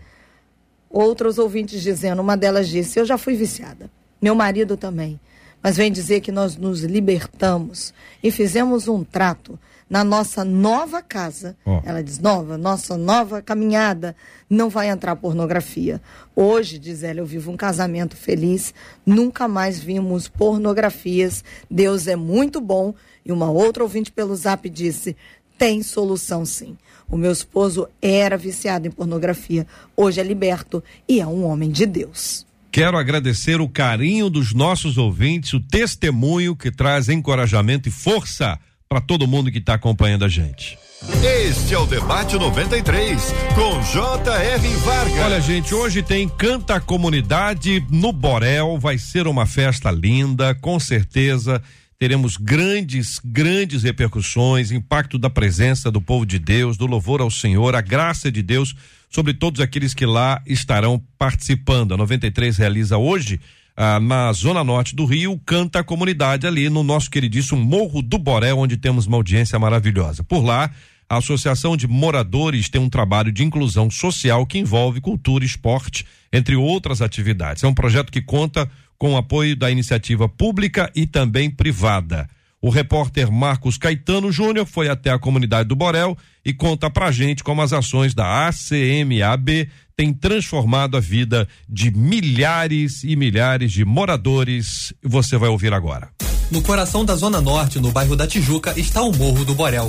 outros 0.91 1.39
ouvintes 1.39 1.83
dizendo, 1.83 2.21
uma 2.21 2.37
delas 2.37 2.69
disse: 2.69 2.99
Eu 2.99 3.05
já 3.05 3.17
fui 3.17 3.35
viciada, 3.37 3.91
meu 4.21 4.35
marido 4.35 4.77
também. 4.77 5.21
mas 5.62 5.77
vem 5.77 5.91
dizer 5.91 6.21
que 6.21 6.31
nós 6.31 6.57
nos 6.57 6.81
libertamos 6.83 7.95
e 8.23 8.31
fizemos 8.31 8.87
um 8.89 9.03
trato 9.03 9.59
na 9.95 10.03
nossa 10.03 10.45
nova 10.45 11.01
casa. 11.01 11.57
Ó. 11.64 11.80
Ela 11.84 12.03
diz: 12.03 12.18
nova, 12.18 12.59
nossa 12.59 12.99
nova 12.99 13.40
caminhada, 13.40 14.16
não 14.51 14.68
vai 14.68 14.88
entrar 14.88 15.14
pornografia. 15.14 16.03
Hoje, 16.34 16.80
diz 16.80 17.05
ela, 17.05 17.20
eu 17.20 17.26
vivo 17.26 17.53
um 17.53 17.57
casamento 17.57 18.16
feliz, 18.16 18.74
nunca 19.07 19.47
mais 19.47 19.78
vimos 19.78 20.26
pornografias. 20.26 21.45
Deus 21.70 22.09
é 22.09 22.16
muito 22.16 22.61
bom. 22.61 22.92
E 23.24 23.30
uma 23.30 23.49
outra 23.49 23.84
ouvinte 23.84 24.11
pelo 24.11 24.34
zap 24.34 24.68
disse: 24.68 25.16
tem 25.57 25.80
solução 25.80 26.45
sim. 26.45 26.76
O 27.09 27.16
meu 27.16 27.30
esposo 27.30 27.86
era 28.03 28.36
viciado 28.36 28.88
em 28.88 28.90
pornografia, 28.90 29.64
hoje 29.97 30.20
é 30.20 30.24
liberto 30.24 30.82
e 31.09 31.20
é 31.20 31.26
um 31.26 31.45
homem 31.45 31.70
de 31.70 31.86
Deus. 31.86 32.45
Quero 32.72 32.99
agradecer 32.99 33.61
o 33.61 33.68
carinho 33.68 34.28
dos 34.28 34.53
nossos 34.53 34.99
ouvintes, 34.99 35.53
o 35.53 35.61
testemunho 35.61 36.57
que 36.57 36.72
traz 36.72 37.09
encorajamento 37.09 37.88
e 37.88 37.92
força 37.92 38.59
para 38.95 39.01
todo 39.01 39.26
mundo 39.26 39.51
que 39.51 39.59
está 39.59 39.74
acompanhando 39.74 40.24
a 40.24 40.28
gente. 40.28 40.78
Este 41.24 41.74
é 41.74 41.78
o 41.78 41.84
Debate 41.84 42.36
93, 42.36 43.34
com 43.57 43.82
J.R. 43.82 44.68
Vargas. 44.76 45.18
Olha, 45.18 45.40
gente, 45.40 45.74
hoje 45.74 46.01
tem 46.01 46.28
Canta 46.28 46.78
Comunidade 46.78 47.84
no 47.90 48.12
Borel, 48.12 48.78
vai 48.78 48.97
ser 48.97 49.26
uma 49.26 49.47
festa 49.47 49.90
linda, 49.90 50.55
com 50.55 50.78
certeza 50.78 51.61
teremos 51.99 52.36
grandes, 52.36 53.20
grandes 53.24 53.82
repercussões, 53.82 54.70
impacto 54.70 55.18
da 55.18 55.28
presença 55.28 55.90
do 55.90 56.01
povo 56.01 56.24
de 56.24 56.38
Deus, 56.38 56.76
do 56.76 56.86
louvor 56.86 57.20
ao 57.20 57.30
Senhor, 57.32 57.74
a 57.74 57.80
graça 57.80 58.30
de 58.30 58.42
Deus 58.42 58.76
sobre 59.11 59.34
todos 59.34 59.61
aqueles 59.61 59.92
que 59.92 60.07
lá 60.07 60.40
estarão 60.47 61.03
participando. 61.18 61.95
A 61.95 61.97
93 61.97 62.57
realiza 62.57 62.97
hoje 62.97 63.40
ah, 63.77 63.99
na 63.99 64.33
zona 64.33 64.62
norte 64.62 64.95
do 64.95 65.05
Rio, 65.05 65.41
canta 65.45 65.81
a 65.81 65.85
comunidade 65.85 66.47
ali 66.47 66.68
no 66.68 66.83
nosso 66.83 67.11
queridíssimo 67.11 67.61
Morro 67.61 68.03
do 68.03 68.18
Borel, 68.18 68.59
onde 68.59 68.77
temos 68.77 69.07
uma 69.07 69.16
audiência 69.16 69.59
maravilhosa. 69.59 70.22
Por 70.22 70.45
lá, 70.45 70.70
a 71.09 71.16
Associação 71.16 71.77
de 71.77 71.87
Moradores 71.87 72.68
tem 72.68 72.81
um 72.81 72.89
trabalho 72.89 73.33
de 73.33 73.43
inclusão 73.43 73.91
social 73.91 74.47
que 74.47 74.59
envolve 74.59 75.01
cultura, 75.01 75.45
esporte, 75.45 76.07
entre 76.33 76.57
outras 76.57 77.03
atividades. 77.03 77.64
É 77.64 77.66
um 77.66 77.75
projeto 77.75 78.12
que 78.12 78.22
conta 78.22 78.70
com 78.97 79.14
o 79.14 79.16
apoio 79.16 79.57
da 79.57 79.70
iniciativa 79.70 80.29
pública 80.29 80.91
e 80.95 81.07
também 81.07 81.51
privada. 81.51 82.29
O 82.64 82.70
repórter 82.70 83.31
Marcos 83.31 83.77
Caetano 83.77 84.33
Júnior 84.33 84.64
foi 84.64 84.89
até 84.89 85.11
a 85.11 85.18
comunidade 85.18 85.68
do 85.68 85.77
Borel 85.77 86.16
e 86.43 86.55
conta 86.55 86.89
pra 86.89 87.11
gente 87.11 87.45
como 87.45 87.61
as 87.61 87.75
ações 87.75 88.14
da 88.14 88.49
ACMAB 88.49 89.68
têm 89.97 90.12
transformado 90.12 90.97
a 90.97 91.01
vida 91.01 91.49
de 91.68 91.90
milhares 91.90 93.05
e 93.05 93.16
milhares 93.16 93.72
de 93.72 93.84
moradores. 93.84 94.92
Você 95.03 95.36
vai 95.36 95.49
ouvir 95.49 95.72
agora. 95.72 96.11
No 96.51 96.62
coração 96.62 97.05
da 97.05 97.14
Zona 97.14 97.40
Norte, 97.40 97.78
no 97.80 97.90
bairro 97.90 98.16
da 98.16 98.26
Tijuca, 98.26 98.78
está 98.78 99.03
o 99.03 99.12
Morro 99.12 99.45
do 99.45 99.55
Borel. 99.55 99.88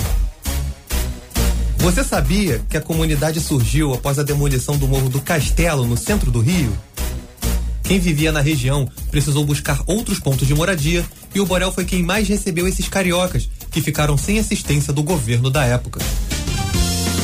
Você 1.77 2.03
sabia 2.03 2.63
que 2.69 2.77
a 2.77 2.81
comunidade 2.81 3.39
surgiu 3.39 3.93
após 3.93 4.17
a 4.17 4.23
demolição 4.23 4.77
do 4.77 4.87
Morro 4.87 5.09
do 5.09 5.21
Castelo, 5.21 5.85
no 5.85 5.97
centro 5.97 6.31
do 6.31 6.39
Rio? 6.39 6.75
Quem 7.83 7.99
vivia 7.99 8.31
na 8.31 8.41
região 8.41 8.89
precisou 9.11 9.45
buscar 9.45 9.83
outros 9.85 10.19
pontos 10.19 10.47
de 10.47 10.55
moradia 10.55 11.05
e 11.35 11.39
o 11.39 11.45
Borel 11.45 11.71
foi 11.71 11.85
quem 11.85 12.01
mais 12.01 12.27
recebeu 12.27 12.67
esses 12.67 12.89
cariocas, 12.89 13.47
que 13.69 13.81
ficaram 13.81 14.17
sem 14.17 14.39
assistência 14.39 14.91
do 14.91 15.03
governo 15.03 15.51
da 15.51 15.63
época. 15.65 15.99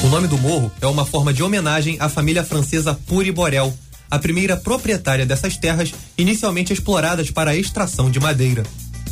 O 0.04 0.08
nome 0.08 0.28
do 0.28 0.38
morro 0.38 0.72
é 0.82 0.88
uma 0.88 1.06
forma 1.06 1.32
de 1.32 1.43
homenagem 1.43 1.95
à 1.99 2.10
família 2.10 2.43
francesa 2.43 2.95
Puri 3.06 3.32
Borel, 3.32 3.72
a 4.10 4.18
primeira 4.18 4.58
proprietária 4.58 5.28
dessas 5.28 5.58
terras 5.58 5.93
inicialmente 6.18 6.74
exploradas 6.74 7.30
para 7.30 7.52
a 7.52 7.56
extração 7.56 8.10
de 8.10 8.20
madeira. 8.20 8.64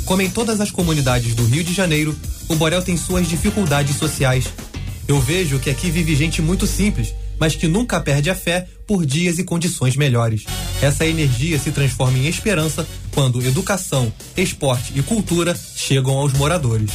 Como 0.04 0.24
em 0.24 0.30
todas 0.32 0.60
as 0.60 0.72
comunidades 0.72 1.36
do 1.36 1.46
Rio 1.46 1.64
de 1.64 1.76
Janeiro, 1.76 2.18
o 2.48 2.56
Borel 2.56 2.82
tem 2.82 2.98
suas 2.98 3.28
dificuldades 3.28 3.98
sociais. 3.98 4.46
Eu 5.08 5.22
vejo 5.22 5.60
que 5.60 5.70
aqui 5.70 5.92
vive 5.92 6.16
gente 6.16 6.42
muito 6.42 6.66
simples, 6.66 7.14
mas 7.40 7.56
que 7.56 7.68
nunca 7.68 8.00
perde 8.00 8.32
a 8.32 8.36
fé 8.36 8.68
por 8.88 9.06
dias 9.06 9.38
e 9.38 9.44
condições 9.44 9.96
melhores. 9.96 10.46
Essa 10.82 11.06
energia 11.06 11.60
se 11.60 11.72
transforma 11.72 12.18
em 12.18 12.26
esperança 12.26 12.86
quando 13.12 13.46
educação, 13.46 14.12
esporte 14.36 14.94
e 14.96 15.04
cultura 15.04 15.56
chegam 15.76 16.18
aos 16.18 16.34
moradores. 16.34 16.90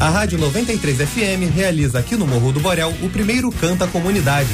A 0.00 0.08
Rádio 0.08 0.38
93 0.38 0.96
FM 0.96 1.54
realiza 1.54 1.98
aqui 1.98 2.16
no 2.16 2.26
Morro 2.26 2.52
do 2.52 2.58
Borel 2.58 2.90
o 3.02 3.10
primeiro 3.10 3.52
Canta 3.52 3.86
Comunidade. 3.86 4.48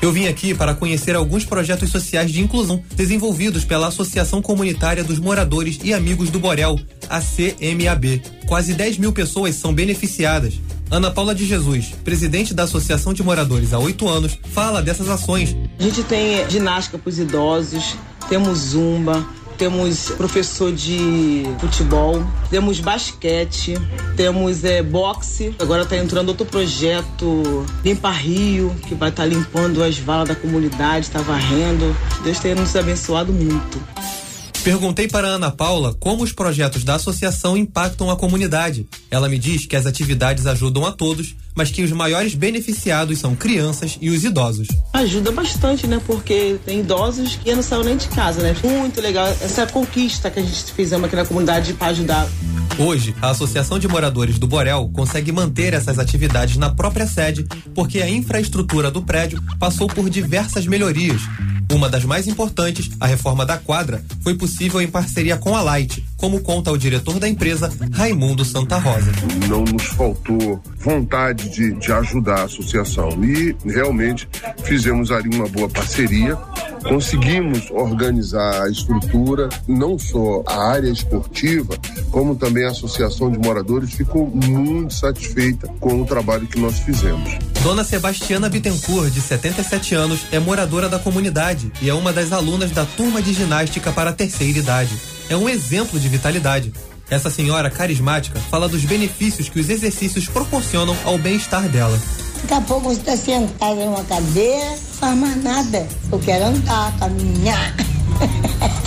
Eu 0.00 0.10
vim 0.10 0.28
aqui 0.28 0.54
para 0.54 0.74
conhecer 0.74 1.14
alguns 1.14 1.44
projetos 1.44 1.90
sociais 1.90 2.32
de 2.32 2.40
inclusão 2.40 2.82
desenvolvidos 2.96 3.66
pela 3.66 3.88
Associação 3.88 4.40
Comunitária 4.40 5.04
dos 5.04 5.18
Moradores 5.18 5.78
e 5.84 5.92
Amigos 5.92 6.30
do 6.30 6.40
Borel, 6.40 6.80
a 7.06 7.20
CMAB. 7.20 8.22
Quase 8.46 8.72
10 8.72 8.96
mil 8.96 9.12
pessoas 9.12 9.56
são 9.56 9.74
beneficiadas. 9.74 10.54
Ana 10.90 11.10
Paula 11.10 11.34
de 11.34 11.44
Jesus, 11.44 11.92
presidente 12.02 12.54
da 12.54 12.62
Associação 12.62 13.12
de 13.12 13.22
Moradores 13.22 13.74
há 13.74 13.78
oito 13.78 14.08
anos, 14.08 14.38
fala 14.54 14.80
dessas 14.80 15.10
ações. 15.10 15.54
A 15.78 15.82
gente 15.82 16.02
tem 16.04 16.48
ginástica 16.48 16.96
para 16.96 17.10
os 17.10 17.18
idosos, 17.18 17.94
temos 18.26 18.58
zumba, 18.58 19.22
temos 19.60 20.08
professor 20.12 20.72
de 20.72 21.42
futebol, 21.60 22.26
temos 22.48 22.80
basquete, 22.80 23.74
temos 24.16 24.64
é, 24.64 24.82
boxe. 24.82 25.54
Agora 25.58 25.82
está 25.82 25.98
entrando 25.98 26.30
outro 26.30 26.46
projeto, 26.46 27.66
Limpa 27.84 28.10
Rio, 28.10 28.74
que 28.88 28.94
vai 28.94 29.10
estar 29.10 29.24
tá 29.24 29.28
limpando 29.28 29.82
as 29.82 29.98
valas 29.98 30.30
da 30.30 30.34
comunidade, 30.34 31.04
está 31.04 31.20
varrendo. 31.20 31.94
Deus 32.24 32.38
tem 32.38 32.54
nos 32.54 32.74
abençoado 32.74 33.34
muito. 33.34 33.78
Perguntei 34.64 35.06
para 35.06 35.28
a 35.28 35.32
Ana 35.32 35.50
Paula 35.50 35.94
como 36.00 36.22
os 36.22 36.32
projetos 36.32 36.82
da 36.82 36.94
associação 36.94 37.54
impactam 37.54 38.10
a 38.10 38.16
comunidade. 38.16 38.88
Ela 39.10 39.28
me 39.28 39.38
diz 39.38 39.66
que 39.66 39.76
as 39.76 39.84
atividades 39.84 40.46
ajudam 40.46 40.86
a 40.86 40.92
todos, 40.92 41.34
mas 41.54 41.70
que 41.70 41.82
os 41.82 41.92
maiores 41.92 42.34
beneficiados 42.34 43.18
são 43.18 43.34
crianças 43.34 43.98
e 44.00 44.10
os 44.10 44.24
idosos. 44.24 44.68
Ajuda 44.92 45.32
bastante, 45.32 45.86
né? 45.86 46.00
Porque 46.06 46.56
tem 46.64 46.80
idosos 46.80 47.36
que 47.36 47.54
não 47.54 47.62
saem 47.62 47.84
nem 47.84 47.96
de 47.96 48.08
casa, 48.08 48.42
né? 48.42 48.54
Muito 48.62 49.00
legal 49.00 49.26
essa 49.26 49.66
conquista 49.66 50.30
que 50.30 50.40
a 50.40 50.42
gente 50.42 50.72
fizemos 50.72 51.06
aqui 51.06 51.16
na 51.16 51.24
comunidade 51.24 51.72
para 51.74 51.88
ajudar. 51.88 52.28
Hoje, 52.78 53.14
a 53.20 53.30
Associação 53.30 53.78
de 53.78 53.86
Moradores 53.86 54.38
do 54.38 54.46
Borel 54.46 54.90
consegue 54.94 55.30
manter 55.30 55.74
essas 55.74 55.98
atividades 55.98 56.56
na 56.56 56.70
própria 56.70 57.06
sede 57.06 57.46
porque 57.74 58.00
a 58.00 58.08
infraestrutura 58.08 58.90
do 58.90 59.02
prédio 59.02 59.42
passou 59.58 59.86
por 59.86 60.08
diversas 60.08 60.66
melhorias. 60.66 61.20
Uma 61.72 61.88
das 61.88 62.04
mais 62.04 62.26
importantes, 62.26 62.90
a 62.98 63.06
reforma 63.06 63.46
da 63.46 63.56
quadra, 63.56 64.02
foi 64.22 64.34
possível 64.34 64.80
em 64.80 64.88
parceria 64.88 65.36
com 65.36 65.54
a 65.54 65.62
Light, 65.62 66.04
como 66.16 66.40
conta 66.40 66.72
o 66.72 66.76
diretor 66.76 67.20
da 67.20 67.28
empresa, 67.28 67.72
Raimundo 67.92 68.44
Santa 68.44 68.76
Rosa. 68.76 69.12
Não 69.48 69.62
nos 69.62 69.84
faltou 69.84 70.60
vontade 70.78 71.39
de, 71.48 71.72
de 71.72 71.92
ajudar 71.92 72.40
a 72.40 72.44
associação 72.44 73.10
e 73.24 73.56
realmente 73.64 74.28
fizemos 74.64 75.10
ali 75.10 75.34
uma 75.34 75.48
boa 75.48 75.68
parceria 75.68 76.38
conseguimos 76.82 77.70
organizar 77.70 78.62
a 78.62 78.68
estrutura, 78.68 79.48
não 79.66 79.98
só 79.98 80.42
a 80.46 80.70
área 80.70 80.88
esportiva, 80.88 81.76
como 82.10 82.34
também 82.34 82.64
a 82.64 82.70
Associação 82.70 83.30
de 83.30 83.38
Moradores 83.38 83.92
ficou 83.92 84.26
muito 84.26 84.92
satisfeita 84.94 85.68
com 85.78 86.00
o 86.00 86.06
trabalho 86.06 86.46
que 86.46 86.58
nós 86.58 86.78
fizemos. 86.80 87.30
Dona 87.62 87.84
Sebastiana 87.84 88.48
Bittencourt, 88.48 89.10
de 89.10 89.20
77 89.20 89.94
anos, 89.94 90.20
é 90.32 90.38
moradora 90.38 90.88
da 90.88 90.98
comunidade 90.98 91.70
e 91.82 91.90
é 91.90 91.94
uma 91.94 92.12
das 92.12 92.32
alunas 92.32 92.70
da 92.70 92.84
turma 92.84 93.20
de 93.20 93.32
ginástica 93.32 93.92
para 93.92 94.10
a 94.10 94.14
terceira 94.14 94.58
idade. 94.58 94.96
É 95.28 95.36
um 95.36 95.48
exemplo 95.48 96.00
de 96.00 96.08
vitalidade. 96.08 96.72
Essa 97.10 97.28
senhora 97.28 97.68
carismática 97.68 98.38
fala 98.38 98.68
dos 98.68 98.84
benefícios 98.84 99.48
que 99.48 99.58
os 99.58 99.68
exercícios 99.68 100.28
proporcionam 100.28 100.96
ao 101.04 101.18
bem-estar 101.18 101.68
dela. 101.68 102.00
Daqui 102.42 102.54
a 102.54 102.60
pouco 102.60 102.88
você 102.88 103.00
está 103.00 103.16
sentada 103.16 103.84
numa 103.84 104.04
cadeira, 104.04 104.76
faz 104.76 105.18
mais 105.18 105.42
nada. 105.42 105.88
Eu 106.10 106.18
quero 106.20 106.44
andar, 106.46 106.96
caminhar. 106.98 107.74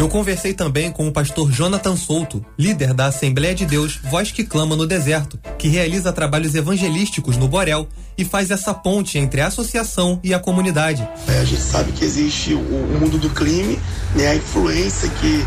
Eu 0.00 0.08
conversei 0.08 0.54
também 0.54 0.90
com 0.90 1.06
o 1.06 1.12
pastor 1.12 1.52
Jonathan 1.52 1.94
Souto, 1.94 2.42
líder 2.58 2.94
da 2.94 3.04
Assembleia 3.06 3.54
de 3.54 3.66
Deus 3.66 4.00
Voz 4.02 4.32
que 4.32 4.42
Clama 4.42 4.74
no 4.74 4.86
Deserto, 4.86 5.38
que 5.58 5.68
realiza 5.68 6.10
trabalhos 6.10 6.54
evangelísticos 6.54 7.36
no 7.36 7.46
Borel 7.46 7.86
e 8.16 8.24
faz 8.24 8.50
essa 8.50 8.72
ponte 8.72 9.18
entre 9.18 9.42
a 9.42 9.48
associação 9.48 10.18
e 10.24 10.32
a 10.32 10.38
comunidade. 10.38 11.06
É, 11.28 11.40
a 11.40 11.44
gente 11.44 11.60
sabe 11.60 11.92
que 11.92 12.02
existe 12.02 12.54
o, 12.54 12.60
o 12.60 12.98
mundo 12.98 13.18
do 13.18 13.28
crime, 13.28 13.78
né, 14.16 14.28
a 14.28 14.36
influência 14.36 15.06
que 15.20 15.44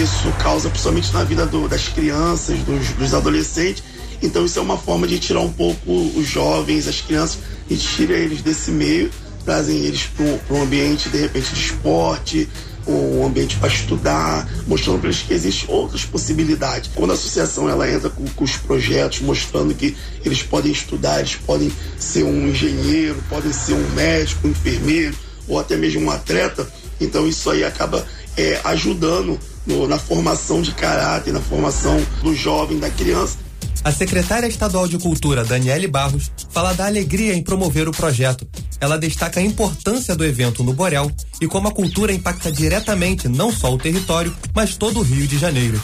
isso 0.00 0.30
causa 0.42 0.68
principalmente 0.68 1.12
na 1.12 1.24
vida 1.24 1.46
do, 1.46 1.68
das 1.68 1.88
crianças, 1.88 2.58
dos, 2.60 2.88
dos, 2.90 3.14
adolescentes. 3.14 3.82
Então 4.22 4.44
isso 4.44 4.58
é 4.58 4.62
uma 4.62 4.76
forma 4.76 5.06
de 5.06 5.18
tirar 5.18 5.40
um 5.40 5.52
pouco 5.52 5.90
os 5.90 6.26
jovens, 6.26 6.86
as 6.86 7.00
crianças, 7.00 7.38
e 7.68 7.76
tira 7.76 8.14
eles 8.14 8.42
desse 8.42 8.70
meio, 8.70 9.10
trazem 9.44 9.78
eles 9.84 10.08
para 10.46 10.56
um 10.56 10.62
ambiente 10.62 11.08
de 11.08 11.18
repente 11.18 11.52
de 11.52 11.60
esporte, 11.60 12.48
um 12.86 13.26
ambiente 13.26 13.56
para 13.56 13.68
estudar, 13.68 14.48
mostrando 14.66 15.00
para 15.00 15.08
eles 15.08 15.22
que 15.22 15.34
existem 15.34 15.68
outras 15.74 16.04
possibilidades. 16.04 16.90
Quando 16.94 17.10
a 17.10 17.14
associação 17.14 17.68
ela 17.68 17.90
entra 17.90 18.08
com, 18.10 18.24
com, 18.26 18.44
os 18.44 18.56
projetos, 18.56 19.20
mostrando 19.20 19.74
que 19.74 19.96
eles 20.24 20.42
podem 20.42 20.72
estudar, 20.72 21.18
eles 21.18 21.36
podem 21.36 21.72
ser 21.98 22.22
um 22.22 22.48
engenheiro, 22.48 23.22
podem 23.28 23.52
ser 23.52 23.74
um 23.74 23.90
médico, 23.90 24.46
um 24.46 24.50
enfermeiro 24.50 25.16
ou 25.48 25.58
até 25.58 25.76
mesmo 25.76 26.02
um 26.02 26.10
atleta, 26.10 26.68
então 27.00 27.26
isso 27.26 27.50
aí 27.50 27.64
acaba 27.64 28.06
é, 28.36 28.60
ajudando 28.64 29.38
no, 29.66 29.86
na 29.86 29.98
formação 29.98 30.62
de 30.62 30.72
caráter, 30.72 31.32
na 31.32 31.40
formação 31.40 32.00
do 32.22 32.34
jovem, 32.34 32.78
da 32.78 32.90
criança. 32.90 33.38
A 33.84 33.92
secretária 33.92 34.46
estadual 34.46 34.88
de 34.88 34.98
Cultura, 34.98 35.44
Daniele 35.44 35.86
Barros, 35.86 36.30
fala 36.50 36.72
da 36.72 36.86
alegria 36.86 37.34
em 37.34 37.42
promover 37.42 37.88
o 37.88 37.92
projeto. 37.92 38.46
Ela 38.80 38.98
destaca 38.98 39.38
a 39.38 39.42
importância 39.42 40.16
do 40.16 40.24
evento 40.24 40.64
no 40.64 40.72
Borel 40.72 41.10
e 41.40 41.46
como 41.46 41.68
a 41.68 41.72
cultura 41.72 42.12
impacta 42.12 42.50
diretamente 42.50 43.28
não 43.28 43.52
só 43.52 43.72
o 43.72 43.78
território, 43.78 44.34
mas 44.54 44.76
todo 44.76 44.98
o 44.98 45.02
Rio 45.02 45.26
de 45.28 45.38
Janeiro. 45.38 45.80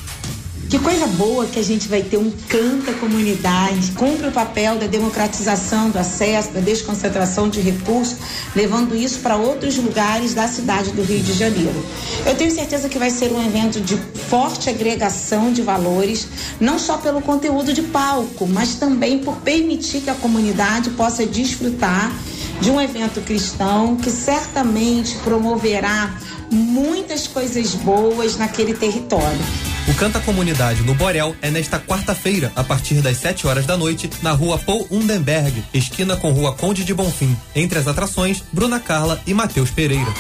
Que 0.73 0.79
coisa 0.79 1.07
boa 1.07 1.45
que 1.45 1.59
a 1.59 1.63
gente 1.63 1.87
vai 1.87 2.01
ter 2.01 2.17
um 2.17 2.33
canta 2.49 2.95
comunidade, 2.95 3.93
cumpre 3.93 4.29
o 4.29 4.33
papel 4.33 4.79
da 4.79 4.87
democratização 4.87 5.91
do 5.91 5.99
acesso, 5.99 6.51
da 6.51 6.61
desconcentração 6.61 7.47
de 7.51 7.61
recursos, 7.61 8.17
levando 8.57 8.97
isso 8.97 9.19
para 9.19 9.37
outros 9.37 9.77
lugares 9.77 10.33
da 10.33 10.49
cidade 10.49 10.93
do 10.93 11.03
Rio 11.03 11.21
de 11.21 11.35
Janeiro. 11.35 11.85
Eu 12.25 12.35
tenho 12.37 12.51
certeza 12.51 12.89
que 12.89 12.99
vai 12.99 13.11
ser 13.11 13.31
um 13.33 13.47
evento 13.47 13.83
de 13.83 13.99
forte 14.31 14.71
agregação 14.71 15.53
de 15.53 15.61
valores, 15.61 16.27
não 16.59 16.79
só 16.79 16.97
pelo 16.97 17.21
conteúdo 17.21 17.75
de 17.75 17.83
palco, 17.83 18.47
mas 18.47 18.77
também 18.77 19.19
por 19.19 19.37
permitir 19.43 20.01
que 20.01 20.09
a 20.09 20.15
comunidade 20.15 20.89
possa 20.93 21.27
desfrutar 21.27 22.11
de 22.63 22.71
um 22.71 22.81
evento 22.81 23.21
cristão 23.21 23.97
que 23.97 24.11
certamente 24.11 25.17
promoverá 25.17 26.17
muitas 26.53 27.27
coisas 27.27 27.75
boas 27.75 28.37
naquele 28.37 28.75
território. 28.75 29.41
O 29.89 29.95
Canta 29.95 30.21
Comunidade 30.21 30.83
no 30.83 30.95
Borel 30.95 31.35
é 31.43 31.51
nesta 31.51 31.81
quarta-feira, 31.81 32.53
a 32.55 32.63
partir 32.63 33.01
das 33.01 33.17
7 33.17 33.47
horas 33.47 33.67
da 33.67 33.77
noite, 33.77 34.09
na 34.23 34.31
rua 34.31 34.59
Paul 34.59 34.87
Undenberg, 34.91 35.65
esquina 35.75 36.17
com 36.17 36.31
rua 36.31 36.53
Conde 36.53 36.85
de 36.85 36.95
Bonfim. 36.95 37.37
Entre 37.55 37.79
as 37.79 37.89
atrações, 37.89 38.45
Bruna 38.53 38.79
Carla 38.79 39.21
e 39.27 39.35
Matheus 39.35 39.71
Pereira. 39.71 40.13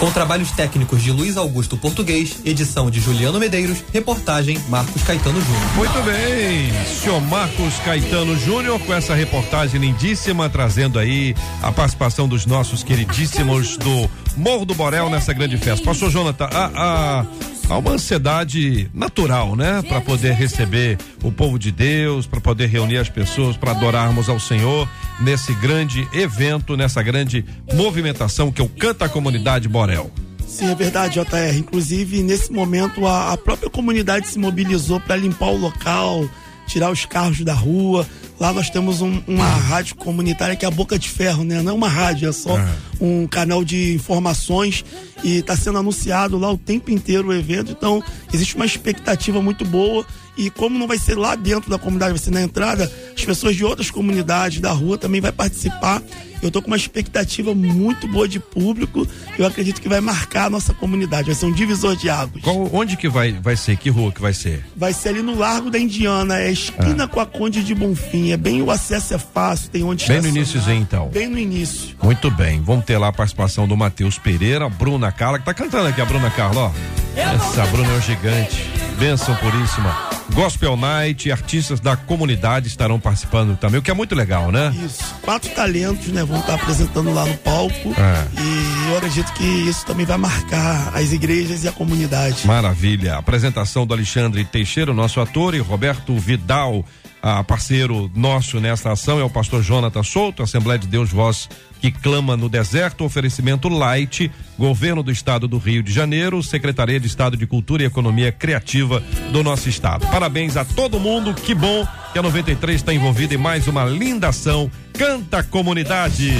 Com 0.00 0.10
trabalhos 0.10 0.50
técnicos 0.52 1.02
de 1.02 1.12
Luiz 1.12 1.36
Augusto 1.36 1.76
Português, 1.76 2.38
edição 2.42 2.90
de 2.90 2.98
Juliano 2.98 3.38
Medeiros, 3.38 3.84
reportagem 3.92 4.58
Marcos 4.66 5.02
Caetano 5.02 5.38
Júnior. 5.38 5.74
Muito 5.76 6.02
bem, 6.02 6.72
senhor 6.86 7.20
Marcos 7.20 7.74
Caetano 7.84 8.34
Júnior 8.38 8.80
com 8.80 8.94
essa 8.94 9.14
reportagem 9.14 9.78
lindíssima, 9.78 10.48
trazendo 10.48 10.98
aí 10.98 11.34
a 11.62 11.70
participação 11.70 12.26
dos 12.26 12.46
nossos 12.46 12.82
queridíssimos 12.82 13.76
do 13.76 14.10
Morro 14.36 14.64
do 14.64 14.74
Borel 14.74 15.10
nessa 15.10 15.32
grande 15.32 15.56
festa. 15.56 15.84
Pastor 15.84 16.10
Jonathan, 16.10 16.44
a, 16.44 16.70
a, 16.74 17.26
há 17.68 17.78
uma 17.78 17.92
ansiedade 17.92 18.90
natural, 18.94 19.56
né? 19.56 19.82
Para 19.82 20.00
poder 20.00 20.32
receber 20.34 20.98
o 21.22 21.30
povo 21.30 21.58
de 21.58 21.70
Deus, 21.70 22.26
para 22.26 22.40
poder 22.40 22.66
reunir 22.66 22.98
as 22.98 23.08
pessoas, 23.08 23.56
para 23.56 23.72
adorarmos 23.72 24.28
ao 24.28 24.40
Senhor 24.40 24.88
nesse 25.20 25.52
grande 25.54 26.08
evento, 26.12 26.76
nessa 26.76 27.02
grande 27.02 27.44
movimentação 27.74 28.50
que 28.50 28.60
é 28.60 28.64
o 28.64 28.68
Canta 28.68 29.08
Comunidade 29.08 29.68
Borel. 29.68 30.10
Sim, 30.46 30.70
é 30.70 30.74
verdade, 30.74 31.14
JR. 31.14 31.56
Inclusive, 31.56 32.22
nesse 32.22 32.50
momento, 32.52 33.06
a, 33.06 33.32
a 33.32 33.36
própria 33.36 33.70
comunidade 33.70 34.26
se 34.28 34.38
mobilizou 34.38 34.98
para 34.98 35.14
limpar 35.14 35.50
o 35.50 35.56
local, 35.56 36.28
tirar 36.66 36.90
os 36.90 37.04
carros 37.04 37.40
da 37.42 37.54
rua. 37.54 38.06
Lá 38.40 38.54
nós 38.54 38.70
temos 38.70 39.02
um, 39.02 39.20
uma 39.28 39.44
rádio 39.44 39.94
comunitária 39.96 40.56
que 40.56 40.64
é 40.64 40.68
a 40.68 40.70
Boca 40.70 40.98
de 40.98 41.10
Ferro, 41.10 41.44
né? 41.44 41.60
Não 41.60 41.72
é 41.72 41.74
uma 41.74 41.88
rádio, 41.88 42.26
é 42.26 42.32
só 42.32 42.58
um 42.98 43.26
canal 43.26 43.62
de 43.62 43.92
informações 43.92 44.82
e 45.22 45.36
está 45.36 45.54
sendo 45.54 45.76
anunciado 45.76 46.38
lá 46.38 46.50
o 46.50 46.56
tempo 46.56 46.90
inteiro 46.90 47.28
o 47.28 47.34
evento. 47.34 47.70
Então, 47.70 48.02
existe 48.32 48.56
uma 48.56 48.64
expectativa 48.64 49.42
muito 49.42 49.62
boa 49.66 50.06
e 50.38 50.48
como 50.48 50.78
não 50.78 50.88
vai 50.88 50.96
ser 50.96 51.18
lá 51.18 51.34
dentro 51.34 51.68
da 51.68 51.78
comunidade, 51.78 52.12
vai 52.12 52.18
ser 52.18 52.30
na 52.30 52.40
entrada, 52.40 52.90
as 53.14 53.22
pessoas 53.22 53.54
de 53.54 53.62
outras 53.62 53.90
comunidades 53.90 54.58
da 54.58 54.72
rua 54.72 54.96
também 54.96 55.20
vai 55.20 55.32
participar. 55.32 56.02
Eu 56.42 56.50
tô 56.50 56.62
com 56.62 56.68
uma 56.68 56.76
expectativa 56.76 57.54
muito 57.54 58.08
boa 58.08 58.26
de 58.26 58.40
público. 58.40 59.06
Eu 59.38 59.46
acredito 59.46 59.80
que 59.80 59.88
vai 59.88 60.00
marcar 60.00 60.46
a 60.46 60.50
nossa 60.50 60.72
comunidade. 60.72 61.26
Vai 61.26 61.34
ser 61.34 61.46
um 61.46 61.52
divisor 61.52 61.96
de 61.96 62.08
águas. 62.08 62.42
Qual, 62.42 62.68
onde 62.72 62.96
que 62.96 63.08
vai, 63.08 63.32
vai 63.32 63.56
ser? 63.56 63.76
Que 63.76 63.90
rua 63.90 64.10
que 64.12 64.20
vai 64.20 64.32
ser? 64.32 64.64
Vai 64.76 64.92
ser 64.92 65.10
ali 65.10 65.22
no 65.22 65.36
Largo 65.36 65.70
da 65.70 65.78
Indiana, 65.78 66.38
é 66.38 66.50
esquina 66.50 67.06
com 67.06 67.20
a 67.20 67.26
Conde 67.26 67.62
de 67.62 67.74
Bonfim. 67.74 68.32
É 68.32 68.36
bem, 68.36 68.62
o 68.62 68.70
acesso 68.70 69.14
é 69.14 69.18
fácil, 69.18 69.70
tem 69.70 69.82
onde 69.82 70.06
Bem 70.06 70.20
no 70.20 70.28
iníciozinho, 70.28 70.80
então. 70.80 71.08
Bem 71.08 71.28
no 71.28 71.38
início. 71.38 71.96
Muito 72.02 72.30
bem, 72.30 72.60
vamos 72.62 72.84
ter 72.84 72.98
lá 72.98 73.08
a 73.08 73.12
participação 73.12 73.68
do 73.68 73.76
Matheus 73.76 74.18
Pereira, 74.18 74.68
Bruna 74.68 75.12
Carla, 75.12 75.38
que 75.38 75.44
tá 75.44 75.54
cantando 75.54 75.88
aqui 75.88 76.00
a 76.00 76.04
Bruna 76.04 76.30
Carla, 76.30 76.62
ó. 76.62 76.72
Essa 77.16 77.66
Bruna 77.66 77.92
é 77.92 77.96
um 77.96 78.00
gigante. 78.00 78.64
Bênção 78.98 79.34
puríssima. 79.36 80.10
Gospel 80.34 80.76
Night, 80.76 81.30
artistas 81.30 81.80
da 81.80 81.96
comunidade 81.96 82.68
estarão 82.68 82.98
participando 82.98 83.56
também, 83.58 83.80
o 83.80 83.82
que 83.82 83.90
é 83.90 83.94
muito 83.94 84.14
legal, 84.14 84.50
né? 84.50 84.74
Isso. 84.84 85.14
Quatro 85.22 85.50
talentos, 85.50 86.08
né? 86.08 86.24
Vão 86.24 86.40
estar 86.40 86.54
apresentando 86.54 87.12
lá 87.12 87.24
no 87.24 87.36
palco. 87.38 87.94
É. 87.96 88.40
E 88.40 88.90
eu 88.90 88.96
acredito 88.96 89.32
que 89.32 89.44
isso 89.44 89.84
também 89.84 90.06
vai 90.06 90.16
marcar 90.16 90.92
as 90.94 91.12
igrejas 91.12 91.64
e 91.64 91.68
a 91.68 91.72
comunidade. 91.72 92.46
Maravilha. 92.46 93.16
Apresentação 93.16 93.86
do 93.86 93.94
Alexandre 93.94 94.44
Teixeira, 94.44 94.90
o 94.90 94.94
nosso 94.94 95.20
ator, 95.20 95.54
e 95.54 95.58
Roberto 95.58 96.16
Vidal, 96.16 96.84
a 97.22 97.44
parceiro 97.44 98.10
nosso 98.14 98.60
nesta 98.60 98.92
ação, 98.92 99.20
é 99.20 99.24
o 99.24 99.30
pastor 99.30 99.62
Jonathan 99.62 100.02
Souto, 100.02 100.42
Assembleia 100.42 100.78
de 100.78 100.86
Deus 100.86 101.10
Voz 101.10 101.48
que 101.80 101.90
clama 101.90 102.36
no 102.36 102.48
deserto, 102.48 103.04
oferecimento 103.04 103.68
Light, 103.68 104.30
Governo 104.58 105.02
do 105.02 105.10
Estado 105.10 105.48
do 105.48 105.58
Rio 105.58 105.82
de 105.82 105.92
Janeiro, 105.92 106.42
Secretaria 106.42 107.00
de 107.00 107.06
Estado 107.06 107.36
de 107.36 107.46
Cultura 107.46 107.82
e 107.82 107.86
Economia 107.86 108.30
Criativa 108.30 109.02
do 109.32 109.42
nosso 109.42 109.68
estado. 109.68 110.06
Parabéns 110.08 110.56
a 110.56 110.64
todo 110.64 111.00
mundo, 111.00 111.32
que 111.32 111.54
bom 111.54 111.86
que 112.12 112.18
a 112.18 112.22
93 112.22 112.76
está 112.76 112.92
envolvida 112.92 113.34
em 113.34 113.38
mais 113.38 113.66
uma 113.66 113.84
linda 113.84 114.28
ação. 114.28 114.70
Canta 114.92 115.42
Comunidade. 115.42 116.34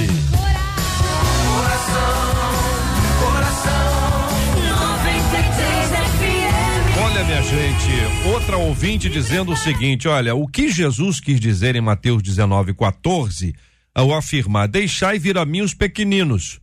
Olha, 7.03 7.24
minha 7.24 7.43
gente, 7.43 8.28
outra 8.28 8.59
ouvinte 8.59 9.09
dizendo 9.09 9.53
o 9.53 9.57
seguinte: 9.57 10.07
olha, 10.07 10.34
o 10.34 10.47
que 10.47 10.70
Jesus 10.70 11.20
quis 11.20 11.41
dizer 11.41 11.76
em 11.76 11.80
Mateus 11.80 12.22
19, 12.22 12.74
14, 12.74 13.55
ao 13.95 14.14
afirmar: 14.14 14.68
Deixai 14.68 15.18
vir 15.18 15.38
a 15.38 15.45
mim 15.45 15.61
os 15.61 15.74
pequeninos. 15.74 16.61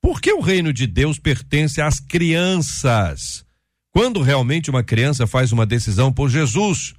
Porque 0.00 0.32
o 0.32 0.40
reino 0.40 0.72
de 0.72 0.86
Deus 0.86 1.18
pertence 1.18 1.80
às 1.80 1.98
crianças. 1.98 3.44
Quando 3.92 4.22
realmente 4.22 4.70
uma 4.70 4.84
criança 4.84 5.26
faz 5.26 5.50
uma 5.50 5.66
decisão 5.66 6.12
por 6.12 6.28
Jesus, 6.28 6.94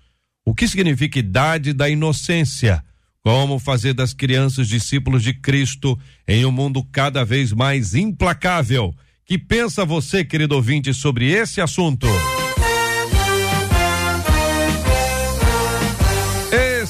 o 0.45 0.53
que 0.53 0.67
significa 0.67 1.19
idade 1.19 1.73
da 1.73 1.89
inocência? 1.89 2.83
Como 3.21 3.59
fazer 3.59 3.93
das 3.93 4.13
crianças 4.13 4.67
discípulos 4.67 5.23
de 5.23 5.33
Cristo 5.33 5.97
em 6.27 6.45
um 6.45 6.51
mundo 6.51 6.83
cada 6.83 7.23
vez 7.23 7.53
mais 7.53 7.93
implacável? 7.93 8.93
Que 9.25 9.37
pensa 9.37 9.85
você, 9.85 10.25
querido 10.25 10.55
ouvinte, 10.55 10.93
sobre 10.93 11.29
esse 11.29 11.61
assunto? 11.61 12.07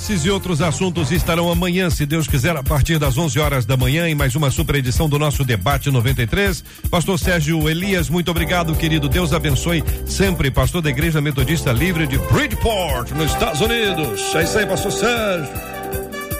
Esses 0.09 0.25
e 0.25 0.31
outros 0.31 0.59
assuntos 0.59 1.11
estarão 1.11 1.51
amanhã, 1.51 1.87
se 1.87 2.03
Deus 2.03 2.25
quiser, 2.25 2.57
a 2.57 2.63
partir 2.63 2.97
das 2.97 3.15
11 3.15 3.37
horas 3.37 3.63
da 3.63 3.77
manhã, 3.77 4.09
em 4.09 4.15
mais 4.15 4.33
uma 4.33 4.49
super 4.49 4.73
edição 4.73 5.07
do 5.07 5.19
nosso 5.19 5.43
Debate 5.43 5.91
93. 5.91 6.63
Pastor 6.89 7.19
Sérgio 7.19 7.69
Elias, 7.69 8.09
muito 8.09 8.31
obrigado, 8.31 8.73
querido. 8.73 9.07
Deus 9.07 9.33
abençoe 9.33 9.83
sempre. 10.07 10.49
Pastor 10.49 10.81
da 10.81 10.89
Igreja 10.89 11.21
Metodista 11.21 11.71
Livre 11.71 12.07
de 12.07 12.17
Bridgeport, 12.17 13.11
nos 13.11 13.31
Estados 13.31 13.61
Unidos. 13.61 14.33
É 14.33 14.43
isso 14.45 14.57
aí, 14.57 14.65
Pastor 14.65 14.91
Sérgio. 14.91 15.53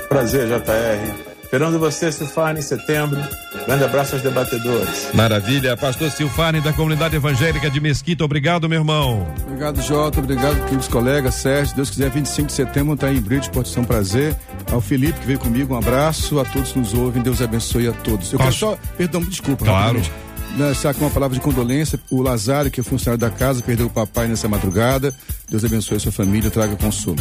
Prazer, 0.10 0.48
JR. 0.48 1.29
Esperando 1.50 1.80
você, 1.80 2.12
Silfane, 2.12 2.60
em 2.60 2.62
setembro. 2.62 3.20
Grande 3.66 3.84
abraço 3.84 4.14
aos 4.14 4.22
debatedores. 4.22 5.10
Maravilha. 5.16 5.76
Pastor 5.76 6.12
Silfane, 6.12 6.62
da 6.62 6.72
Comunidade 6.72 7.16
Evangélica 7.16 7.72
de 7.72 7.80
Mesquita, 7.80 8.24
obrigado, 8.24 8.70
meu 8.70 8.78
irmão. 8.82 9.28
Obrigado, 9.48 9.82
Jota. 9.82 10.20
Obrigado, 10.20 10.64
queridos 10.66 10.88
colegas. 10.88 11.34
Sérgio, 11.34 11.76
Deus 11.76 11.90
quiser, 11.90 12.12
25 12.12 12.46
de 12.50 12.54
setembro, 12.54 12.94
está 12.94 13.12
em 13.12 13.20
Bridgeport, 13.20 13.66
isso 13.66 13.80
um 13.80 13.84
prazer. 13.84 14.36
Ao 14.72 14.80
Felipe, 14.80 15.20
que 15.22 15.26
veio 15.26 15.40
comigo, 15.40 15.74
um 15.74 15.78
abraço. 15.80 16.40
A 16.40 16.46
todos 16.46 16.72
que 16.72 16.78
nos 16.78 16.94
ouvem, 16.94 17.24
Deus 17.24 17.42
abençoe 17.42 17.88
a 17.88 17.94
todos. 17.94 18.32
Eu 18.32 18.38
quero 18.38 18.52
Pastor- 18.52 18.78
só, 18.78 18.80
perdão, 18.96 19.22
desculpa. 19.24 19.66
Claro. 19.66 19.98
rapidamente. 20.00 20.30
Né, 20.56 20.94
com 20.94 21.06
uma 21.06 21.10
palavra 21.12 21.36
de 21.36 21.42
condolência, 21.42 22.00
o 22.12 22.22
Lazário, 22.22 22.70
que 22.70 22.80
é 22.80 22.84
funcionário 22.84 23.20
da 23.20 23.32
casa, 23.32 23.64
perdeu 23.64 23.88
o 23.88 23.90
papai 23.90 24.28
nessa 24.28 24.48
madrugada. 24.48 25.12
Deus 25.50 25.66
abençoe 25.66 25.98
a 25.98 26.00
sua 26.00 26.12
família, 26.12 26.52
traga 26.52 26.76
consolo. 26.76 27.18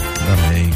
Amém. 0.49 0.71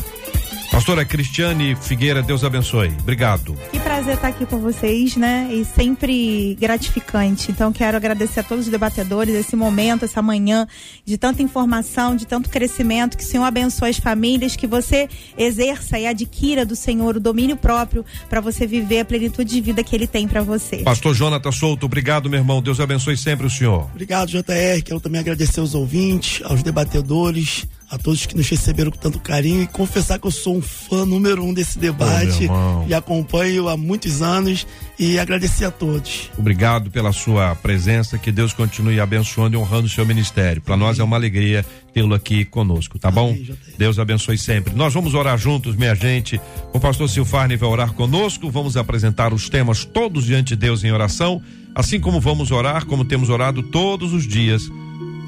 Pastora 0.73 1.05
Cristiane 1.05 1.77
Figueira, 1.77 2.23
Deus 2.23 2.43
abençoe. 2.43 2.89
Obrigado. 3.01 3.55
Que 3.71 3.79
prazer 3.79 4.15
estar 4.15 4.29
aqui 4.29 4.47
com 4.47 4.59
vocês, 4.59 5.17
né? 5.17 5.51
E 5.53 5.67
sempre 5.67 6.57
gratificante. 6.59 7.51
Então, 7.53 7.71
quero 7.75 7.95
agradecer 7.95 8.41
a 8.41 8.43
todos 8.43 8.65
os 8.65 8.71
debatedores 8.71 9.35
esse 9.35 9.55
momento, 9.55 10.07
essa 10.07 10.23
manhã 10.23 10.67
de 11.05 11.19
tanta 11.19 11.43
informação, 11.43 12.17
de 12.17 12.27
tanto 12.27 12.49
crescimento. 12.49 13.19
Que 13.19 13.23
o 13.23 13.27
Senhor 13.27 13.45
abençoe 13.45 13.91
as 13.91 13.99
famílias, 13.99 14.57
que 14.57 14.67
você 14.67 15.11
exerça 15.37 15.99
e 15.99 16.07
adquira 16.07 16.65
do 16.65 16.75
Senhor 16.75 17.17
o 17.17 17.21
domínio 17.21 17.57
próprio 17.57 18.03
para 18.31 18.41
você 18.41 18.67
viver 18.67 19.01
a 19.01 19.05
plenitude 19.05 19.53
de 19.53 19.61
vida 19.61 19.85
que 19.85 19.95
Ele 19.95 20.07
tem 20.07 20.27
para 20.27 20.41
você. 20.41 20.79
Pastor 20.79 21.15
Jonathan 21.15 21.53
Souto, 21.53 21.85
obrigado, 21.85 22.31
meu 22.31 22.41
irmão. 22.41 22.63
Deus 22.63 22.81
abençoe 22.81 23.19
sempre 23.19 23.47
o 23.47 23.51
senhor. 23.51 23.91
Obrigado, 23.91 24.31
JR. 24.31 24.83
Quero 24.83 25.01
também 25.01 25.21
agradecer 25.21 25.61
aos 25.61 25.75
ouvintes, 25.75 26.41
aos 26.47 26.63
debatedores, 26.63 27.67
a 27.93 27.99
todos 27.99 28.25
que 28.25 28.35
nos 28.35 28.49
receberam 28.49 28.91
com 28.91 28.97
tanto 28.97 29.21
carinho 29.21 29.61
e 29.61 29.67
confessar 29.67 30.19
que 30.19 30.27
eu 30.27 30.31
sou 30.31 30.57
um 30.57 30.63
fã 30.63 31.05
número 31.05 31.45
um 31.45 31.53
desse 31.53 31.79
debate 31.79 32.49
e 32.89 32.95
acompanho 32.95 33.69
há 33.69 33.77
muitos 33.77 34.23
anos 34.23 34.67
e 34.99 35.19
agradecer 35.19 35.67
a 35.67 35.71
todos. 35.71 36.31
Obrigado 36.39 36.91
pela 36.91 37.13
sua 37.13 37.55
presença, 37.55 38.17
que 38.17 38.33
Deus 38.33 38.55
continue 38.55 38.99
abençoando 38.99 39.57
e 39.57 39.59
honrando 39.59 39.89
o 39.89 39.91
seu 39.91 40.07
ministério. 40.07 40.63
Para 40.63 40.75
nós 40.75 40.99
é 40.99 41.05
uma 41.05 41.17
alegria 41.17 41.67
tê-lo 41.93 42.15
aqui 42.15 42.47
conosco, 42.47 42.99
tá 42.99 43.11
bom? 43.11 43.37
Deus 43.77 43.99
abençoe 43.99 44.39
sempre. 44.39 44.75
Nós 44.75 44.95
vamos 44.95 45.13
orar 45.13 45.37
juntos, 45.37 45.77
minha 45.77 45.95
gente. 45.95 46.41
O 46.73 46.81
pastor 46.81 47.11
Silfarne 47.11 47.57
vai 47.57 47.69
orar 47.69 47.93
conosco, 47.93 48.51
vamos 48.51 48.75
apresentar 48.75 49.35
os 49.35 49.51
temas 49.51 49.85
todos 49.85 50.25
diante 50.25 50.51
de 50.51 50.57
Deus 50.57 50.83
em 50.83 50.91
oração, 50.91 51.43
assim 51.75 52.01
como 52.01 52.19
vamos 52.23 52.51
orar, 52.53 52.87
como 52.87 53.05
temos 53.05 53.29
orado 53.29 53.63
todos 53.63 54.15
os 54.15 54.27
dias 54.27 54.63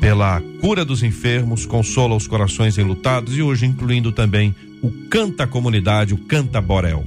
pela 0.05 0.39
cura 0.61 0.85
dos 0.85 1.03
enfermos, 1.03 1.65
consola 1.65 2.15
os 2.15 2.27
corações 2.27 2.77
enlutados 2.77 3.39
e 3.39 3.41
hoje 3.41 3.65
incluindo 3.65 4.13
também 4.13 4.55
o 4.83 4.91
Canta 5.09 5.47
Comunidade, 5.47 6.13
o 6.13 6.19
Canta 6.19 6.61
Borel. 6.61 7.03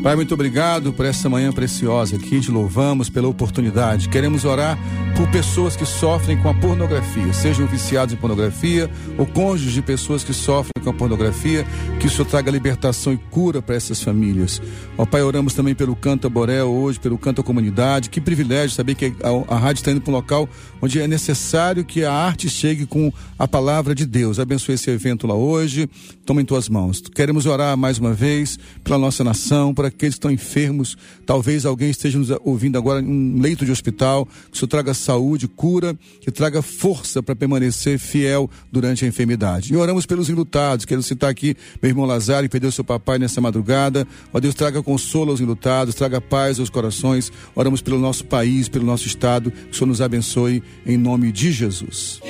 Pai, 0.00 0.16
muito 0.16 0.34
obrigado 0.34 0.92
por 0.92 1.06
essa 1.06 1.28
manhã 1.28 1.52
preciosa 1.52 2.16
aqui. 2.16 2.40
Te 2.40 2.50
louvamos 2.50 3.08
pela 3.08 3.28
oportunidade. 3.28 4.08
Queremos 4.08 4.44
orar 4.44 4.76
por 5.16 5.30
pessoas 5.30 5.76
que 5.76 5.86
sofrem 5.86 6.36
com 6.40 6.48
a 6.48 6.54
pornografia, 6.54 7.32
sejam 7.32 7.66
viciados 7.66 8.12
em 8.12 8.16
pornografia 8.16 8.90
ou 9.16 9.26
cônjuges 9.26 9.74
de 9.74 9.82
pessoas 9.82 10.24
que 10.24 10.32
sofrem 10.32 10.82
com 10.82 10.90
a 10.90 10.92
pornografia. 10.92 11.64
Que 12.00 12.08
o 12.08 12.10
Senhor 12.10 12.24
traga 12.24 12.50
libertação 12.50 13.12
e 13.12 13.16
cura 13.16 13.62
para 13.62 13.76
essas 13.76 14.02
famílias. 14.02 14.60
Ó 14.98 15.06
Pai, 15.06 15.22
oramos 15.22 15.54
também 15.54 15.74
pelo 15.74 15.94
Canta 15.94 16.28
Borel 16.28 16.68
hoje, 16.68 16.98
pelo 16.98 17.16
Canta 17.16 17.42
Comunidade. 17.42 18.10
Que 18.10 18.20
privilégio 18.20 18.70
saber 18.74 18.96
que 18.96 19.14
a, 19.22 19.54
a 19.54 19.58
rádio 19.58 19.80
está 19.80 19.92
indo 19.92 20.00
para 20.00 20.10
um 20.10 20.16
local 20.16 20.48
onde 20.80 21.00
é 21.00 21.06
necessário 21.06 21.84
que 21.84 22.04
a 22.04 22.12
arte 22.12 22.50
chegue 22.50 22.86
com 22.86 23.12
a 23.38 23.46
palavra 23.46 23.94
de 23.94 24.04
Deus. 24.04 24.40
Abençoe 24.40 24.74
esse 24.74 24.90
evento 24.90 25.28
lá 25.28 25.34
hoje. 25.34 25.88
Toma 26.26 26.42
em 26.42 26.44
tuas 26.44 26.68
mãos. 26.68 27.00
Queremos 27.00 27.46
orar 27.46 27.76
mais 27.76 27.98
uma 27.98 28.12
vez 28.12 28.58
pela 28.82 28.98
nossa 28.98 29.22
nação, 29.22 29.72
por 29.82 29.86
aqueles 29.86 30.14
que 30.14 30.18
estão 30.18 30.30
enfermos. 30.30 30.96
Talvez 31.26 31.66
alguém 31.66 31.90
esteja 31.90 32.18
nos 32.18 32.30
ouvindo 32.44 32.78
agora 32.78 33.00
em 33.00 33.06
um 33.06 33.40
leito 33.40 33.64
de 33.64 33.72
hospital. 33.72 34.26
Que 34.26 34.54
o 34.54 34.56
Senhor 34.56 34.68
traga 34.68 34.94
saúde, 34.94 35.48
cura, 35.48 35.98
que 36.20 36.30
traga 36.30 36.62
força 36.62 37.22
para 37.22 37.34
permanecer 37.34 37.98
fiel 37.98 38.48
durante 38.70 39.04
a 39.04 39.08
enfermidade. 39.08 39.72
E 39.72 39.76
oramos 39.76 40.06
pelos 40.06 40.28
enlutados. 40.28 40.84
Quero 40.84 41.02
citar 41.02 41.30
aqui 41.30 41.56
meu 41.80 41.90
irmão 41.90 42.04
Lazaro, 42.04 42.44
que 42.44 42.50
perdeu 42.50 42.70
seu 42.70 42.84
papai 42.84 43.18
nessa 43.18 43.40
madrugada. 43.40 44.06
Ó 44.32 44.38
Deus, 44.38 44.54
traga 44.54 44.82
consolo 44.82 45.32
aos 45.32 45.40
enlutados, 45.40 45.94
traga 45.94 46.20
paz 46.20 46.60
aos 46.60 46.70
corações. 46.70 47.32
Oramos 47.54 47.82
pelo 47.82 47.98
nosso 47.98 48.24
país, 48.24 48.68
pelo 48.68 48.86
nosso 48.86 49.06
estado. 49.06 49.50
Que 49.50 49.72
o 49.72 49.74
Senhor 49.74 49.88
nos 49.88 50.00
abençoe 50.00 50.62
em 50.86 50.96
nome 50.96 51.32
de 51.32 51.50
Jesus. 51.50 52.20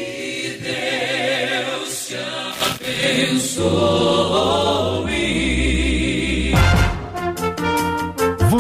Deus 3.13 3.53
te 3.53 3.59
abençoe. 3.61 4.92